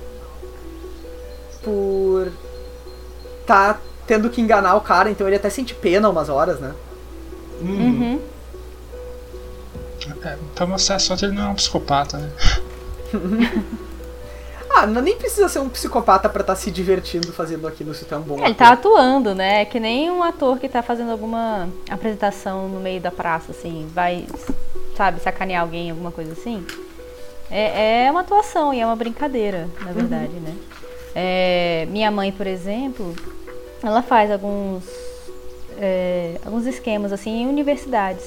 por 1.62 2.30
tá 3.46 3.80
tendo 4.06 4.28
que 4.28 4.42
enganar 4.42 4.74
o 4.74 4.82
cara, 4.82 5.10
então 5.10 5.26
ele 5.26 5.36
até 5.36 5.48
sente 5.48 5.74
pena 5.74 6.10
umas 6.10 6.28
horas, 6.28 6.60
né? 6.60 6.74
Uhum. 7.62 8.20
É, 10.22 10.36
pra 10.54 10.66
mostrar 10.66 10.98
só 10.98 11.16
que 11.16 11.24
ele 11.24 11.32
não 11.32 11.44
é 11.44 11.48
um 11.48 11.54
psicopata, 11.54 12.18
né? 12.18 12.30
Ah, 14.74 14.86
não- 14.86 15.02
nem 15.02 15.16
precisa 15.16 15.48
ser 15.48 15.58
um 15.58 15.68
psicopata 15.68 16.28
pra 16.28 16.40
estar 16.40 16.56
se 16.56 16.70
divertindo 16.70 17.32
fazendo 17.32 17.66
aquilo 17.68 17.92
se 17.94 18.04
tu 18.04 18.14
é 18.14 18.18
um 18.18 18.22
bom 18.22 18.34
Ele 18.36 18.44
ator. 18.44 18.54
tá 18.56 18.68
atuando, 18.72 19.34
né? 19.34 19.62
É 19.62 19.64
que 19.64 19.78
nem 19.78 20.10
um 20.10 20.22
ator 20.22 20.58
que 20.58 20.68
tá 20.68 20.82
fazendo 20.82 21.10
alguma 21.12 21.68
apresentação 21.90 22.68
no 22.68 22.80
meio 22.80 23.00
da 23.00 23.10
praça, 23.10 23.52
assim, 23.52 23.86
vai, 23.94 24.24
sabe, 24.96 25.20
sacanear 25.20 25.62
alguém, 25.62 25.90
alguma 25.90 26.10
coisa 26.10 26.32
assim. 26.32 26.64
É, 27.50 28.06
é 28.06 28.10
uma 28.10 28.20
atuação 28.20 28.72
e 28.72 28.80
é 28.80 28.86
uma 28.86 28.96
brincadeira, 28.96 29.68
na 29.84 29.92
verdade, 29.92 30.32
né? 30.40 30.54
É, 31.14 31.86
minha 31.90 32.10
mãe, 32.10 32.32
por 32.32 32.46
exemplo, 32.46 33.14
ela 33.82 34.00
faz 34.02 34.30
alguns, 34.30 34.84
é, 35.78 36.36
alguns 36.46 36.64
esquemas, 36.66 37.12
assim, 37.12 37.42
em 37.42 37.46
universidades. 37.46 38.24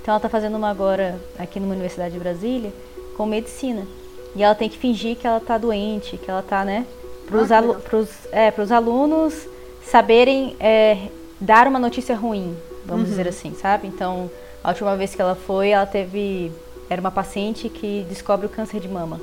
Então 0.00 0.12
ela 0.14 0.20
tá 0.20 0.28
fazendo 0.30 0.56
uma 0.56 0.70
agora 0.70 1.20
aqui 1.38 1.60
numa 1.60 1.72
universidade 1.74 2.14
de 2.14 2.18
Brasília 2.18 2.72
com 3.16 3.26
medicina. 3.26 3.86
E 4.34 4.42
ela 4.42 4.54
tem 4.54 4.68
que 4.68 4.78
fingir 4.78 5.16
que 5.16 5.26
ela 5.26 5.40
tá 5.40 5.58
doente, 5.58 6.16
que 6.16 6.30
ela 6.30 6.42
tá, 6.42 6.64
né? 6.64 6.86
Pros, 7.26 7.52
Ah, 7.52 7.58
alu 7.58 7.74
pros, 7.74 8.08
é, 8.30 8.50
pros 8.50 8.72
alunos 8.72 9.46
saberem 9.84 10.56
é, 10.58 11.08
dar 11.40 11.66
uma 11.66 11.78
notícia 11.78 12.16
ruim, 12.16 12.56
vamos 12.84 13.08
dizer 13.08 13.28
assim, 13.28 13.54
sabe? 13.54 13.86
Então, 13.88 14.30
a 14.62 14.70
última 14.70 14.96
vez 14.96 15.14
que 15.14 15.20
ela 15.22 15.34
foi, 15.34 15.70
ela 15.70 15.86
teve. 15.86 16.52
Era 16.88 17.00
uma 17.00 17.10
paciente 17.10 17.68
que 17.68 18.04
descobre 18.08 18.46
o 18.46 18.50
câncer 18.50 18.80
de 18.80 18.88
mama. 18.88 19.20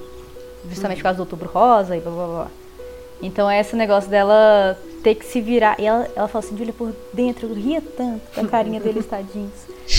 Justamente 0.70 0.98
por 0.98 1.04
causa 1.04 1.18
do 1.18 1.22
outubro 1.22 1.50
rosa 1.50 1.96
e 1.96 2.00
blá 2.00 2.12
blá 2.12 2.28
blá. 2.28 2.48
Então 3.22 3.50
é 3.50 3.60
esse 3.60 3.76
negócio 3.76 4.10
dela 4.10 4.78
ter 5.04 5.16
que 5.16 5.26
se 5.26 5.42
virar. 5.42 5.80
E 5.80 5.86
ela, 5.86 6.08
ela 6.16 6.28
fala 6.28 6.46
assim, 6.46 6.58
Julia, 6.58 6.74
por 6.74 6.94
dentro 7.14 7.48
eu 7.48 7.54
ria 7.54 7.82
tanto 7.82 8.22
com 8.34 8.42
a 8.42 8.48
carinha 8.48 8.80
deles 8.80 9.06
tadinhos. 9.10 9.52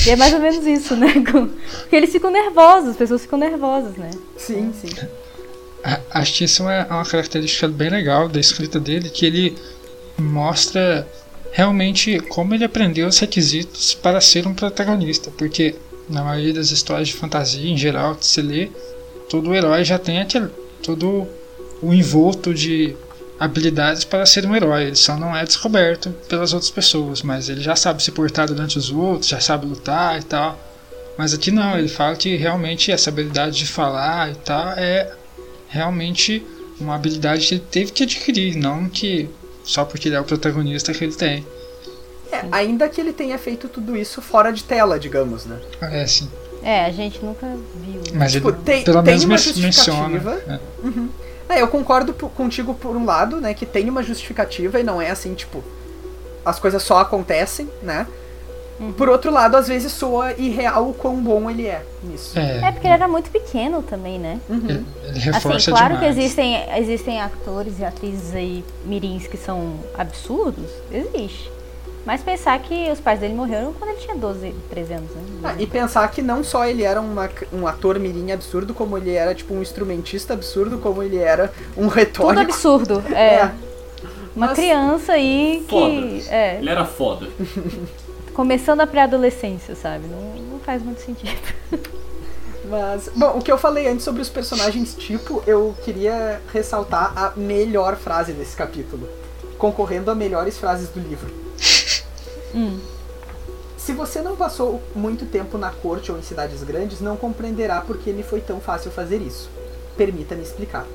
E 0.06 0.10
é 0.10 0.16
mais 0.16 0.32
ou 0.32 0.40
menos 0.40 0.64
isso, 0.66 0.96
né? 0.96 1.12
Porque 1.24 1.96
eles 1.96 2.10
ficam 2.10 2.30
nervosos, 2.30 2.90
as 2.90 2.96
pessoas 2.96 3.22
ficam 3.22 3.38
nervosas, 3.38 3.96
né? 3.96 4.10
Sim, 4.36 4.72
sim. 4.72 4.88
Acho 6.10 6.34
que 6.34 6.44
isso 6.44 6.68
é 6.68 6.86
uma 6.90 7.04
característica 7.04 7.66
bem 7.66 7.88
legal 7.88 8.28
da 8.28 8.38
escrita 8.38 8.78
dele, 8.78 9.08
que 9.08 9.24
ele 9.24 9.56
mostra 10.18 11.08
realmente 11.52 12.20
como 12.20 12.54
ele 12.54 12.64
aprendeu 12.64 13.08
os 13.08 13.18
requisitos 13.18 13.94
para 13.94 14.20
ser 14.20 14.46
um 14.46 14.54
protagonista, 14.54 15.32
porque 15.36 15.74
na 16.08 16.22
maioria 16.22 16.54
das 16.54 16.70
histórias 16.70 17.08
de 17.08 17.14
fantasia, 17.14 17.68
em 17.68 17.76
geral, 17.76 18.14
que 18.14 18.26
se 18.26 18.42
lê, 18.42 18.68
todo 19.28 19.54
herói 19.54 19.84
já 19.84 19.98
tem 19.98 20.20
aquele, 20.20 20.48
todo 20.82 21.26
o 21.82 21.94
envolto 21.94 22.52
de 22.52 22.96
habilidades 23.40 24.04
para 24.04 24.24
ser 24.26 24.44
um 24.46 24.54
herói, 24.54 24.84
ele 24.84 24.96
só 24.96 25.16
não 25.16 25.34
é 25.34 25.42
descoberto 25.44 26.10
pelas 26.28 26.52
outras 26.52 26.70
pessoas, 26.70 27.22
mas 27.22 27.48
ele 27.48 27.62
já 27.62 27.74
sabe 27.74 28.02
se 28.02 28.12
portar 28.12 28.46
durante 28.46 28.76
os 28.78 28.90
outros, 28.92 29.28
já 29.30 29.40
sabe 29.40 29.64
lutar 29.66 30.20
e 30.20 30.22
tal. 30.22 30.60
Mas 31.16 31.32
aqui 31.34 31.50
não, 31.50 31.76
ele 31.78 31.88
fala 31.88 32.14
que 32.16 32.36
realmente 32.36 32.92
essa 32.92 33.08
habilidade 33.10 33.56
de 33.56 33.66
falar 33.66 34.30
e 34.30 34.34
tal 34.36 34.68
é 34.76 35.10
realmente 35.68 36.46
uma 36.78 36.94
habilidade 36.94 37.46
que 37.46 37.54
ele 37.54 37.64
teve 37.70 37.92
que 37.92 38.02
adquirir, 38.02 38.56
não 38.56 38.88
que 38.88 39.28
só 39.64 39.84
porque 39.84 40.08
ele 40.08 40.16
é 40.16 40.20
o 40.20 40.24
protagonista 40.24 40.92
que 40.92 41.04
ele 41.04 41.14
tem. 41.14 41.46
É, 42.32 42.44
ainda 42.52 42.88
que 42.88 43.00
ele 43.00 43.12
tenha 43.12 43.36
feito 43.38 43.68
tudo 43.68 43.96
isso 43.96 44.22
fora 44.22 44.52
de 44.52 44.62
tela, 44.64 44.98
digamos, 44.98 45.46
né? 45.46 45.58
É, 45.80 46.06
sim. 46.06 46.30
É, 46.62 46.84
a 46.84 46.90
gente 46.92 47.18
nunca 47.24 47.46
viu. 47.46 48.02
Mas 48.14 48.32
Tipo, 48.32 48.50
ele 48.50 48.58
tem- 48.64 48.84
pelo 48.84 49.02
tem 49.02 49.18
menos 49.18 49.24
uma 49.24 49.36
men- 49.54 49.62
menciona. 49.66 50.40
é. 50.48 50.60
É, 51.50 51.60
eu 51.62 51.68
concordo 51.68 52.12
contigo 52.14 52.74
por 52.74 52.96
um 52.96 53.04
lado, 53.04 53.40
né, 53.40 53.54
que 53.54 53.66
tem 53.66 53.88
uma 53.88 54.02
justificativa 54.02 54.78
e 54.78 54.82
não 54.82 55.00
é 55.00 55.10
assim, 55.10 55.34
tipo, 55.34 55.62
as 56.44 56.58
coisas 56.58 56.82
só 56.82 56.98
acontecem, 56.98 57.68
né? 57.82 58.06
Por 58.96 59.10
outro 59.10 59.30
lado, 59.30 59.58
às 59.58 59.68
vezes 59.68 59.92
soa 59.92 60.32
irreal 60.32 60.88
o 60.88 60.94
quão 60.94 61.16
bom 61.22 61.50
ele 61.50 61.66
é 61.66 61.84
nisso. 62.02 62.38
É, 62.38 62.68
É 62.68 62.72
porque 62.72 62.86
ele 62.86 62.94
era 62.94 63.06
muito 63.06 63.30
pequeno 63.30 63.82
também, 63.82 64.18
né? 64.18 64.40
ele, 64.48 64.86
ele 65.04 65.18
reforça 65.18 65.56
Assim, 65.56 65.70
claro 65.70 65.96
demais. 65.96 66.14
que 66.14 66.20
existem, 66.20 66.78
existem 66.78 67.20
atores 67.20 67.78
e 67.78 67.84
atrizes 67.84 68.34
aí 68.34 68.64
mirins 68.86 69.26
que 69.26 69.36
são 69.36 69.74
absurdos, 69.98 70.70
existe. 70.90 71.52
Mas 72.06 72.22
pensar 72.22 72.58
que 72.60 72.90
os 72.90 72.98
pais 72.98 73.20
dele 73.20 73.34
morreram 73.34 73.72
quando 73.74 73.90
ele 73.90 74.00
tinha 74.00 74.16
12, 74.16 74.54
13 74.70 74.94
anos, 74.94 75.10
né? 75.10 75.22
Ah, 75.44 75.54
e 75.58 75.66
pensar 75.66 76.10
que 76.10 76.22
não 76.22 76.42
só 76.42 76.64
ele 76.66 76.82
era 76.82 77.00
uma- 77.00 77.28
um 77.52 77.66
ator 77.66 77.98
mirim 77.98 78.32
absurdo, 78.32 78.72
como 78.72 78.96
ele 78.96 79.12
era, 79.12 79.34
tipo, 79.34 79.52
um 79.52 79.60
instrumentista 79.60 80.32
absurdo, 80.32 80.78
como 80.78 81.02
ele 81.02 81.18
era 81.18 81.52
um 81.76 81.82
Tudo 81.88 81.94
retórico. 81.94 82.42
absurdo. 82.42 83.02
É. 83.14 83.34
É. 83.34 83.52
Uma 84.34 84.46
Mas- 84.46 84.56
criança 84.58 85.12
aí 85.12 85.64
que. 85.68 86.22
Foda. 86.22 86.34
É, 86.34 86.56
Ele 86.58 86.70
era 86.70 86.84
foda. 86.86 87.28
começando 88.32 88.80
a 88.80 88.86
pré-adolescência, 88.86 89.74
sabe? 89.74 90.06
Não, 90.06 90.42
não 90.52 90.58
faz 90.60 90.82
muito 90.82 91.00
sentido. 91.02 91.36
Mas, 92.64 93.10
bom, 93.14 93.36
o 93.38 93.42
que 93.42 93.50
eu 93.50 93.58
falei 93.58 93.88
antes 93.88 94.04
sobre 94.04 94.22
os 94.22 94.28
personagens 94.28 94.94
tipo, 94.94 95.42
eu 95.46 95.74
queria 95.84 96.40
ressaltar 96.52 97.12
a 97.16 97.32
melhor 97.36 97.96
frase 97.96 98.32
desse 98.32 98.56
capítulo, 98.56 99.08
concorrendo 99.58 100.10
a 100.10 100.14
melhores 100.14 100.56
frases 100.56 100.88
do 100.88 101.00
livro. 101.00 101.28
Hum. 102.54 102.78
Se 103.76 103.92
você 103.92 104.20
não 104.20 104.36
passou 104.36 104.82
muito 104.94 105.24
tempo 105.24 105.56
na 105.56 105.70
corte 105.70 106.12
ou 106.12 106.18
em 106.18 106.22
cidades 106.22 106.62
grandes, 106.62 107.00
não 107.00 107.16
compreenderá 107.16 107.80
por 107.80 107.96
que 107.96 108.12
lhe 108.12 108.22
foi 108.22 108.40
tão 108.40 108.60
fácil 108.60 108.90
fazer 108.90 109.22
isso. 109.22 109.48
Permita-me 109.96 110.42
explicar. 110.42 110.86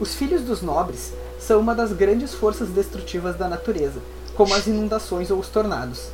Os 0.00 0.14
filhos 0.14 0.42
dos 0.42 0.60
nobres 0.60 1.12
são 1.38 1.60
uma 1.60 1.74
das 1.74 1.92
grandes 1.92 2.34
forças 2.34 2.68
destrutivas 2.68 3.36
da 3.36 3.48
natureza, 3.48 4.00
como 4.34 4.54
as 4.54 4.66
inundações 4.66 5.30
ou 5.30 5.38
os 5.38 5.48
tornados. 5.48 6.08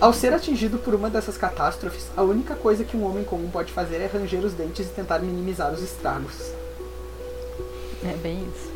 Ao 0.00 0.12
ser 0.12 0.32
atingido 0.32 0.78
por 0.78 0.94
uma 0.94 1.08
dessas 1.08 1.36
catástrofes, 1.36 2.06
a 2.16 2.22
única 2.22 2.54
coisa 2.54 2.84
que 2.84 2.96
um 2.96 3.04
homem 3.04 3.24
comum 3.24 3.48
pode 3.48 3.72
fazer 3.72 3.96
é 3.96 4.06
ranger 4.06 4.44
os 4.44 4.52
dentes 4.52 4.86
e 4.86 4.90
tentar 4.90 5.20
minimizar 5.20 5.72
os 5.72 5.82
estragos. 5.82 6.34
É 8.04 8.16
bem 8.16 8.46
isso. 8.48 8.72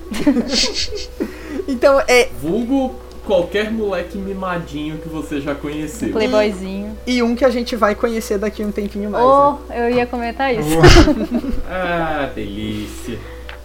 Então, 1.69 2.01
é. 2.07 2.29
Vulgo 2.41 2.95
qualquer 3.27 3.71
moleque 3.71 4.17
mimadinho 4.17 4.99
que 4.99 5.09
você 5.09 5.41
já 5.41 5.55
conheceu. 5.55 6.11
Playboyzinho. 6.13 6.97
E 7.07 7.23
um 7.23 7.35
que 7.35 7.45
a 7.45 7.51
gente 7.51 7.75
vai 7.77 7.95
conhecer 7.95 8.39
daqui 8.39 8.63
a 8.63 8.67
um 8.67 8.73
tempinho 8.73 9.11
mais. 9.11 9.25
né? 9.25 9.31
Oh, 9.31 9.73
eu 9.73 9.91
ia 9.91 10.07
comentar 10.07 10.55
isso. 10.55 10.79
Ah, 11.69 12.31
delícia. 12.35 13.19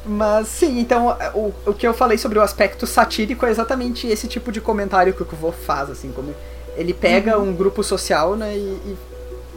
Mas 0.03 0.47
sim, 0.47 0.80
então 0.80 1.16
o, 1.36 1.53
o 1.68 1.74
que 1.74 1.88
eu 1.88 1.93
falei 1.93 2.18
sobre 2.18 2.39
o 2.39 2.41
aspecto 2.41 2.88
satírico 2.88 3.45
é 3.45 3.51
exatamente 3.51 4.07
esse 4.07 4.28
tipo 4.28 4.51
de 4.51 4.59
comentário 4.59 5.14
que 5.14 5.22
o 5.22 5.26
Kuvô 5.26 5.51
faz, 5.51 5.91
assim, 5.91 6.12
como 6.12 6.34
ele 6.76 6.93
pega 6.93 7.38
um 7.38 7.53
grupo 7.53 7.84
social, 7.84 8.36
né, 8.36 8.55
e, 8.55 8.59
e 8.86 8.97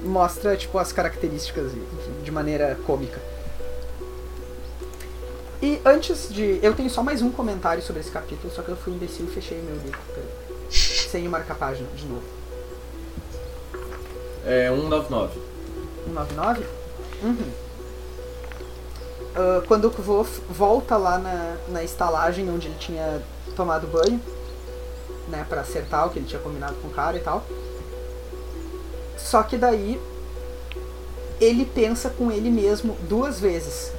mostra, 0.06 0.54
tipo, 0.54 0.76
as 0.78 0.92
características 0.92 1.72
de, 1.72 2.24
de 2.24 2.30
maneira 2.30 2.76
cômica. 2.86 3.18
E 5.64 5.80
antes 5.82 6.28
de... 6.28 6.60
Eu 6.62 6.74
tenho 6.74 6.90
só 6.90 7.02
mais 7.02 7.22
um 7.22 7.30
comentário 7.30 7.82
sobre 7.82 8.02
esse 8.02 8.10
capítulo, 8.10 8.52
só 8.52 8.60
que 8.60 8.68
eu 8.68 8.76
fui 8.76 8.92
imbecil 8.92 9.24
e 9.24 9.30
fechei 9.30 9.62
meu 9.62 9.74
livro. 9.76 9.98
Sem 10.70 11.26
marcar 11.26 11.54
a 11.54 11.56
página, 11.56 11.88
de 11.96 12.04
novo. 12.04 12.22
É 14.44 14.68
199. 14.68 15.40
199? 16.04 16.66
Uhum. 17.22 17.50
Ah, 19.34 19.62
quando 19.66 19.86
o 19.86 19.90
Kvo 19.90 20.26
volta 20.50 20.98
lá 20.98 21.16
na, 21.18 21.56
na 21.68 21.82
estalagem 21.82 22.50
onde 22.50 22.68
ele 22.68 22.76
tinha 22.78 23.22
tomado 23.56 23.86
banho, 23.86 24.20
né, 25.30 25.46
pra 25.48 25.62
acertar 25.62 26.06
o 26.06 26.10
que 26.10 26.18
ele 26.18 26.26
tinha 26.26 26.42
combinado 26.42 26.74
com 26.82 26.88
o 26.88 26.90
cara 26.90 27.16
e 27.16 27.20
tal. 27.20 27.42
Só 29.16 29.42
que 29.42 29.56
daí 29.56 29.98
ele 31.40 31.64
pensa 31.64 32.10
com 32.10 32.30
ele 32.30 32.50
mesmo 32.50 32.98
duas 33.08 33.40
vezes 33.40 33.90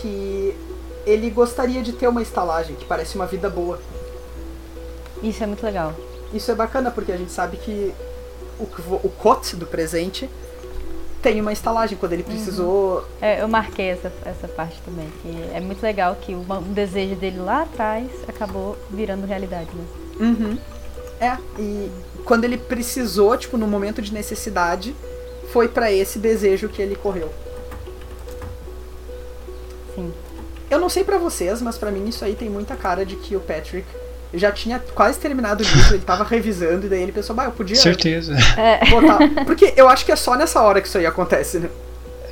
que 0.00 0.71
ele 1.06 1.30
gostaria 1.30 1.82
de 1.82 1.92
ter 1.92 2.08
uma 2.08 2.22
estalagem 2.22 2.76
que 2.76 2.84
parece 2.84 3.16
uma 3.16 3.26
vida 3.26 3.48
boa. 3.50 3.80
Isso 5.22 5.42
é 5.42 5.46
muito 5.46 5.64
legal. 5.64 5.94
Isso 6.32 6.50
é 6.50 6.54
bacana 6.54 6.90
porque 6.90 7.12
a 7.12 7.16
gente 7.16 7.32
sabe 7.32 7.56
que 7.56 7.92
o, 8.58 8.64
o 9.06 9.08
Kot 9.18 9.56
do 9.56 9.66
presente 9.66 10.28
tem 11.22 11.40
uma 11.40 11.52
estalagem 11.52 11.96
quando 11.96 12.14
ele 12.14 12.22
precisou 12.24 13.04
É, 13.20 13.42
eu 13.42 13.46
marquei 13.48 13.90
essa, 13.90 14.12
essa 14.24 14.48
parte 14.48 14.80
também, 14.84 15.08
que 15.22 15.28
é 15.54 15.60
muito 15.60 15.80
legal 15.82 16.16
que 16.20 16.34
uma- 16.34 16.58
um 16.58 16.72
desejo 16.72 17.14
dele 17.14 17.38
lá 17.38 17.62
atrás 17.62 18.08
acabou 18.26 18.76
virando 18.90 19.26
realidade, 19.26 19.70
né? 19.74 19.84
Uhum. 20.20 20.58
É, 21.20 21.36
e 21.60 21.90
quando 22.24 22.42
ele 22.44 22.58
precisou, 22.58 23.36
tipo, 23.36 23.56
no 23.56 23.68
momento 23.68 24.02
de 24.02 24.12
necessidade, 24.12 24.96
foi 25.52 25.68
pra 25.68 25.92
esse 25.92 26.18
desejo 26.18 26.68
que 26.68 26.82
ele 26.82 26.96
correu. 26.96 27.30
Sim. 29.94 30.12
Eu 30.72 30.80
não 30.80 30.88
sei 30.88 31.04
pra 31.04 31.18
vocês, 31.18 31.60
mas 31.60 31.76
pra 31.76 31.90
mim 31.90 32.08
isso 32.08 32.24
aí 32.24 32.34
tem 32.34 32.48
muita 32.48 32.74
cara 32.74 33.04
de 33.04 33.16
que 33.16 33.36
o 33.36 33.40
Patrick 33.40 33.84
já 34.32 34.50
tinha 34.50 34.82
quase 34.94 35.18
terminado 35.18 35.62
o 35.62 35.66
livro, 35.66 35.94
ele 35.94 36.02
tava 36.02 36.24
revisando, 36.24 36.86
e 36.86 36.88
daí 36.88 37.02
ele 37.02 37.12
pensou, 37.12 37.36
bah, 37.36 37.44
eu 37.44 37.52
podia 37.52 37.76
Certeza. 37.76 38.34
botar. 38.88 39.18
Porque 39.44 39.74
eu 39.76 39.86
acho 39.88 40.06
que 40.06 40.10
é 40.12 40.16
só 40.16 40.34
nessa 40.34 40.62
hora 40.62 40.80
que 40.80 40.88
isso 40.88 40.96
aí 40.96 41.04
acontece, 41.04 41.58
né? 41.58 41.68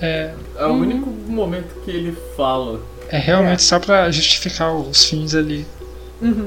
É, 0.01 0.32
É 0.57 0.64
o 0.64 0.70
único 0.72 1.11
momento 1.11 1.74
que 1.84 1.91
ele 1.91 2.16
fala. 2.34 2.80
é 3.11 3.18
realmente 3.18 3.62
só 3.62 3.78
pra 3.78 4.11
justificar 4.11 4.74
os 4.74 5.05
fins 5.05 5.34
ali. 5.34 5.66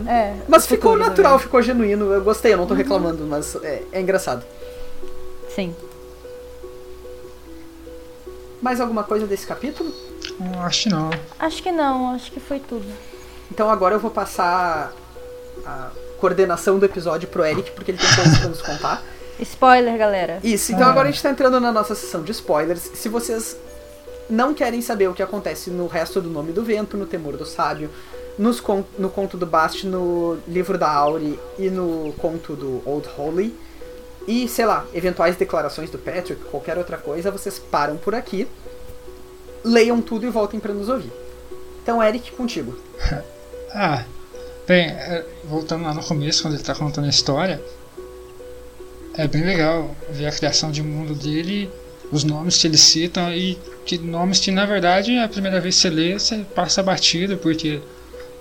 É, 0.08 0.34
Mas 0.48 0.66
ficou 0.66 0.94
futuro 0.94 1.08
natural, 1.10 1.34
também. 1.34 1.44
ficou 1.46 1.62
genuíno, 1.62 2.12
eu 2.12 2.24
gostei, 2.24 2.54
eu 2.54 2.58
não 2.58 2.66
tô 2.66 2.74
reclamando, 2.74 3.24
mas 3.26 3.56
é, 3.64 3.84
é 3.92 4.02
engraçado. 4.02 4.44
Sim. 5.54 5.76
Mais 8.62 8.80
alguma 8.82 9.04
coisa 9.04 9.28
desse 9.28 9.46
capítulo? 9.46 9.92
Acho 10.64 10.84
que 10.84 10.90
não. 10.90 11.10
Acho 11.40 11.64
que 11.64 11.72
não, 11.72 12.16
acho 12.16 12.32
que 12.32 12.40
foi 12.40 12.60
tudo. 12.60 12.86
Então 13.52 13.70
agora 13.70 13.96
eu 13.96 14.00
vou 14.00 14.12
passar 14.12 14.92
a 15.66 15.90
coordenação 16.20 16.80
do 16.80 16.86
episódio 16.86 17.28
pro 17.28 17.46
Eric, 17.46 17.72
porque 17.72 17.92
ele 17.92 17.98
tem 17.98 18.16
coisas 18.16 18.38
pra 18.40 18.48
nos 18.50 18.62
contar. 18.62 19.04
Spoiler, 19.40 19.98
galera. 19.98 20.40
Isso, 20.44 20.72
então 20.72 20.88
Ah. 20.88 20.92
agora 20.92 21.08
a 21.10 21.12
gente 21.12 21.22
tá 21.22 21.30
entrando 21.30 21.60
na 21.60 21.72
nossa 21.72 21.96
sessão 21.96 22.24
de 22.24 22.32
spoilers. 22.32 22.80
Se 22.94 23.10
vocês 23.10 23.58
não 24.30 24.54
querem 24.54 24.82
saber 24.82 25.08
o 25.10 25.14
que 25.14 25.22
acontece 25.24 25.70
no 25.70 25.88
resto 25.88 26.22
do 26.22 26.30
Nome 26.30 26.52
do 26.52 26.64
Vento, 26.64 26.96
no 26.98 27.06
Temor 27.06 27.36
do 27.38 27.46
Sábio, 27.46 27.90
nos 28.38 28.60
con- 28.60 28.84
no 28.98 29.10
conto 29.10 29.38
do 29.38 29.46
Bast, 29.46 29.86
no 29.86 30.38
livro 30.48 30.78
da 30.78 30.90
Auri 30.92 31.38
e 31.60 31.70
no 31.70 32.14
conto 32.18 32.56
do 32.56 32.82
Old 32.86 33.08
Holy, 33.18 33.56
e 34.28 34.48
sei 34.48 34.66
lá, 34.66 34.86
eventuais 34.94 35.36
declarações 35.36 35.90
do 35.90 35.98
Patrick, 36.00 36.42
qualquer 36.46 36.78
outra 36.78 36.98
coisa, 36.98 37.30
vocês 37.30 37.60
param 37.60 37.98
por 37.98 38.16
aqui, 38.16 38.48
leiam 39.64 40.02
tudo 40.02 40.26
e 40.26 40.30
voltem 40.30 40.60
pra 40.60 40.74
nos 40.74 40.90
ouvir. 40.90 41.12
Então, 41.82 42.02
Eric, 42.02 42.32
contigo. 42.32 42.78
Ah, 43.76 44.06
bem, 44.68 44.86
é, 44.86 45.26
voltando 45.46 45.84
lá 45.84 45.96
no 45.96 46.04
começo, 46.04 46.44
quando 46.44 46.54
ele 46.54 46.62
tá 46.62 46.76
contando 46.76 47.06
a 47.06 47.10
história, 47.10 47.60
é 49.16 49.28
bem 49.28 49.44
legal 49.44 49.96
ver 50.12 50.28
a 50.28 50.32
criação 50.32 50.70
de 50.70 50.84
mundo 50.84 51.16
dele, 51.16 51.68
os 52.12 52.24
nomes 52.24 52.60
que 52.60 52.68
eles 52.68 52.82
citam 52.82 53.34
e 53.34 53.58
que 53.84 53.98
nomes 53.98 54.40
que 54.40 54.52
na 54.52 54.64
verdade 54.66 55.18
a 55.18 55.28
primeira 55.28 55.60
vez 55.60 55.76
que 55.76 55.82
você 55.82 55.90
lê, 55.90 56.14
você 56.14 56.46
passa 56.54 56.84
batido, 56.84 57.36
porque 57.38 57.82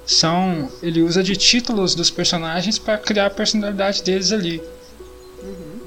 são. 0.05 0.71
ele 0.83 1.03
usa 1.03 1.23
de 1.23 1.35
títulos 1.35 1.95
dos 1.95 2.11
personagens 2.11 2.79
para 2.79 2.99
criar 2.99 3.27
a 3.27 3.31
personalidade 3.31 4.03
deles 4.03 4.33
ali. 4.33 4.63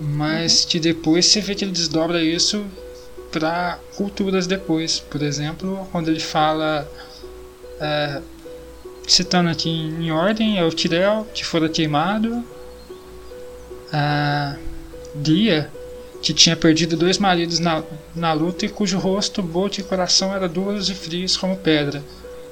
Mas 0.02 0.66
que 0.66 0.80
depois 0.80 1.28
você 1.28 1.40
vê 1.40 1.56
que 1.56 1.64
ele 1.64 1.72
desdobra 1.72 2.22
isso 2.24 2.66
para 3.40 3.80
culturas 3.98 4.48
depois. 4.48 5.00
Por 5.00 5.22
exemplo, 5.22 5.88
quando 5.92 6.08
ele 6.08 6.22
fala. 6.22 6.90
é, 7.80 8.22
citando 9.08 9.50
aqui 9.50 9.70
em 9.70 10.10
ordem, 10.12 10.58
é 10.58 10.64
o 10.64 10.72
Tirel, 10.72 11.28
que 11.34 11.46
fora 11.46 11.70
queimado. 11.70 12.44
A 13.92 14.56
Dia, 15.14 15.70
que 16.22 16.34
tinha 16.34 16.56
perdido 16.56 16.98
dois 16.98 17.18
maridos 17.18 17.60
na, 17.60 17.84
na 18.16 18.34
luta 18.34 18.66
e 18.66 18.70
cujo 18.70 18.98
rosto, 18.98 19.42
boca 19.42 19.80
e 19.80 19.84
coração 19.84 20.34
eram 20.34 20.48
duros 20.48 20.90
e 20.90 20.96
frios 20.96 21.38
como 21.38 21.56
pedra. 21.56 22.04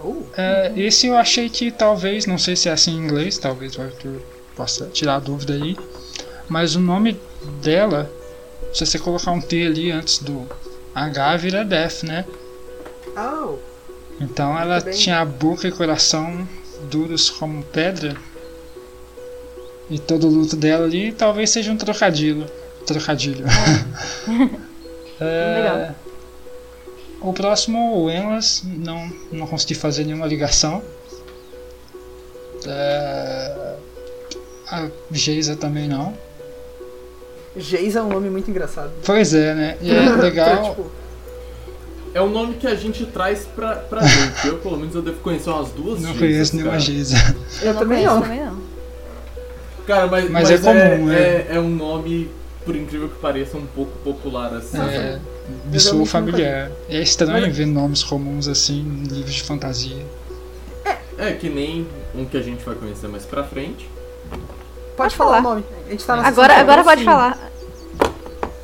Oh, 0.01 0.23
É, 0.37 0.71
esse 0.75 1.07
eu 1.07 1.17
achei 1.17 1.49
que 1.49 1.71
talvez, 1.71 2.25
não 2.25 2.37
sei 2.37 2.55
se 2.55 2.69
é 2.69 2.71
assim 2.71 2.91
em 2.91 3.03
inglês, 3.03 3.37
talvez 3.37 3.75
o 3.77 3.81
Arthur 3.81 4.21
possa 4.55 4.85
tirar 4.87 5.15
a 5.15 5.19
dúvida 5.19 5.53
aí, 5.53 5.75
mas 6.47 6.75
o 6.75 6.79
nome 6.79 7.19
dela, 7.61 8.09
se 8.73 8.85
você 8.85 8.99
colocar 8.99 9.31
um 9.31 9.41
T 9.41 9.65
ali 9.65 9.91
antes 9.91 10.19
do 10.19 10.47
H, 10.93 11.37
vira 11.37 11.65
Death, 11.65 12.03
né? 12.03 12.25
oh. 13.17 13.57
Então 14.21 14.57
ela 14.57 14.79
tinha 14.81 15.19
a 15.19 15.25
boca 15.25 15.67
e 15.67 15.71
coração 15.71 16.47
duros 16.89 17.29
como 17.29 17.63
pedra. 17.63 18.15
E 19.89 19.99
todo 19.99 20.27
o 20.27 20.29
luto 20.29 20.55
dela 20.55 20.85
ali 20.85 21.11
talvez 21.11 21.49
seja 21.49 21.71
um 21.71 21.77
trocadilho. 21.77 22.45
Trocadilho. 22.85 23.45
É, 25.21 25.55
Legal. 25.55 25.95
O 27.21 27.31
próximo, 27.31 28.03
o 28.03 28.09
Enlas, 28.09 28.63
não, 28.65 29.09
não 29.31 29.47
consegui 29.47 29.75
fazer 29.75 30.03
nenhuma 30.03 30.25
ligação. 30.25 30.83
É, 32.65 33.75
a 34.67 34.89
Geisa 35.11 35.55
também 35.55 35.87
não. 35.87 36.17
Geisa 37.55 37.99
é 37.99 38.01
um 38.01 38.09
nome 38.09 38.29
muito 38.29 38.49
engraçado. 38.49 38.91
Pois 39.05 39.33
é, 39.33 39.53
né? 39.53 39.77
E 39.81 39.91
é 39.91 40.09
legal. 40.15 40.69
tipo, 40.71 40.91
É 42.13 42.21
o 42.21 42.29
nome 42.29 42.55
que 42.55 42.65
a 42.67 42.75
gente 42.75 43.05
traz 43.05 43.45
pra, 43.55 43.75
pra 43.75 44.01
gente. 44.05 44.47
Eu, 44.47 44.57
pelo 44.57 44.77
menos, 44.77 44.95
eu 44.95 45.01
devo 45.01 45.19
conhecer 45.19 45.49
umas 45.49 45.69
duas 45.69 46.01
Não 46.01 46.13
Geisas, 46.13 46.19
conheço 46.19 46.55
nenhuma. 46.55 46.79
Geisa. 46.79 47.15
eu 47.61 47.73
também 47.75 47.97
conheço 48.05 48.13
não. 48.15 48.21
Também 48.21 48.39
não. 48.45 48.61
Cara, 49.85 50.07
mas, 50.07 50.29
Mas 50.29 50.49
é 50.49 50.57
comum, 50.59 51.11
é, 51.11 51.15
é. 51.15 51.47
é, 51.51 51.55
é 51.55 51.59
um 51.59 51.69
nome, 51.69 52.29
por 52.65 52.73
incrível 52.75 53.09
que 53.09 53.15
pareça, 53.19 53.57
um 53.57 53.65
pouco 53.65 53.91
popular 53.99 54.53
assim. 54.53 54.77
É, 54.79 55.19
me 55.65 55.75
Eu 55.75 55.79
soa 55.79 56.05
familiar. 56.05 56.71
É 56.89 57.01
estranho 57.01 57.47
Mas- 57.47 57.55
ver 57.57 57.65
nomes 57.65 58.01
comuns 58.03 58.47
assim 58.47 58.79
em 58.79 59.03
livros 59.13 59.33
de 59.33 59.43
fantasia. 59.43 60.05
É 61.17 61.31
que 61.33 61.47
nem 61.49 61.85
um 62.15 62.25
que 62.25 62.35
a 62.37 62.41
gente 62.41 62.63
vai 62.65 62.75
conhecer 62.75 63.07
mais 63.07 63.23
pra 63.25 63.43
frente. 63.43 63.87
Pode 64.95 65.15
Pode 65.15 65.15
falar 65.15 65.39
o 65.39 65.41
falar. 65.43 65.55
nome. 65.55 65.65
A 65.87 65.91
gente 65.91 66.05
tá 66.05 66.15
na 66.15 66.27
Agora, 66.27 66.55
agora 66.57 66.81
de 66.81 66.87
pode 66.87 66.99
sim. 66.99 67.05
falar. 67.05 67.51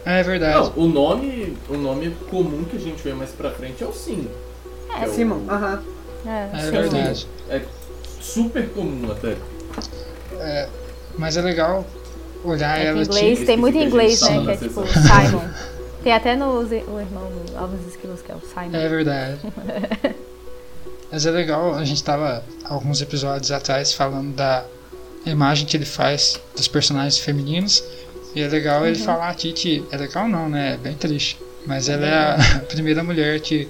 É 0.05 0.23
verdade. 0.23 0.55
Não, 0.75 0.83
o 0.83 0.87
nome, 0.87 1.57
o 1.69 1.73
nome 1.77 2.11
comum 2.29 2.63
que 2.63 2.77
a 2.77 2.79
gente 2.79 3.01
vê 3.03 3.13
mais 3.13 3.31
pra 3.31 3.51
frente 3.51 3.83
é 3.83 3.87
o 3.87 3.93
Sim. 3.93 4.27
É, 5.01 5.05
o- 5.07 5.13
Simon, 5.13 5.41
aham. 5.49 5.83
É, 6.25 6.49
É 6.53 6.61
sim. 6.63 6.71
verdade. 6.71 7.27
É 7.49 7.61
super 8.19 8.69
comum 8.69 9.11
até. 9.11 9.35
Mas 11.17 11.37
é 11.37 11.41
legal 11.41 11.85
olhar 12.43 12.79
É 12.79 12.85
ela 12.87 12.99
em 12.99 13.03
inglês, 13.03 13.33
tipo. 13.39 13.45
tem 13.45 13.57
muito 13.57 13.77
em 13.77 13.85
inglês, 13.85 14.13
Esqueci 14.13 14.37
né? 14.39 14.45
que 14.45 14.51
é 14.51 14.67
tipo 14.69 14.83
Simon. 14.87 15.49
Tem 16.03 16.13
até 16.13 16.35
no, 16.35 16.59
o 16.59 16.63
irmão 16.73 17.29
do 17.45 17.57
Alves 17.57 17.85
Esquilos, 17.87 18.21
que 18.21 18.31
é 18.31 18.35
o 18.35 18.39
Simon. 18.41 18.75
É 18.77 18.87
verdade. 18.87 19.39
Mas 21.11 21.25
é 21.25 21.31
legal, 21.31 21.73
a 21.75 21.83
gente 21.83 22.03
tava 22.03 22.43
alguns 22.63 23.01
episódios 23.01 23.51
atrás 23.51 23.91
falando 23.93 24.33
da 24.35 24.63
imagem 25.25 25.65
que 25.65 25.75
ele 25.75 25.85
faz 25.85 26.39
dos 26.55 26.67
personagens 26.67 27.17
femininos. 27.17 27.83
E 28.35 28.41
é 28.41 28.47
legal 28.47 28.85
ele 28.85 28.97
falar 28.97 29.29
aqui 29.29 29.51
que. 29.53 29.83
É 29.91 29.97
legal 29.97 30.27
não, 30.27 30.47
né? 30.47 30.73
É 30.73 30.77
bem 30.77 30.95
triste. 30.95 31.37
Mas 31.65 31.89
ela 31.89 32.05
é 32.05 32.13
a 32.13 32.59
primeira 32.69 33.03
mulher 33.03 33.39
que 33.39 33.67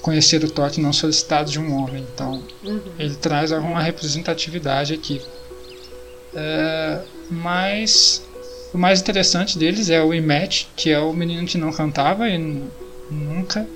conhecer 0.00 0.42
o 0.44 0.50
toque 0.50 0.80
não 0.80 0.92
solicitado 0.92 1.50
de 1.50 1.58
um 1.58 1.74
homem. 1.74 2.06
Então 2.14 2.42
ele 2.98 3.14
traz 3.16 3.52
alguma 3.52 3.82
representatividade 3.82 4.94
aqui. 4.94 5.20
É, 6.34 7.00
mas 7.30 8.22
o 8.72 8.78
mais 8.78 9.00
interessante 9.00 9.58
deles 9.58 9.90
é 9.90 10.02
o 10.02 10.12
Imet, 10.12 10.68
que 10.76 10.90
é 10.90 10.98
o 10.98 11.12
menino 11.12 11.46
que 11.46 11.58
não 11.58 11.72
cantava 11.72 12.28
e 12.28 12.38
nunca 13.10 13.66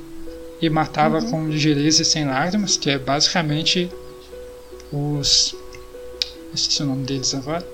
e 0.62 0.70
matava 0.70 1.20
com 1.20 1.48
ligeireza 1.48 2.02
e 2.02 2.04
sem 2.04 2.24
lágrimas, 2.24 2.76
que 2.76 2.88
é 2.88 2.98
basicamente 2.98 3.90
os. 4.92 5.56
Esqueci 6.54 6.82
o 6.82 6.86
nome 6.86 7.04
deles 7.04 7.34
agora. 7.34 7.66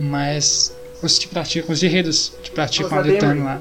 Mas 0.00 0.74
os 1.02 1.18
que 1.18 1.28
praticam, 1.28 1.72
os 1.72 1.80
guerreiros 1.80 2.32
que 2.42 2.50
praticam 2.50 2.86
Os 2.88 2.92
a 2.92 3.00
Ademri. 3.00 3.40
lá. 3.42 3.60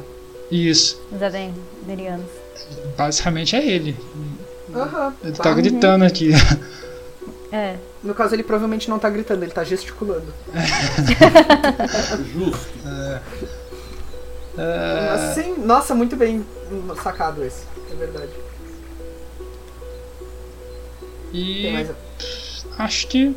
Isso, 0.49 1.01
Os 1.11 1.21
aden- 1.21 1.53
adenianos. 1.83 2.25
basicamente 2.97 3.55
é 3.55 3.65
ele. 3.65 3.95
Aham. 4.73 5.13
Ele 5.23 5.33
Tá. 5.33 5.43
tá 5.43 5.53
gritando 5.53 6.03
aqui. 6.05 6.31
É. 7.51 7.75
No 8.03 8.15
caso, 8.15 8.33
ele 8.33 8.43
provavelmente 8.43 8.89
não 8.89 8.97
tá 8.97 9.09
gritando, 9.09 9.43
ele 9.43 9.51
tá 9.51 9.63
gesticulando. 9.63 10.33
Justo. 12.33 12.67
É, 14.57 15.07
Mas 15.11 15.33
sim, 15.35 15.55
nossa, 15.59 15.95
muito 15.95 16.17
bem 16.17 16.45
sacado 17.01 17.41
esse. 17.41 17.63
É 17.89 17.95
verdade. 17.95 18.29
Tem 21.31 21.69
e 21.69 21.71
mais... 21.71 21.89
acho 22.77 23.07
que. 23.07 23.35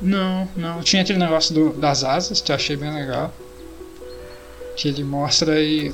Não, 0.00 0.48
não. 0.56 0.82
Tinha 0.82 1.02
aquele 1.02 1.18
negócio 1.18 1.54
do- 1.54 1.72
das 1.74 2.02
asas 2.04 2.40
que 2.40 2.50
eu 2.50 2.56
achei 2.56 2.76
bem 2.76 2.92
legal. 2.94 3.32
Que 4.76 4.88
ele 4.88 5.04
mostra 5.04 5.52
aí 5.54 5.92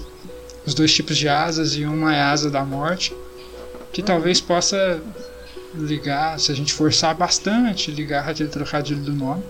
os 0.65 0.75
dois 0.75 0.93
tipos 0.95 1.17
de 1.17 1.29
asas 1.29 1.75
e 1.75 1.85
uma 1.85 2.15
é 2.15 2.21
a 2.21 2.31
asa 2.31 2.51
da 2.51 2.65
morte. 2.65 3.15
Que 3.93 4.03
talvez 4.03 4.41
possa 4.41 5.01
ligar, 5.75 6.39
se 6.39 6.53
a 6.53 6.55
gente 6.55 6.73
forçar 6.73 7.15
bastante, 7.15 7.91
ligar 7.91 8.29
aquele 8.29 8.49
trocadilho 8.49 9.01
do 9.01 9.13
nome. 9.13 9.43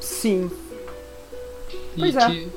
Sim. 0.00 0.50
E 1.96 2.00
Pois 2.00 2.16
é. 2.16 2.26
que. 2.26 2.48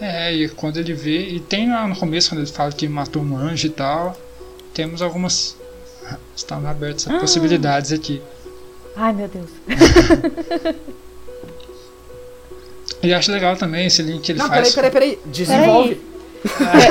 É, 0.00 0.34
e 0.34 0.48
quando 0.48 0.78
ele 0.78 0.94
vê. 0.94 1.28
E 1.28 1.40
tem 1.40 1.68
lá 1.70 1.86
no 1.86 1.94
começo, 1.96 2.30
quando 2.30 2.40
ele 2.40 2.50
fala 2.50 2.72
que 2.72 2.88
matou 2.88 3.22
um 3.22 3.36
anjo 3.36 3.66
e 3.66 3.70
tal. 3.70 4.16
Temos 4.72 5.02
algumas. 5.02 5.54
Estão 6.34 6.66
abertas 6.66 7.06
Ah. 7.08 7.18
possibilidades 7.20 7.92
aqui. 7.92 8.20
Ai, 8.96 9.12
meu 9.12 9.28
Deus. 9.28 9.50
E 13.02 13.12
acho 13.12 13.32
legal 13.32 13.56
também 13.56 13.86
esse 13.86 14.00
link 14.00 14.20
que 14.22 14.30
ele 14.32 14.38
Não, 14.38 14.48
peraí, 14.48 14.62
faz. 14.62 14.74
peraí, 14.76 14.90
peraí. 14.92 15.18
Desenvolve. 15.26 16.00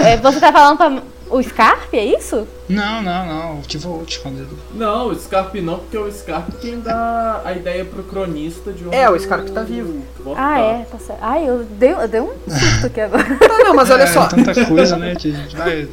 É, 0.04 0.14
é, 0.14 0.18
você 0.18 0.40
tá 0.42 0.52
falando 0.52 0.78
pra 0.78 1.02
o 1.30 1.42
Scarpe, 1.42 1.98
é 1.98 2.04
isso? 2.18 2.46
Não, 2.68 3.02
não, 3.02 3.26
não. 3.26 3.60
O 3.60 3.62
Tivolt, 3.62 4.18
quando 4.20 4.40
ele. 4.40 4.50
Não, 4.74 5.08
o 5.08 5.16
Scarpe 5.16 5.62
não, 5.62 5.80
porque 5.80 5.96
é 5.96 6.00
o 6.02 6.12
Scarpe 6.12 6.52
quem 6.60 6.82
dá 6.82 7.42
a 7.46 7.54
ideia 7.54 7.86
pro 7.86 8.04
cronista 8.04 8.74
de 8.74 8.86
onde 8.86 8.96
É, 8.96 9.10
o 9.10 9.18
Scarpe 9.18 9.52
tá 9.52 9.62
vivo. 9.64 10.02
Ah, 10.36 10.60
é, 10.60 10.86
tá 10.92 10.98
certo. 11.00 11.20
Ai, 11.22 11.48
eu 11.48 11.64
dei, 11.64 11.94
eu 11.94 12.08
dei 12.10 12.20
um 12.20 12.34
susto 12.50 12.88
aqui 12.88 13.00
agora. 13.00 13.26
Não, 13.48 13.60
não, 13.64 13.74
mas 13.74 13.90
olha 13.90 14.04
é, 14.04 14.08
só. 14.08 14.28
tanta 14.28 14.66
coisa, 14.66 14.98
né? 14.98 15.16
Que 15.16 15.32
vai. 15.56 15.88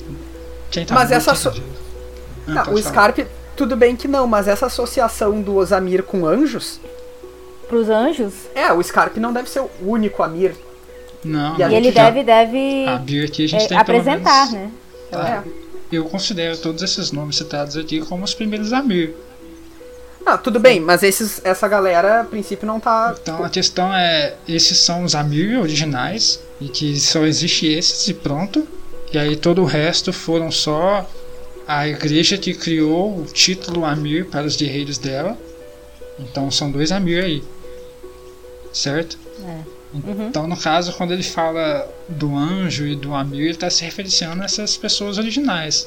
Quem 0.70 0.84
tá 0.84 0.94
Mas 0.96 1.12
essa 1.12 1.32
so- 1.36 1.52
tá. 1.52 1.60
Ah, 2.48 2.54
Tá, 2.54 2.64
pode 2.64 2.74
o. 2.76 2.82
Scarpe, 2.82 3.26
tudo 3.58 3.76
bem 3.76 3.96
que 3.96 4.06
não, 4.06 4.24
mas 4.24 4.46
essa 4.46 4.66
associação 4.66 5.42
do 5.42 5.56
Osamir 5.56 6.04
com 6.04 6.24
anjos. 6.24 6.78
Pros 7.68 7.90
anjos. 7.90 8.32
É, 8.54 8.72
o 8.72 8.80
Scarpe 8.80 9.18
não 9.18 9.32
deve 9.32 9.50
ser 9.50 9.60
o 9.60 9.68
único 9.82 10.22
Amir. 10.22 10.54
Não, 11.24 11.58
E 11.58 11.62
E 11.62 11.74
ele 11.74 11.90
deve, 11.90 12.22
deve 12.22 12.86
A 12.86 12.96
Bia 12.96 13.24
aqui 13.24 13.44
a 13.44 13.48
gente 13.48 13.64
é, 13.64 13.68
tem 13.68 13.76
apresentar, 13.76 14.46
menos- 14.52 14.52
né? 14.52 14.70
Tá. 15.10 15.42
É. 15.44 15.50
Eu 15.90 16.04
considero 16.04 16.56
todos 16.58 16.82
esses 16.82 17.10
nomes 17.10 17.36
citados 17.36 17.76
aqui 17.76 18.00
como 18.00 18.22
os 18.24 18.32
primeiros 18.32 18.72
Amir. 18.72 19.12
Não, 20.24 20.38
tudo 20.38 20.60
bem, 20.60 20.78
mas 20.78 21.02
esses, 21.02 21.40
essa 21.44 21.66
galera, 21.66 22.20
a 22.20 22.24
princípio, 22.24 22.64
não 22.66 22.78
tá. 22.78 23.14
Então 23.20 23.42
a 23.44 23.48
questão 23.50 23.92
é, 23.92 24.34
esses 24.46 24.78
são 24.78 25.02
os 25.02 25.14
Amir 25.16 25.58
originais 25.58 26.38
e 26.60 26.68
que 26.68 26.98
só 27.00 27.24
existe 27.26 27.66
esses 27.66 28.06
e 28.06 28.14
pronto. 28.14 28.66
E 29.12 29.18
aí 29.18 29.34
todo 29.36 29.62
o 29.62 29.64
resto 29.64 30.12
foram 30.12 30.50
só 30.52 31.04
a 31.68 31.86
igreja 31.86 32.38
que 32.38 32.54
criou 32.54 33.20
o 33.20 33.26
título 33.26 33.84
Amir 33.84 34.24
para 34.24 34.46
os 34.46 34.56
guerreiros 34.56 34.96
dela. 34.96 35.38
Então 36.18 36.50
são 36.50 36.70
dois 36.70 36.90
Amir 36.90 37.22
aí. 37.22 37.44
Certo? 38.72 39.18
É. 39.44 39.60
Então 40.28 40.48
no 40.48 40.56
caso 40.56 40.94
quando 40.94 41.12
ele 41.12 41.22
fala 41.22 41.86
do 42.08 42.34
anjo 42.34 42.86
e 42.86 42.96
do 42.96 43.12
Amir, 43.12 43.42
ele 43.42 43.50
está 43.50 43.68
se 43.68 43.84
referenciando 43.84 44.40
a 44.40 44.46
essas 44.46 44.78
pessoas 44.78 45.18
originais. 45.18 45.86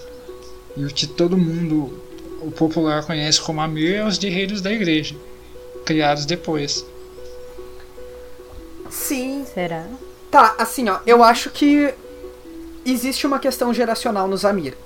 E 0.77 0.85
o 0.85 0.87
que 0.87 1.07
todo 1.07 1.35
mundo, 1.35 1.99
o 2.41 2.51
popular 2.51 3.03
conhece 3.03 3.41
como 3.41 3.59
Amir 3.59 3.95
é 3.95 4.05
os 4.05 4.19
guerreiros 4.19 4.61
da 4.61 4.71
igreja, 4.71 5.15
criados 5.83 6.25
depois. 6.25 6.85
Sim. 8.87 9.43
Será? 9.51 9.87
Tá, 10.29 10.55
assim, 10.59 10.87
ó, 10.89 10.99
eu 11.07 11.23
acho 11.23 11.49
que 11.49 11.91
existe 12.85 13.25
uma 13.25 13.39
questão 13.39 13.73
geracional 13.73 14.27
nos 14.27 14.45
Amir. 14.45 14.77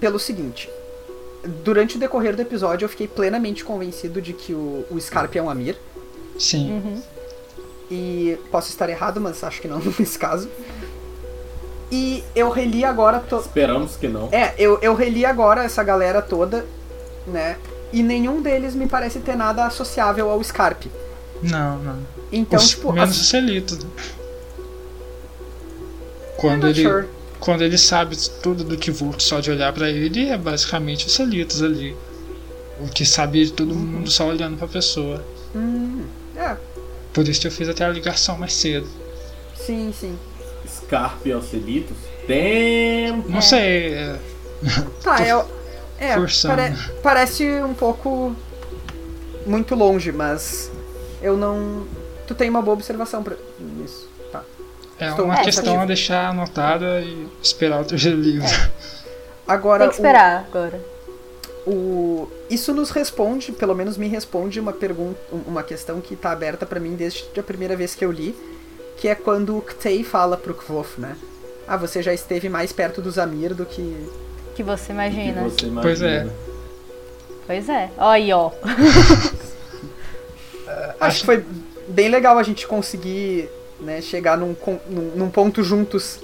Pelo 0.00 0.18
seguinte. 0.18 0.68
Durante 1.62 1.96
o 1.96 2.00
decorrer 2.00 2.34
do 2.34 2.42
episódio, 2.42 2.84
eu 2.84 2.88
fiquei 2.88 3.06
plenamente 3.08 3.64
convencido 3.64 4.20
de 4.20 4.32
que 4.32 4.52
o, 4.52 4.84
o 4.90 5.00
Scarpe 5.00 5.38
é 5.38 5.42
um 5.42 5.48
Amir. 5.50 5.76
Sim. 6.38 6.70
Uhum. 6.72 7.02
E 7.90 8.38
posso 8.50 8.68
estar 8.68 8.88
errado, 8.88 9.20
mas 9.20 9.42
acho 9.44 9.60
que 9.60 9.68
não 9.68 9.78
nesse 9.98 10.18
caso. 10.18 10.48
E 11.90 12.22
eu 12.36 12.50
reli 12.50 12.84
agora. 12.84 13.18
To... 13.20 13.38
Esperamos 13.38 13.96
que 13.96 14.06
não. 14.08 14.28
É, 14.30 14.54
eu, 14.58 14.78
eu 14.80 14.94
reli 14.94 15.24
agora 15.24 15.64
essa 15.64 15.82
galera 15.82 16.22
toda, 16.22 16.64
né? 17.26 17.56
E 17.92 18.02
nenhum 18.02 18.40
deles 18.40 18.74
me 18.76 18.86
parece 18.86 19.18
ter 19.18 19.34
nada 19.36 19.66
associável 19.66 20.30
ao 20.30 20.42
Scarpe. 20.44 20.90
Não, 21.42 21.78
não. 21.78 21.98
Então, 22.30 22.58
Os- 22.58 22.68
tipo. 22.70 22.92
menos 22.92 23.10
as- 23.10 23.16
o 23.20 23.24
Celito. 23.24 23.74
I'm 23.74 23.86
Quando 26.36 26.66
not 26.68 26.78
ele, 26.80 26.88
sure. 26.88 27.06
Quando 27.40 27.62
ele 27.62 27.78
sabe 27.78 28.16
tudo 28.42 28.62
do 28.64 28.76
Kivuk 28.76 29.22
só 29.22 29.40
de 29.40 29.50
olhar 29.50 29.72
pra 29.72 29.88
ele, 29.88 30.28
é 30.28 30.36
basicamente 30.36 31.06
os 31.06 31.14
Selitos 31.14 31.62
ali. 31.62 31.96
O 32.80 32.88
que 32.88 33.04
sabia 33.04 33.44
de 33.44 33.52
todo 33.52 33.74
mundo 33.74 34.10
só 34.10 34.26
olhando 34.28 34.56
pra 34.56 34.66
pessoa. 34.68 35.24
Hum, 35.54 36.04
é, 36.36 36.56
Por 37.12 37.26
isso 37.28 37.40
que 37.40 37.46
eu 37.46 37.50
fiz 37.50 37.68
até 37.68 37.84
a 37.84 37.88
ligação 37.88 38.38
mais 38.38 38.52
cedo. 38.54 38.86
sim, 39.54 39.92
sim. 39.98 40.18
Scarpe 40.68 41.32
aos 41.32 41.46
Celitos. 41.50 41.96
Tempo! 42.26 43.28
Não 43.28 43.42
sei, 43.42 43.94
é, 43.94 44.18
Tá, 45.02 45.20
é. 45.22 45.44
É, 45.98 46.14
forçando. 46.14 46.54
pare- 46.56 46.74
parece 47.02 47.44
um 47.62 47.74
pouco. 47.74 48.34
muito 49.46 49.74
longe, 49.74 50.12
mas. 50.12 50.70
Eu 51.22 51.36
não. 51.36 51.86
Tu 52.26 52.34
tem 52.34 52.48
uma 52.48 52.62
boa 52.62 52.74
observação 52.74 53.22
pra 53.22 53.34
isso. 53.84 54.08
É 55.00 55.08
Estou 55.08 55.24
uma 55.24 55.34
muito 55.34 55.44
questão 55.46 55.80
a 55.80 55.86
deixar 55.86 56.28
anotada 56.28 57.00
e 57.00 57.26
esperar 57.42 57.80
o 57.80 57.84
terceiro 57.84 58.20
livro. 58.20 58.46
Agora. 59.48 59.80
Tem 59.80 59.88
que 59.88 59.94
esperar 59.96 60.46
agora. 60.48 60.80
O, 61.66 61.70
o- 61.70 62.32
Isso 62.48 62.72
nos 62.72 62.90
responde, 62.90 63.52
pelo 63.52 63.74
menos 63.74 63.96
me 63.96 64.06
responde 64.08 64.60
uma 64.60 64.72
pergunta, 64.72 65.18
uma 65.46 65.62
questão 65.62 66.00
que 66.00 66.14
tá 66.14 66.30
aberta 66.30 66.64
pra 66.64 66.78
mim 66.78 66.94
desde 66.94 67.24
a 67.38 67.42
primeira 67.42 67.76
vez 67.76 67.94
que 67.94 68.04
eu 68.04 68.12
li, 68.12 68.34
que 68.96 69.08
é 69.08 69.14
quando 69.14 69.56
o 69.56 69.62
Ktei 69.62 70.04
fala 70.04 70.36
pro 70.36 70.54
Kvof, 70.54 71.00
né? 71.00 71.16
Ah, 71.66 71.76
você 71.76 72.02
já 72.02 72.12
esteve 72.14 72.48
mais 72.48 72.72
perto 72.72 73.02
do 73.02 73.10
Zamir 73.10 73.54
do 73.54 73.66
que. 73.66 74.06
Que 74.54 74.62
você 74.62 74.86
Que 74.86 74.92
imagina. 74.92 75.42
você 75.42 75.66
imagina. 75.66 75.82
Pois 75.82 76.02
é. 76.02 76.26
Pois 77.46 77.68
é. 77.68 77.90
Aí, 77.98 78.32
ó. 78.32 78.50
Acho 81.00 81.20
que 81.20 81.26
foi 81.26 81.44
bem 81.88 82.08
legal 82.08 82.38
a 82.38 82.42
gente 82.42 82.66
conseguir 82.66 83.48
né, 83.80 84.00
chegar 84.00 84.36
num, 84.36 84.54
num, 84.88 85.02
num 85.16 85.30
ponto 85.30 85.62
juntos 85.62 86.18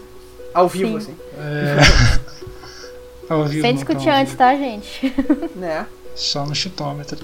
ao 0.52 0.68
vivo, 0.68 1.00
Sim. 1.00 1.12
assim. 1.12 1.16
É... 1.38 2.26
Ao 3.28 3.44
vivo, 3.44 3.62
Sem 3.62 3.74
discutir 3.74 4.04
tão 4.04 4.12
ao 4.12 4.20
antes, 4.20 4.34
tá, 4.36 4.54
gente? 4.56 5.12
Né? 5.56 5.84
Só 6.14 6.46
no 6.46 6.54
chutômetro. 6.54 7.18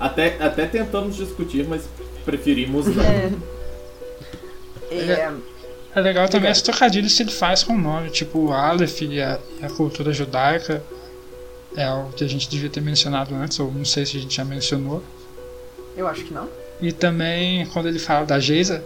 Até, 0.00 0.36
até 0.44 0.66
tentamos 0.66 1.14
discutir, 1.14 1.64
mas 1.68 1.82
preferimos 2.24 2.86
não. 2.86 3.04
É. 3.04 3.30
É, 4.90 5.32
É 5.94 6.00
legal 6.00 6.26
também 6.26 6.50
Obrigado. 6.50 6.50
as 6.50 6.60
trocadilhos 6.62 7.14
que 7.16 7.22
ele 7.22 7.30
faz 7.30 7.62
com 7.62 7.74
o 7.74 7.78
nome, 7.78 8.10
tipo 8.10 8.46
o 8.46 8.52
Aleph 8.52 9.02
e 9.02 9.20
a, 9.22 9.38
e 9.60 9.64
a 9.64 9.70
cultura 9.70 10.12
judaica. 10.12 10.82
É 11.76 11.84
algo 11.84 12.12
que 12.12 12.24
a 12.24 12.28
gente 12.28 12.48
devia 12.48 12.68
ter 12.68 12.80
mencionado 12.80 13.34
antes, 13.34 13.58
ou 13.60 13.70
não 13.72 13.84
sei 13.84 14.04
se 14.04 14.16
a 14.16 14.20
gente 14.20 14.34
já 14.36 14.44
mencionou. 14.44 15.02
eu 15.96 16.06
acho 16.08 16.24
que 16.24 16.34
não. 16.34 16.48
E 16.80 16.90
também 16.92 17.64
quando 17.66 17.86
ele 17.86 17.98
fala 18.00 18.26
da 18.26 18.38
Geisa, 18.40 18.84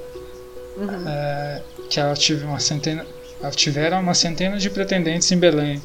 Uhum. 0.79 1.09
é, 1.09 1.62
que 1.91 1.99
ela 1.99 2.14
tive 2.14 2.45
uma 2.45 2.61
centena, 2.61 3.05
ela 3.41 3.51
tiveram 3.51 4.01
uma 4.01 4.14
centena 4.14 4.57
de 4.59 4.70
pretendentes 4.70 5.31
em 5.33 5.39
Belém. 5.39 5.83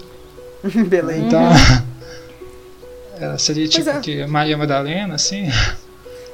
Belém. 0.88 1.28
Então, 1.28 1.42
ela 3.20 3.38
seria 3.38 3.64
Pois 3.64 3.76
tipo 3.76 3.90
é. 3.90 4.00
que 4.00 4.26
Maria 4.28 4.58
Madalena, 4.58 5.16
assim. 5.16 5.48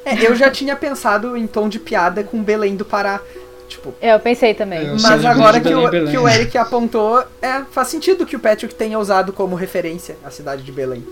É, 0.06 0.26
eu 0.26 0.36
já 0.36 0.50
tinha 0.50 0.76
pensado 0.76 1.38
em 1.38 1.46
tom 1.48 1.70
de 1.70 1.80
piada 1.80 2.24
com 2.24 2.42
Belém 2.44 2.76
do 2.76 2.86
Pará. 2.86 3.22
Tipo, 3.68 3.94
É, 4.02 4.14
eu 4.16 4.20
pensei 4.20 4.54
também. 4.56 4.84
Eu 4.84 4.98
mas 5.00 5.24
agora 5.24 5.60
que 5.60 5.70
Belém, 5.70 5.86
o, 5.88 5.92
Belém. 5.92 6.12
que 6.12 6.18
o 6.18 6.28
Eric 6.28 6.58
apontou, 6.58 7.24
é, 7.42 7.62
faz 7.72 7.88
sentido 7.90 8.26
que 8.26 8.36
o 8.36 8.40
Patrick 8.40 8.74
tenha 8.74 8.98
usado 8.98 9.32
como 9.32 9.56
referência 9.56 10.18
a 10.24 10.32
cidade 10.32 10.64
de 10.64 10.72
Belém. 10.72 11.06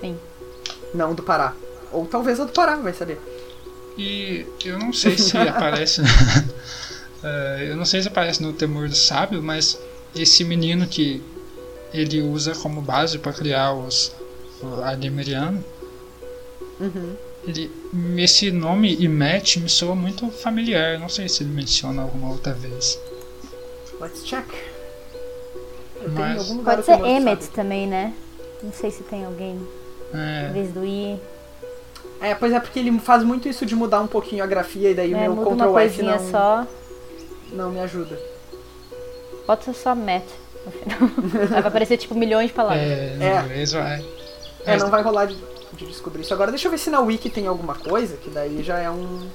Sim. 0.00 0.16
Não 0.94 1.14
do 1.14 1.22
Pará. 1.22 1.54
Ou 1.90 2.04
talvez 2.06 2.38
a 2.38 2.44
do 2.44 2.52
Pará, 2.52 2.76
vai 2.76 2.92
saber. 2.92 3.18
E 4.02 4.46
eu 4.64 4.78
não 4.78 4.92
sei 4.92 5.18
se 5.18 5.36
aparece. 5.36 6.00
é, 7.22 7.66
eu 7.70 7.76
não 7.76 7.84
sei 7.84 8.00
se 8.00 8.08
aparece 8.08 8.42
no 8.42 8.52
Temor 8.52 8.88
do 8.88 8.94
Sábio, 8.96 9.42
mas 9.42 9.78
esse 10.14 10.42
menino 10.44 10.86
que 10.86 11.22
ele 11.92 12.22
usa 12.22 12.54
como 12.54 12.80
base 12.80 13.18
para 13.18 13.32
criar 13.32 13.74
os 13.74 14.12
Ademiriano, 14.84 15.62
Uhum. 16.78 17.14
ele, 17.46 17.70
esse 18.16 18.50
nome 18.50 18.96
Imet 18.98 19.60
me 19.60 19.68
soa 19.68 19.94
muito 19.94 20.30
familiar. 20.30 20.98
Não 20.98 21.10
sei 21.10 21.28
se 21.28 21.42
ele 21.42 21.50
menciona 21.52 22.00
alguma 22.02 22.30
outra 22.30 22.54
vez. 22.54 22.98
Let's 24.00 24.24
check. 24.24 24.46
Eu 26.02 26.10
Mas- 26.12 26.50
em 26.50 26.62
Pode 26.64 26.84
ser 26.86 26.98
Emmet 27.04 27.48
também, 27.48 27.86
né? 27.86 28.14
Não 28.62 28.72
sei 28.72 28.90
se 28.90 29.02
tem 29.02 29.24
alguém 29.26 29.56
em 29.56 30.18
É, 30.18 30.50
vez 30.54 30.72
do 30.72 30.82
I. 30.84 31.18
É, 32.20 32.34
pois 32.34 32.52
é 32.52 32.60
porque 32.60 32.78
ele 32.78 32.98
faz 33.00 33.22
muito 33.22 33.48
isso 33.48 33.64
de 33.64 33.74
mudar 33.74 34.00
um 34.00 34.06
pouquinho 34.06 34.44
a 34.44 34.46
grafia 34.46 34.90
e 34.90 34.94
daí 34.94 35.14
o 35.14 35.16
É, 35.16 35.20
meu 35.28 35.36
Ctrl 35.36 35.62
F 35.78 35.96
coisinha 35.96 36.16
não, 36.18 36.30
só. 36.30 36.66
não 37.52 37.70
me 37.70 37.80
ajuda. 37.80 38.18
Pode 39.46 39.64
ser 39.64 39.74
só 39.74 39.94
Matt. 39.94 40.24
no 40.66 40.70
final. 40.72 41.48
Vai 41.48 41.58
aparecer 41.60 41.96
tipo 41.96 42.14
milhões 42.14 42.48
de 42.48 42.52
palavras. 42.52 42.82
é, 42.82 43.14
no 43.16 43.22
É. 43.24 43.40
inglês 43.42 43.72
vai. 43.72 44.04
É, 44.66 44.76
não 44.76 44.90
vai 44.90 45.02
rolar 45.02 45.24
de, 45.26 45.36
de 45.72 45.86
descobrir 45.86 46.20
isso. 46.22 46.34
Agora 46.34 46.50
deixa 46.50 46.68
eu 46.68 46.70
ver 46.70 46.78
se 46.78 46.90
na 46.90 47.00
Wiki 47.00 47.30
tem 47.30 47.46
alguma 47.46 47.74
coisa, 47.74 48.16
que 48.18 48.28
daí 48.30 48.62
já 48.62 48.78
é 48.78 48.90
um. 48.90 49.26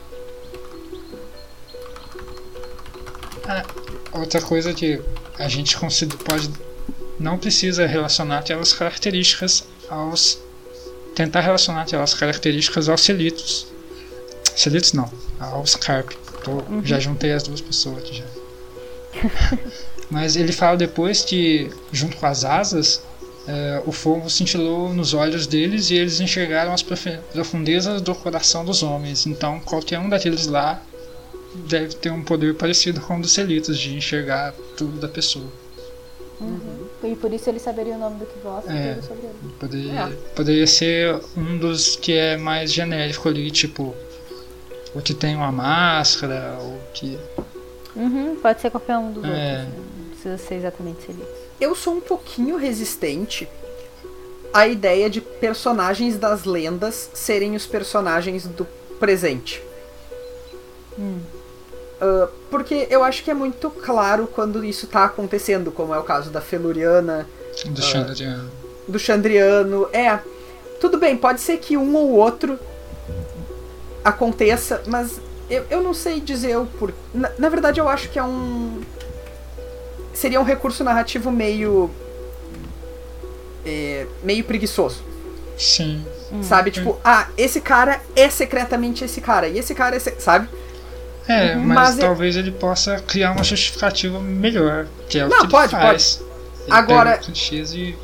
Outra 4.14 4.42
coisa 4.42 4.74
que 4.74 5.02
a 5.38 5.48
gente 5.48 5.78
considera, 5.78 6.18
pode 6.24 6.50
não 7.20 7.38
precisa 7.38 7.86
relacionar 7.86 8.40
aquelas 8.40 8.74
características 8.74 9.66
aos 9.90 10.40
tentar 11.16 11.40
relacionar 11.42 11.82
aquelas 11.84 12.14
características 12.14 12.90
aos 12.90 13.02
selitos. 13.02 13.68
Selitos 14.56 14.94
não, 14.94 15.10
aos 15.40 15.76
carp. 15.76 16.12
Tô- 16.44 16.62
Já 16.84 17.00
juntei 17.00 17.32
as 17.34 17.44
duas 17.44 17.62
pessoas 17.62 17.98
aqui 18.00 18.16
já. 18.18 18.26
Mas 20.10 20.36
ele 20.36 20.52
fala 20.52 20.78
depois 20.78 21.24
que 21.24 21.72
junto 21.92 22.16
com 22.18 22.26
as 22.28 22.46
asas 22.46 23.02
é, 23.48 23.82
o 23.86 23.92
fogo 23.92 24.30
cintilou 24.30 24.94
nos 24.94 25.14
olhos 25.14 25.48
deles 25.48 25.90
e 25.90 25.96
eles 25.96 26.20
enxergaram 26.20 26.74
as 26.74 26.84
profundezas 26.84 28.02
do 28.02 28.14
coração 28.14 28.64
dos 28.64 28.84
homens. 28.84 29.26
Então 29.26 29.60
qualquer 29.62 30.00
um 30.00 30.10
daqueles 30.10 30.46
lá 30.48 30.82
deve 31.68 31.96
ter 31.96 32.12
um 32.12 32.22
poder 32.24 32.54
parecido 32.56 33.00
com 33.02 33.18
o 33.18 33.22
dos 33.22 33.32
selitos 33.32 33.78
de 33.80 33.96
enxergar 33.96 34.54
tudo 34.78 35.00
da 35.00 35.08
pessoa. 35.08 35.48
E 37.04 37.16
por 37.16 37.32
isso 37.32 37.50
ele 37.50 37.60
saberia 37.60 37.96
o 37.96 37.98
nome 38.00 38.18
do 38.20 38.26
que 38.26 38.40
gosta 38.40 38.72
É. 38.72 38.92
e 38.92 38.96
tudo 38.96 39.08
sobre 39.08 39.24
ele. 39.26 39.36
Poderia, 39.60 40.00
É. 40.00 40.12
poderia 40.36 40.68
ser 40.68 41.20
um 41.38 41.58
dos 41.58 41.96
que 41.96 42.14
é 42.14 42.36
mais 42.38 42.74
genérico 42.74 43.30
ali, 43.30 43.50
tipo 43.52 43.96
o 44.94 45.02
que 45.02 45.14
tem 45.14 45.36
uma 45.36 45.52
máscara, 45.52 46.58
o 46.60 46.80
que. 46.94 47.18
Uhum, 47.96 48.36
pode 48.42 48.60
ser 48.62 48.70
qualquer 48.72 48.98
um 48.98 49.12
dos 49.12 49.24
É. 49.24 49.28
outros. 49.68 49.76
Não 49.98 50.10
precisa 50.10 50.38
ser 50.38 50.56
exatamente 50.56 51.04
Celix. 51.06 51.28
Eu 51.62 51.74
sou 51.76 51.94
um 51.96 52.02
pouquinho 52.02 52.58
resistente 52.58 53.48
à 54.54 54.68
ideia 54.68 55.10
de 55.10 55.22
personagens 55.22 56.18
das 56.18 56.44
lendas 56.44 57.10
serem 57.14 57.56
os 57.56 57.66
personagens 57.66 58.46
do 58.46 58.66
presente. 59.00 59.62
Ah, 62.02 62.28
porque 62.50 62.88
eu 62.90 63.04
acho 63.04 63.24
que 63.24 63.32
é 63.32 63.34
muito 63.34 63.70
claro 63.70 64.28
quando 64.28 64.64
isso 64.64 64.88
tá 64.88 65.06
acontecendo, 65.06 65.72
como 65.72 65.94
é 65.94 66.00
o 66.00 66.04
caso 66.04 66.30
da 66.30 66.42
Feluriana, 66.42 67.28
do 67.66 67.82
Ah. 67.82 67.84
Chandriano. 67.86 68.52
do 68.88 69.00
Chandriano. 69.00 69.88
É, 69.94 70.20
tudo 70.80 70.98
bem, 70.98 71.16
pode 71.18 71.42
ser 71.42 71.58
que 71.58 71.76
um 71.78 71.96
ou 71.96 72.12
outro 72.12 72.60
aconteça, 74.04 74.82
mas 74.88 75.20
eu, 75.50 75.66
eu 75.70 75.82
não 75.82 75.94
sei 75.94 76.20
dizer 76.20 76.58
o 76.58 76.66
por. 76.66 76.94
Na, 77.14 77.32
na 77.38 77.50
verdade, 77.50 77.80
eu 77.80 77.88
acho 77.88 78.10
que 78.10 78.20
é 78.20 78.24
um. 78.24 78.82
Seria 80.14 80.40
um 80.40 80.44
recurso 80.44 80.84
narrativo 80.84 81.32
meio. 81.32 81.90
é, 83.66 84.06
meio 84.24 84.44
preguiçoso. 84.44 85.02
Sim. 85.58 86.06
Sabe? 86.44 86.70
Tipo, 86.72 87.00
ah, 87.04 87.28
esse 87.38 87.62
cara 87.62 88.02
é 88.16 88.30
secretamente 88.30 89.04
esse 89.06 89.22
cara. 89.22 89.48
E 89.48 89.58
esse 89.58 89.74
cara 89.74 89.96
é. 89.96 90.00
se- 90.00 90.16
Sabe? 90.20 90.48
É, 91.28 91.56
mas, 91.56 91.66
Mas 91.66 92.00
é- 92.00 92.02
talvez 92.02 92.36
ele 92.38 92.52
possa 92.52 93.00
criar 93.00 93.32
uma 93.32 93.44
justificativa 93.44 94.20
melhor, 94.20 94.86
que 95.10 95.18
é 95.20 95.26
o 95.26 95.30
Não, 95.30 95.38
que 95.40 95.44
ele 95.46 95.52
pode, 95.52 95.72
faz. 95.72 96.22
Ele 96.68 96.72
Agora- 96.76 97.20
e. 97.74 97.96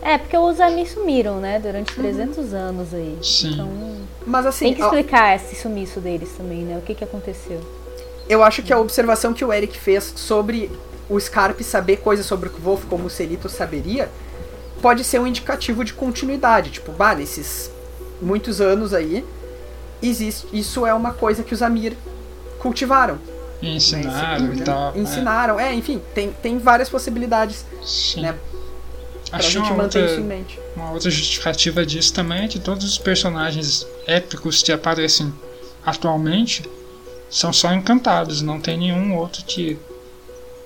É, 0.00 0.16
porque 0.16 0.36
os 0.38 0.60
Ami 0.60 0.86
sumiram, 0.86 1.40
né? 1.40 1.58
Durante 1.58 1.92
300 1.94 2.54
anos 2.54 2.94
aí. 2.94 3.18
Sim. 3.22 3.52
Então, 3.54 3.68
Mas 4.26 4.46
assim, 4.46 4.66
tem 4.66 4.74
que 4.74 4.82
ó, 4.82 4.86
explicar 4.86 5.34
esse 5.34 5.56
sumiço 5.56 6.00
deles 6.00 6.30
também, 6.36 6.62
né? 6.62 6.78
O 6.78 6.82
que 6.82 6.94
que 6.94 7.02
aconteceu. 7.04 7.60
eu 8.28 8.42
acho 8.44 8.62
que 8.62 8.72
a 8.72 8.78
observação 8.78 9.32
que 9.32 9.44
o 9.44 9.52
Eric 9.52 9.76
fez 9.78 10.12
sobre 10.14 10.70
o 11.08 11.18
Scarpe 11.18 11.64
saber 11.64 11.96
coisas 11.96 12.26
sobre 12.26 12.48
o 12.48 12.52
Wolf 12.62 12.84
como 12.84 13.06
o 13.06 13.10
Celito 13.10 13.48
saberia 13.48 14.08
pode 14.82 15.02
ser 15.02 15.18
um 15.18 15.26
indicativo 15.26 15.82
de 15.82 15.94
continuidade. 15.94 16.70
Tipo, 16.70 16.92
bah, 16.92 17.14
nesses 17.14 17.70
muitos 18.20 18.60
anos 18.60 18.92
aí, 18.94 19.24
existe, 20.02 20.46
isso 20.52 20.86
é 20.86 20.92
uma 20.94 21.12
coisa 21.12 21.42
que 21.42 21.54
os 21.54 21.62
Amir 21.62 21.96
cultivaram. 22.58 23.18
E 23.60 23.66
né? 23.66 23.72
ensinaram 23.76 24.52
Esse- 24.52 24.60
e 24.60 24.64
tal. 24.64 24.92
é. 24.94 24.98
Ensinaram, 24.98 25.58
é, 25.60 25.74
enfim, 25.74 26.00
tem, 26.14 26.30
tem 26.32 26.58
várias 26.58 26.88
possibilidades 26.88 27.64
Sim. 27.84 28.20
né, 28.22 28.34
pra 29.30 29.38
Acho 29.38 29.50
gente 29.50 29.66
uma 29.70 29.76
manter 29.82 29.98
outra, 30.00 30.12
isso 30.14 30.20
em 30.20 30.24
mente. 30.24 30.60
uma 30.76 30.92
outra 30.92 31.10
justificativa 31.10 31.84
disso 31.84 32.12
também 32.14 32.44
é 32.44 32.48
que 32.48 32.58
todos 32.60 32.84
os 32.84 32.98
personagens 32.98 33.84
épicos 34.06 34.62
que 34.62 34.70
aparecem 34.70 35.32
atualmente 35.84 36.62
são 37.28 37.52
só 37.52 37.72
encantados, 37.72 38.40
não 38.42 38.60
tem 38.60 38.78
nenhum 38.78 39.16
outro 39.16 39.42
que 39.44 39.76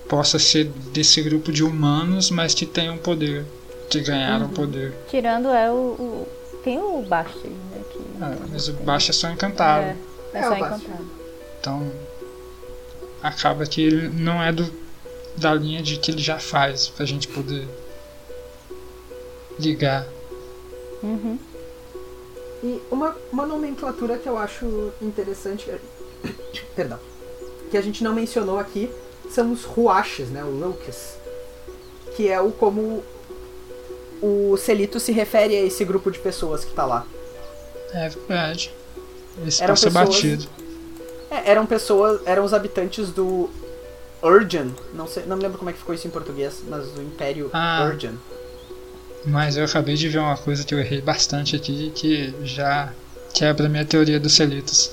possa 0.07 0.37
ser 0.37 0.65
desse 0.93 1.21
grupo 1.21 1.51
de 1.51 1.63
humanos, 1.63 2.29
mas 2.29 2.53
que 2.53 2.65
tenham 2.65 2.97
poder, 2.97 3.45
que 3.89 3.99
ganharam 4.01 4.49
poder. 4.49 4.93
Tirando 5.09 5.49
é 5.49 5.71
o. 5.71 5.73
o- 5.75 6.27
tem 6.63 6.77
o 6.79 7.01
Basti, 7.01 7.47
né? 7.47 7.81
Que 7.91 7.99
Ah, 8.21 8.35
mas 8.49 8.67
o 8.69 8.73
baixo 8.73 9.09
é 9.11 9.13
só 9.13 9.29
encantado. 9.29 9.83
é, 9.83 9.95
é 10.33 10.39
É, 10.39 10.43
só 10.43 10.55
encantado. 10.55 11.22
Então 11.63 11.89
acaba 13.21 13.65
que 13.65 13.81
ele 13.81 14.09
não 14.09 14.43
é 14.43 14.51
do, 14.51 14.69
da 15.37 15.53
linha 15.53 15.81
de 15.81 15.95
que 15.95 16.11
ele 16.11 16.21
já 16.21 16.37
faz 16.37 16.89
pra 16.89 17.05
gente 17.05 17.29
poder 17.29 17.65
ligar. 19.57 20.05
Uhum. 21.01 21.39
E 22.61 22.81
uma, 22.91 23.15
uma 23.31 23.45
nomenclatura 23.45 24.17
que 24.17 24.27
eu 24.27 24.37
acho 24.37 24.91
interessante, 25.01 25.71
perdão, 26.75 26.99
que 27.71 27.77
a 27.77 27.81
gente 27.81 28.03
não 28.03 28.13
mencionou 28.13 28.59
aqui, 28.59 28.91
são 29.31 29.53
os 29.53 29.63
ruaches, 29.63 30.27
né, 30.27 30.43
o 30.43 30.49
Lukes, 30.49 31.15
que 32.17 32.27
é 32.27 32.41
o 32.41 32.51
como 32.51 33.05
o 34.21 34.57
Celito 34.57 34.99
se 34.99 35.13
refere 35.13 35.55
a 35.55 35.61
esse 35.61 35.85
grupo 35.85 36.11
de 36.11 36.19
pessoas 36.19 36.65
que 36.65 36.73
tá 36.73 36.85
lá. 36.85 37.07
É 37.93 38.09
verdade. 38.09 38.73
Esse 39.47 39.63
Eram 39.63 39.75
passa 39.75 39.87
pessoas- 39.87 40.09
batido. 40.09 40.62
É, 41.33 41.49
eram 41.51 41.65
pessoas, 41.65 42.21
eram 42.25 42.43
os 42.43 42.53
habitantes 42.53 43.09
do 43.09 43.49
Urgen, 44.21 44.73
não 44.93 45.07
sei, 45.07 45.23
não 45.25 45.35
me 45.37 45.43
lembro 45.43 45.57
como 45.57 45.69
é 45.69 45.73
que 45.73 45.79
ficou 45.79 45.95
isso 45.95 46.07
em 46.07 46.11
português, 46.11 46.61
mas 46.67 46.87
do 46.89 47.01
Império 47.01 47.49
Ah. 47.53 47.87
Urgen. 47.89 48.17
Mas 49.25 49.55
eu 49.57 49.63
acabei 49.65 49.95
de 49.95 50.09
ver 50.09 50.19
uma 50.19 50.37
coisa 50.37 50.63
que 50.63 50.73
eu 50.75 50.79
errei 50.79 51.01
bastante 51.01 51.55
aqui 51.55 51.91
que 51.95 52.33
já 52.43 52.91
quebra 53.33 53.65
a 53.65 53.69
minha 53.69 53.85
teoria 53.85 54.19
dos 54.19 54.33
Celitos. 54.33 54.91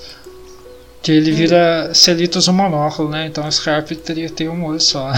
Que 1.03 1.13
ele 1.13 1.33
vira 1.33 1.93
Celitos 1.95 2.47
um 2.47 2.53
monóculo, 2.53 3.09
né? 3.09 3.27
Então 3.27 3.47
o 3.47 3.51
Scarp 3.53 3.91
teria 3.91 4.27
que 4.29 4.33
ter 4.35 4.49
um 4.49 4.65
olho 4.67 4.81
só. 4.81 5.11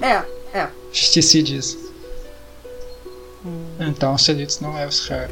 É, 0.00 0.24
é, 0.58 0.68
Esqueci 0.92 1.42
disso. 1.42 1.92
Então 3.78 4.14
o 4.14 4.18
Celitos 4.18 4.60
não 4.60 4.76
é 4.76 4.86
o 4.86 4.90
Scarp. 4.92 5.30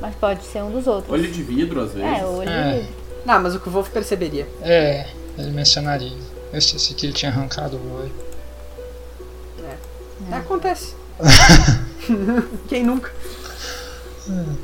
Mas 0.00 0.14
pode 0.16 0.44
ser 0.44 0.62
um 0.62 0.70
dos 0.70 0.86
outros. 0.86 1.12
Olho 1.12 1.30
de 1.30 1.42
vidro, 1.42 1.80
às 1.80 1.92
vezes. 1.92 2.20
É, 2.20 2.24
olho 2.26 2.48
É. 2.48 2.72
de 2.72 2.78
vidro. 2.80 3.03
Não, 3.24 3.40
mas 3.40 3.54
o 3.54 3.60
que 3.60 3.68
o 3.68 3.72
Wolf 3.72 3.88
perceberia. 3.90 4.46
É, 4.62 5.06
ele 5.38 5.50
mencionaria. 5.50 6.16
Eu 6.52 6.58
esqueci 6.58 6.94
que 6.94 7.06
ele 7.06 7.12
tinha 7.12 7.30
arrancado 7.30 7.76
o 7.76 8.00
olho. 8.00 8.12
É, 10.30 10.36
acontece. 10.36 10.94
Quem 12.68 12.84
nunca? 12.84 13.10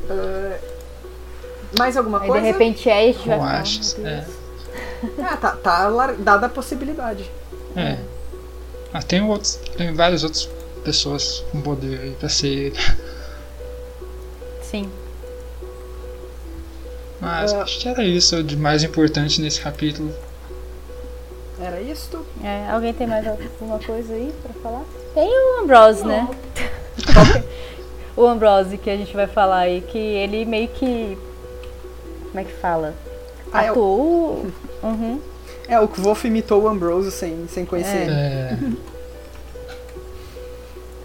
Ah, 0.09 0.59
mais 1.79 1.97
alguma 1.97 2.21
Aí 2.21 2.29
coisa? 2.29 2.45
de 2.47 2.53
repente 2.53 2.89
é 2.89 3.11
e 3.11 3.13
vai 3.13 3.37
Eu 3.39 3.43
acho. 3.43 3.81
É. 4.07 4.25
Ah, 5.23 5.37
tá, 5.37 5.53
tá 5.57 5.89
lar- 5.89 6.15
dada 6.17 6.47
a 6.47 6.49
possibilidade. 6.49 7.31
é. 7.77 7.99
Ah, 8.93 9.01
tem 9.03 9.23
outros. 9.23 9.55
Tem 9.77 9.95
várias 9.95 10.25
outras 10.25 10.49
pessoas 10.85 11.45
com 11.53 11.61
poder 11.61 12.01
aí 12.01 12.11
pra 12.19 12.29
ser. 12.29 12.73
Sim. 14.63 14.91
Mas 17.21 17.53
Ah. 17.53 17.63
acho 17.63 17.79
que 17.81 17.89
era 17.89 18.03
isso 18.05 18.43
de 18.43 18.57
mais 18.57 18.83
importante 18.83 19.41
nesse 19.41 19.61
capítulo. 19.61 20.13
Era 21.61 21.81
isto? 21.81 22.25
É, 22.43 22.71
alguém 22.71 22.93
tem 22.95 23.07
mais 23.07 23.27
alguma 23.27 23.79
coisa 23.79 24.15
aí 24.15 24.33
pra 24.43 24.53
falar? 24.63 24.83
Tem 25.15 25.29
o 25.29 25.61
Ambrose, 25.63 26.05
né? 26.07 26.27
o 28.17 28.25
Ambrose 28.27 28.79
que 28.79 28.89
a 28.89 28.97
gente 28.97 29.15
vai 29.15 29.27
falar 29.27 29.59
aí, 29.61 29.83
que 29.83 29.99
ele 29.99 30.45
meio 30.47 30.69
que. 30.69 31.19
Como 32.29 32.41
é 32.41 32.45
que 32.45 32.53
fala? 32.53 32.95
Ah, 33.53 33.65
é 33.65 33.69
o- 33.69 33.73
Atuou. 33.73 34.47
Uhum. 34.83 35.21
É, 35.69 35.79
o 35.79 35.87
Wolf 35.87 36.25
imitou 36.25 36.63
o 36.63 36.69
Ambrose 36.69 37.11
sem, 37.13 37.47
sem 37.49 37.67
conhecer 37.67 37.97
É. 37.99 38.03
ele. 38.03 38.11
É, 38.11 38.59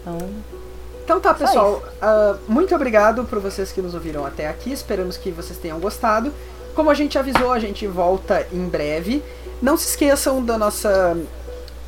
Então, 0.00 0.18
Então 1.06 1.20
tá, 1.20 1.32
pessoal. 1.32 1.80
ah, 2.02 2.34
muito 2.48 2.74
obrigado 2.74 3.22
por 3.24 3.38
vocês 3.38 3.70
que 3.70 3.80
nos 3.80 3.94
ouviram 3.94 4.26
até 4.26 4.48
aqui. 4.48 4.72
Esperamos 4.72 5.16
que 5.16 5.30
vocês 5.30 5.56
tenham 5.56 5.78
gostado. 5.78 6.32
Como 6.74 6.90
a 6.90 6.94
gente 6.94 7.16
avisou, 7.16 7.52
a 7.52 7.60
gente 7.60 7.86
volta 7.86 8.44
em 8.52 8.68
breve. 8.68 9.22
Não 9.62 9.76
se 9.76 9.88
esqueçam 9.90 10.44
da 10.44 10.58
nossa 10.58 11.16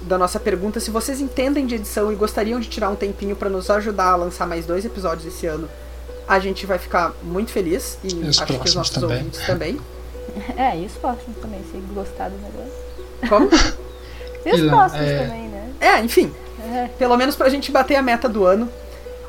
da 0.03 0.17
nossa 0.17 0.39
pergunta 0.39 0.79
se 0.79 0.93
vocês 0.93 1.21
entendem 1.21 1.67
de 1.67 1.75
edição 1.75 2.13
e 2.13 2.15
gostariam 2.15 2.61
de 2.61 2.69
tirar 2.69 2.89
um 2.89 2.95
tempinho 2.95 3.35
para 3.35 3.51
nos 3.51 3.69
ajudar 3.69 4.11
a 4.13 4.17
lançar 4.17 4.47
mais 4.47 4.65
dois 4.65 4.85
episódios 4.85 5.27
esse 5.27 5.45
ano. 5.49 5.69
A 6.29 6.39
gente 6.39 6.65
vai 6.67 6.79
ficar 6.79 7.13
muito 7.21 7.51
feliz 7.51 7.99
e, 8.05 8.15
E 8.15 8.29
acho 8.29 8.47
que 8.47 8.53
os 8.69 8.75
nossos 8.77 8.95
também. 8.95 9.17
ouvintes 9.19 9.45
também. 9.45 9.81
é, 10.57 10.79
e 10.79 10.87
os 10.87 10.93
próximos 10.93 11.37
também, 11.39 11.61
se 11.73 11.77
gostar 11.93 12.29
do 12.31 12.37
negócio. 12.37 12.73
Como? 13.29 13.49
E 14.47 14.53
os 14.55 14.61
E 14.61 14.69
próximos 14.69 15.07
é. 15.09 15.19
também, 15.25 15.49
né? 15.49 15.71
É, 15.81 16.01
enfim. 16.01 16.33
É. 16.73 16.89
Pelo 16.97 17.17
menos 17.17 17.35
pra 17.35 17.49
gente 17.49 17.73
bater 17.73 17.97
a 17.97 18.03
meta 18.03 18.29
do 18.29 18.45
ano. 18.47 18.69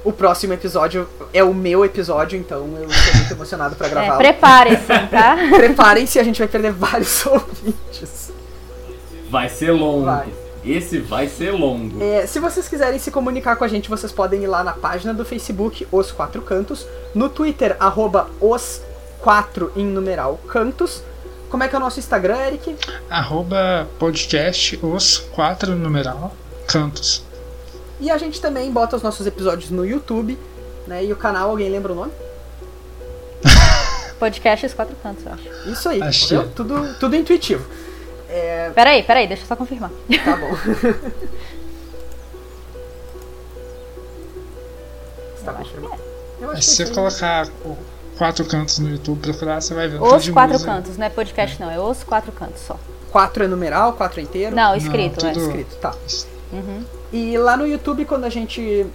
O 0.03 0.13
próximo 0.13 0.53
episódio 0.53 1.07
é 1.33 1.43
o 1.43 1.53
meu 1.53 1.83
episódio, 1.83 2.39
então 2.39 2.59
eu 2.77 2.89
estou 2.89 3.15
muito 3.15 3.33
emocionado 3.33 3.75
pra 3.75 3.87
É, 3.87 3.89
gravá-lo. 3.89 4.17
Preparem-se, 4.17 4.85
tá? 5.11 5.37
Preparem-se, 5.55 6.19
a 6.19 6.23
gente 6.23 6.39
vai 6.39 6.47
perder 6.47 6.71
vários 6.71 7.23
ouvintes. 7.27 8.31
Vai 9.29 9.49
ser 9.49 9.71
longo. 9.71 10.05
Vai. 10.05 10.27
Esse 10.65 10.99
vai 10.99 11.27
ser 11.27 11.51
longo. 11.51 12.01
É, 12.03 12.25
se 12.25 12.39
vocês 12.39 12.67
quiserem 12.67 12.99
se 12.99 13.11
comunicar 13.11 13.55
com 13.55 13.63
a 13.63 13.67
gente, 13.67 13.89
vocês 13.89 14.11
podem 14.11 14.43
ir 14.43 14.47
lá 14.47 14.63
na 14.63 14.73
página 14.73 15.13
do 15.13 15.23
Facebook, 15.23 15.87
Os 15.91 16.11
Quatro 16.11 16.41
Cantos, 16.41 16.85
no 17.15 17.29
Twitter, 17.29 17.75
arroba 17.79 18.29
os 18.41 18.81
quatro 19.19 19.71
em 19.75 19.85
numeral 19.85 20.39
cantos. 20.47 21.01
Como 21.49 21.63
é 21.63 21.67
que 21.67 21.75
é 21.75 21.77
o 21.77 21.81
nosso 21.81 21.99
Instagram, 21.99 22.37
Eric? 22.37 22.75
arroba 23.09 23.87
podcast 23.97 24.79
os 24.83 25.17
quatro 25.33 25.75
numeral 25.75 26.33
cantos. 26.67 27.23
E 27.99 28.09
a 28.09 28.17
gente 28.17 28.39
também 28.41 28.71
bota 28.71 28.95
os 28.95 29.01
nossos 29.03 29.27
episódios 29.27 29.69
no 29.71 29.85
YouTube, 29.85 30.37
né? 30.87 31.03
E 31.03 31.11
o 31.11 31.15
canal, 31.15 31.49
alguém 31.49 31.69
lembra 31.69 31.91
o 31.91 31.95
nome? 31.95 32.11
Podcast 34.19 34.65
Os 34.65 34.73
Quatro 34.73 34.95
Cantos, 35.03 35.25
eu 35.25 35.33
acho. 35.33 35.49
Isso 35.69 35.89
aí, 35.89 35.99
viu? 35.99 36.49
Tudo, 36.51 36.93
tudo 36.99 37.15
intuitivo. 37.15 37.65
É, 38.29 38.69
Peraí, 38.75 39.01
peraí, 39.03 39.27
deixa 39.27 39.43
eu 39.43 39.47
só 39.47 39.55
confirmar. 39.55 39.89
tá 40.23 40.35
bom. 40.37 40.55
Você 45.35 45.45
tá 45.45 45.51
Eu 45.51 45.57
acho 45.57 45.69
que 45.71 45.75
confirmado? 45.77 46.01
é. 46.41 46.45
Acho 46.45 46.61
se 46.61 46.69
que 46.69 46.75
você 46.75 46.85
sim. 46.87 46.93
colocar 46.93 47.47
o 47.65 47.77
quatro 48.17 48.45
cantos 48.45 48.79
no 48.79 48.89
YouTube 48.89 49.19
procurar, 49.21 49.61
você 49.61 49.73
vai 49.73 49.87
ver 49.87 50.01
Os 50.01 50.29
Quatro 50.29 50.53
música. 50.53 50.71
Cantos, 50.71 50.97
não 50.97 51.05
é 51.05 51.09
podcast 51.09 51.61
não, 51.61 51.71
é 51.71 51.79
Os 51.79 52.03
Quatro 52.03 52.31
Cantos 52.31 52.61
só. 52.61 52.77
Quatro 53.11 53.43
é 53.43 53.47
numeral, 53.47 53.93
quatro 53.93 54.19
é 54.19 54.23
inteiro? 54.23 54.55
Não, 54.55 54.75
escrito, 54.75 55.23
Não, 55.23 55.29
é. 55.29 55.33
tudo- 55.33 55.45
Escrito, 55.47 55.75
tá. 55.77 55.95
Uhum. 56.51 56.83
E 57.11 57.37
lá 57.37 57.55
no 57.55 57.67
YouTube, 57.67 58.05
quando 58.05 58.25
a 58.25 58.29
gente 58.29 58.85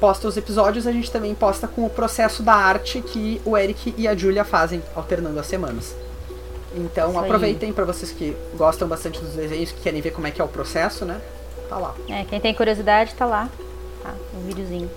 posta 0.00 0.28
os 0.28 0.36
episódios, 0.36 0.86
a 0.86 0.92
gente 0.92 1.10
também 1.10 1.34
posta 1.34 1.66
com 1.66 1.84
o 1.84 1.90
processo 1.90 2.42
da 2.42 2.54
arte 2.54 3.00
que 3.00 3.40
o 3.44 3.56
Eric 3.56 3.94
e 3.96 4.06
a 4.06 4.14
Julia 4.14 4.44
fazem, 4.44 4.82
alternando 4.94 5.38
as 5.40 5.46
semanas. 5.46 5.94
Então 6.74 7.10
Isso 7.10 7.18
aproveitem 7.18 7.72
pra 7.72 7.84
vocês 7.84 8.10
que 8.10 8.36
gostam 8.56 8.88
bastante 8.88 9.20
dos 9.20 9.34
desenhos, 9.34 9.70
que 9.70 9.80
querem 9.80 10.00
ver 10.00 10.10
como 10.10 10.26
é 10.26 10.30
que 10.30 10.40
é 10.40 10.44
o 10.44 10.48
processo, 10.48 11.04
né? 11.04 11.20
Tá 11.68 11.78
lá. 11.78 11.94
É, 12.08 12.24
quem 12.24 12.40
tem 12.40 12.52
curiosidade 12.52 13.14
tá 13.14 13.24
lá. 13.24 13.48
Tá, 14.02 14.12
um 14.36 14.46
videozinho. 14.46 14.90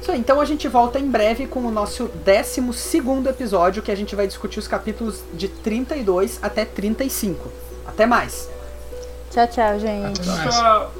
Isso 0.00 0.10
aí, 0.10 0.18
então 0.18 0.40
a 0.40 0.44
gente 0.44 0.66
volta 0.66 0.98
em 0.98 1.08
breve 1.08 1.46
com 1.46 1.60
o 1.60 1.70
nosso 1.70 2.10
12 2.24 2.72
segundo 2.72 3.28
episódio, 3.28 3.82
que 3.82 3.90
a 3.92 3.94
gente 3.94 4.16
vai 4.16 4.26
discutir 4.26 4.58
os 4.58 4.66
capítulos 4.66 5.22
de 5.32 5.46
32 5.46 6.40
até 6.42 6.64
35. 6.64 7.48
Até 7.86 8.06
mais! 8.06 8.50
Tchau, 9.30 9.46
tchau, 9.46 9.78
gente. 9.78 10.20
Até 10.20 10.30
mais. 10.30 10.54
Tchau. 10.54 10.92